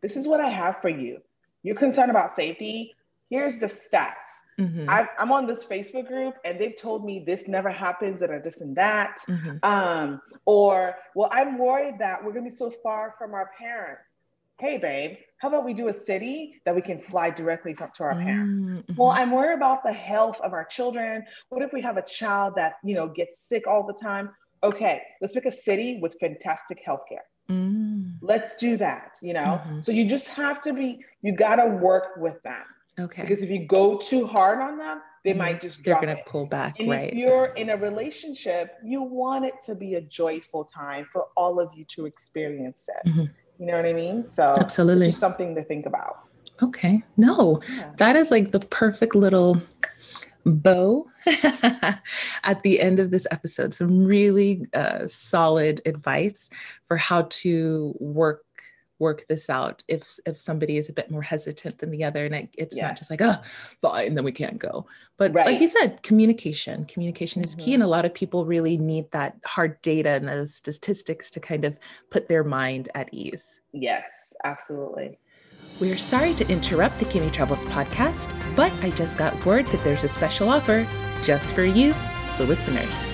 this 0.02 0.16
is 0.16 0.28
what 0.28 0.42
I 0.42 0.50
have 0.50 0.80
for 0.82 0.90
you. 0.90 1.22
You're 1.64 1.76
concerned 1.76 2.12
about 2.12 2.36
safety. 2.36 2.94
Here's 3.32 3.58
the 3.58 3.68
stats 3.68 4.43
Mm-hmm. 4.60 4.90
I, 4.90 5.08
am 5.18 5.32
on 5.32 5.48
this 5.48 5.66
Facebook 5.66 6.08
group 6.08 6.36
and 6.46 6.60
they've 6.60 6.76
told 6.76 7.06
me 7.06 7.24
this 7.26 7.48
never 7.48 7.70
happens 7.70 8.22
and 8.22 8.44
this 8.44 8.62
and 8.62 8.76
that. 8.76 9.18
Mm-hmm. 9.28 9.64
Um, 9.64 10.22
or, 10.46 10.96
well, 11.16 11.30
I'm 11.32 11.58
worried 11.58 11.96
that 12.00 12.24
we're 12.24 12.32
going 12.32 12.46
to 12.46 12.50
be 12.50 12.56
so 12.56 12.74
far 12.84 13.16
from 13.18 13.34
our 13.34 13.52
parents. 13.58 14.04
Hey, 14.60 14.78
babe, 14.78 15.18
how 15.40 15.48
about 15.50 15.66
we 15.66 15.74
do 15.74 15.88
a 15.88 15.94
city 15.94 16.62
that 16.66 16.76
we 16.76 16.82
can 16.82 17.02
fly 17.02 17.30
directly 17.30 17.74
from, 17.74 17.90
to 17.96 18.04
our 18.04 18.16
parents? 18.16 18.70
Mm-hmm. 18.70 18.94
Well, 18.96 19.10
I'm 19.10 19.32
worried 19.32 19.56
about 19.56 19.84
the 19.84 19.92
health 19.92 20.38
of 20.42 20.54
our 20.54 20.64
children. 20.64 21.26
What 21.50 21.64
if 21.64 21.74
we 21.74 21.82
have 21.82 21.98
a 21.98 22.04
child 22.04 22.54
that, 22.56 22.76
you 22.84 22.94
know, 22.96 23.08
gets 23.08 23.42
sick 23.50 23.68
all 23.68 23.86
the 23.86 23.94
time? 23.94 24.30
Okay, 24.64 25.02
let's 25.20 25.34
pick 25.34 25.46
a 25.46 25.52
city 25.52 26.00
with 26.02 26.16
fantastic 26.20 26.82
healthcare. 26.88 27.26
Mm. 27.50 28.14
Let's 28.22 28.56
do 28.56 28.78
that, 28.78 29.18
you 29.22 29.34
know? 29.34 29.42
Mm-hmm. 29.42 29.80
So 29.82 29.92
you 29.92 30.08
just 30.08 30.28
have 30.30 30.62
to 30.62 30.74
be, 30.74 31.00
you 31.22 31.36
got 31.36 31.58
to 31.58 31.68
work 31.68 32.16
with 32.18 32.42
them. 32.44 32.64
Okay. 33.00 33.22
Because 33.24 33.42
if 33.42 33.50
you 33.50 33.66
go 33.66 33.98
too 33.98 34.28
hard 34.28 34.60
on 34.60 34.78
them, 34.78 35.02
they 35.24 35.32
mm-hmm. 35.32 35.40
might 35.40 35.62
just 35.62 35.84
they're 35.84 35.96
going 35.96 36.16
to 36.16 36.24
pull 36.26 36.46
back. 36.46 36.80
And 36.80 36.90
right. 36.90 37.10
If 37.10 37.16
you're 37.16 37.48
in 37.56 37.70
a 37.70 37.78
relationship, 37.78 38.76
you 38.84 39.02
want 39.02 39.46
it 39.46 39.56
to 39.66 39.76
be 39.76 39.96
a 39.96 40.02
joyful 40.02 40.66
time 40.66 41.08
for 41.12 41.28
all 41.36 41.60
of 41.60 41.70
you 41.76 41.86
to 41.86 42.06
experience 42.06 42.78
it. 42.88 43.10
Mm-hmm. 43.10 43.26
You 43.60 43.66
know 43.66 43.78
what 43.78 43.86
I 43.86 43.94
mean? 43.94 44.28
So 44.28 44.44
absolutely, 44.44 45.08
just 45.08 45.20
something 45.20 45.56
to 45.56 45.64
think 45.64 45.86
about. 45.86 46.20
Okay. 46.62 47.04
No, 47.18 47.62
yeah. 47.70 47.92
that 47.98 48.16
is 48.16 48.32
like 48.32 48.52
the 48.52 48.60
perfect 48.60 49.16
little 49.16 49.62
bow 50.46 51.08
at 52.44 52.64
the 52.64 52.80
end 52.80 53.00
of 53.00 53.12
this 53.12 53.26
episode. 53.32 53.74
Some 53.74 54.06
really 54.06 54.68
uh, 54.74 55.08
solid 55.08 55.82
advice 55.86 56.50
for 56.88 56.98
how 56.98 57.24
to 57.30 57.96
work 58.00 58.44
work 59.04 59.28
this 59.28 59.50
out 59.50 59.84
if 59.88 60.18
if 60.26 60.42
somebody 60.42 60.78
is 60.78 60.90
a 60.90 60.94
bit 60.94 61.12
more 61.12 61.22
hesitant 61.22 61.78
than 61.80 61.92
the 61.92 62.04
other 62.04 62.26
and 62.26 62.34
it, 62.34 62.50
it's 62.58 62.78
yeah. 62.78 62.88
not 62.88 62.98
just 62.98 63.12
like 63.12 63.22
oh 63.22 63.36
fine 63.82 64.16
then 64.16 64.24
we 64.24 64.32
can't 64.32 64.60
go 64.60 64.86
but 65.18 65.34
right. 65.34 65.46
like 65.46 65.60
you 65.60 65.68
said 65.68 66.02
communication 66.02 66.86
communication 66.86 67.44
is 67.44 67.52
mm-hmm. 67.52 67.66
key 67.66 67.74
and 67.74 67.84
a 67.84 67.88
lot 67.88 68.06
of 68.06 68.14
people 68.14 68.46
really 68.46 68.78
need 68.78 69.12
that 69.12 69.36
hard 69.46 69.80
data 69.82 70.12
and 70.12 70.28
those 70.28 70.56
statistics 70.56 71.30
to 71.30 71.40
kind 71.40 71.66
of 71.66 71.78
put 72.10 72.30
their 72.30 72.44
mind 72.44 72.90
at 72.96 73.14
ease 73.14 73.62
yes 73.74 74.08
absolutely 74.46 75.20
we're 75.80 75.98
sorry 75.98 76.34
to 76.36 76.48
interrupt 76.50 77.00
the 77.00 77.06
Kimmy 77.06 77.32
Travels 77.32 77.66
podcast, 77.66 78.32
but 78.56 78.72
I 78.84 78.92
just 78.92 79.18
got 79.18 79.44
word 79.44 79.66
that 79.68 79.84
there's 79.84 80.04
a 80.04 80.08
special 80.10 80.50
offer 80.50 80.88
just 81.24 81.56
for 81.56 81.64
you, 81.64 81.96
the 82.38 82.46
listeners. 82.46 83.12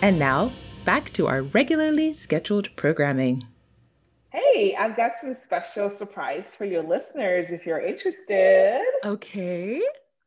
And 0.00 0.16
now, 0.16 0.52
back 0.84 1.12
to 1.14 1.26
our 1.26 1.42
regularly 1.42 2.12
scheduled 2.12 2.74
programming. 2.76 3.42
Hey, 4.34 4.74
I've 4.74 4.96
got 4.96 5.12
some 5.20 5.36
special 5.40 5.88
surprise 5.88 6.56
for 6.56 6.64
your 6.64 6.82
listeners 6.82 7.52
if 7.52 7.64
you're 7.64 7.80
interested. 7.80 8.82
Okay. 9.04 9.80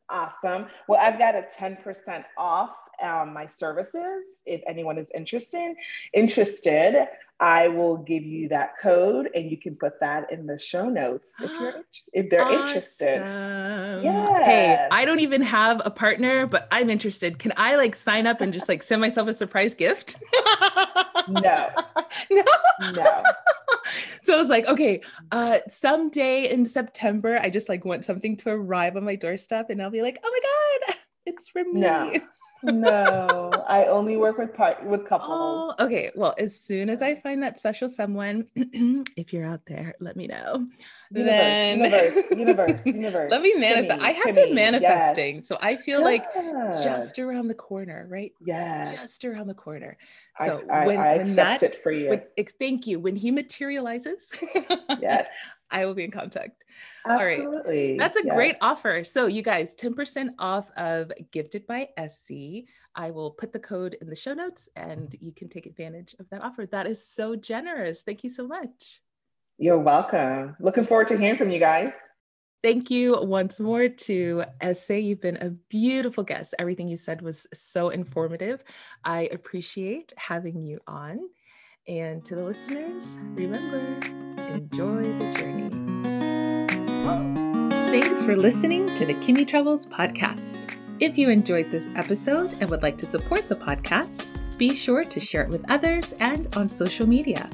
Awesome. 0.10 0.68
Well, 0.88 0.97
I've 1.01 1.20
got 1.20 1.36
a 1.36 1.41
10% 1.41 2.24
off 2.38 2.70
um, 3.04 3.34
my 3.34 3.48
services 3.48 4.24
if 4.48 4.62
anyone 4.68 4.98
is 4.98 5.08
interested. 5.14 5.76
Interested, 6.14 7.08
I 7.39 7.68
will 7.68 7.98
give 7.98 8.24
you 8.24 8.50
that 8.50 8.74
code 8.82 9.30
and 9.36 9.52
you 9.52 9.58
can 9.58 9.76
put 9.76 10.00
that 10.00 10.32
in 10.32 10.48
the 10.48 10.58
show 10.58 10.89
notes 10.89 11.28
if 11.39 11.52
you're 11.52 11.74
if 12.14 12.30
they're 12.30 12.43
awesome. 12.43 12.68
interested. 12.68 13.22
Yeah. 14.04 14.43
Hey, 14.43 14.88
I 14.91 15.06
don't 15.06 15.20
even 15.20 15.41
have 15.43 15.82
a 15.86 15.91
partner, 15.91 16.48
but 16.48 16.68
I'm 16.72 16.89
interested. 16.89 17.38
Can 17.38 17.54
I 17.58 17.76
like 17.76 17.95
sign 17.95 18.26
up 18.26 18.41
and 18.41 18.52
just 18.52 18.68
like 18.68 18.82
send 18.82 19.02
myself 19.02 19.28
a 19.28 19.34
surprise 19.34 19.76
gift? 19.76 20.18
no. 21.28 21.70
No. 22.32 22.43
No. 22.93 23.24
so 24.24 24.34
I 24.34 24.38
was 24.38 24.48
like, 24.48 24.66
okay, 24.68 25.02
uh, 25.32 25.60
someday 25.68 26.50
in 26.50 26.66
September, 26.66 27.39
I 27.41 27.50
just 27.50 27.70
like 27.70 27.86
want 27.86 28.06
something 28.06 28.38
to 28.38 28.50
arrive 28.50 28.95
on 28.95 29.04
my 29.04 29.16
doorstep, 29.16 29.70
and 29.70 29.82
I'll 29.82 29.91
be 29.91 30.02
like, 30.02 30.20
oh 30.24 30.32
my 30.32 30.86
god, 30.88 30.98
it's 31.26 31.50
for 31.50 31.64
me. 31.64 31.82
No 31.82 32.14
no, 32.64 33.51
I 33.68 33.86
only 33.86 34.18
work 34.18 34.38
with 34.38 34.53
part 34.53 34.84
with 34.84 35.08
couples. 35.08 35.76
Oh, 35.80 35.86
okay. 35.86 36.12
Well, 36.16 36.34
as 36.38 36.60
soon 36.60 36.89
as 36.89 37.01
I 37.01 37.16
find 37.16 37.43
that 37.43 37.58
special 37.58 37.88
someone, 37.88 38.47
if 38.55 39.34
you're 39.34 39.45
out 39.45 39.62
there, 39.68 39.95
let 39.99 40.16
me 40.16 40.28
know. 40.28 40.68
Universe, 41.12 41.32
then 41.32 41.78
universe, 41.78 42.32
universe, 42.32 42.86
universe. 42.86 43.32
let 43.32 43.41
me 43.41 43.53
manifest. 43.55 44.01
I 44.01 44.12
have 44.12 44.36
been 44.36 44.55
manifesting, 44.55 45.36
yes. 45.38 45.47
so 45.47 45.58
I 45.62 45.78
feel 45.78 46.03
like 46.03 46.26
just 46.84 47.20
around 47.20 47.47
the 47.47 47.55
corner, 47.55 48.08
right? 48.10 48.34
Yeah, 48.45 48.95
just 48.95 49.24
around 49.24 49.47
the 49.47 49.53
corner. 49.53 49.97
So 50.39 50.64
I, 50.70 50.84
I, 50.84 50.86
when, 50.86 50.99
I 50.99 51.18
when 51.18 51.36
that, 51.36 51.64
it 51.64 51.80
for 51.82 51.91
you. 51.91 52.10
When, 52.10 52.24
thank 52.60 52.88
you. 52.88 52.99
When 52.99 53.16
he 53.16 53.32
materializes, 53.32 54.32
yes, 54.99 55.28
I 55.72 55.86
will 55.86 55.95
be 55.95 56.03
in 56.03 56.12
contact. 56.12 56.64
Absolutely. 57.10 57.97
That's 57.97 58.18
a 58.18 58.26
yes. 58.26 58.36
great 58.36 58.55
offer. 58.62 59.03
So, 59.03 59.28
you 59.28 59.41
guys, 59.41 59.76
10% 59.76 60.30
off 60.39 60.70
of 60.78 61.12
Gifted 61.32 61.68
by 61.68 61.89
Essie. 61.97 62.68
I 62.95 63.12
will 63.12 63.32
put 63.32 63.53
the 63.53 63.60
code 63.60 63.95
in 64.01 64.10
the 64.10 64.16
show 64.16 64.34
notes 64.34 64.70
and 64.76 65.16
you 65.22 65.32
can 65.32 65.49
take 65.49 65.68
advantage 65.68 66.16
of 66.20 66.30
that 66.32 66.41
offer. 66.41 66.66
That 66.66 66.88
is 66.88 67.05
so 67.05 67.36
generous. 67.36 68.01
Thank 68.01 68.24
you 68.24 68.30
so 68.30 68.47
much. 68.47 69.01
You're 69.60 69.80
welcome. 69.80 70.55
Looking 70.60 70.86
forward 70.86 71.08
to 71.10 71.18
hearing 71.18 71.38
from 71.38 71.51
you 71.51 71.60
guys. 71.60 71.91
Thank 72.64 72.89
you 72.89 73.20
once 73.22 73.60
more 73.60 73.88
to 73.88 74.43
Essie. 74.60 74.99
You've 74.99 75.22
been 75.22 75.38
a 75.38 75.51
beautiful 75.51 76.24
guest. 76.24 76.55
Everything 76.58 76.88
you 76.88 76.97
said 76.97 77.22
was 77.22 77.45
so 77.53 77.89
informative. 77.89 78.64
I 79.03 79.30
appreciate 79.32 80.12
having 80.18 80.64
you 80.64 80.80
on. 80.88 81.20
And 81.88 82.26
to 82.26 82.36
the 82.36 82.43
listeners, 82.43 83.18
remember, 83.36 83.99
enjoy 84.49 85.03
the 85.03 85.34
journey. 85.38 85.66
Thanks 87.08 88.24
for 88.24 88.36
listening 88.36 88.93
to 88.95 89.05
the 89.05 89.14
Kimmy 89.14 89.47
Travels 89.47 89.86
podcast. 89.86 90.76
If 90.99 91.18
you 91.18 91.30
enjoyed 91.30 91.72
this 91.72 91.89
episode 91.95 92.53
and 92.60 92.70
would 92.70 92.84
like 92.84 92.97
to 92.97 93.05
support 93.05 93.47
the 93.47 93.55
podcast, 93.55 94.26
be 94.58 94.76
sure 94.76 95.05
to 95.05 95.20
share 95.20 95.43
it 95.43 95.49
with 95.49 95.70
others 95.72 96.14
and 96.20 96.53
on 96.58 96.68
social 96.68 97.08
media. 97.08 97.49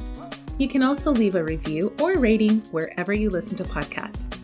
You 0.58 0.68
can 0.68 0.82
also 0.82 1.12
leave 1.12 1.36
a 1.36 1.44
review 1.44 1.94
or 2.02 2.16
rating 2.16 2.62
wherever 2.72 3.14
you 3.14 3.30
listen 3.30 3.56
to 3.58 3.64
podcasts. 3.64 4.40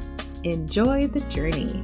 enjoy 0.45 1.07
the 1.07 1.21
journey. 1.31 1.83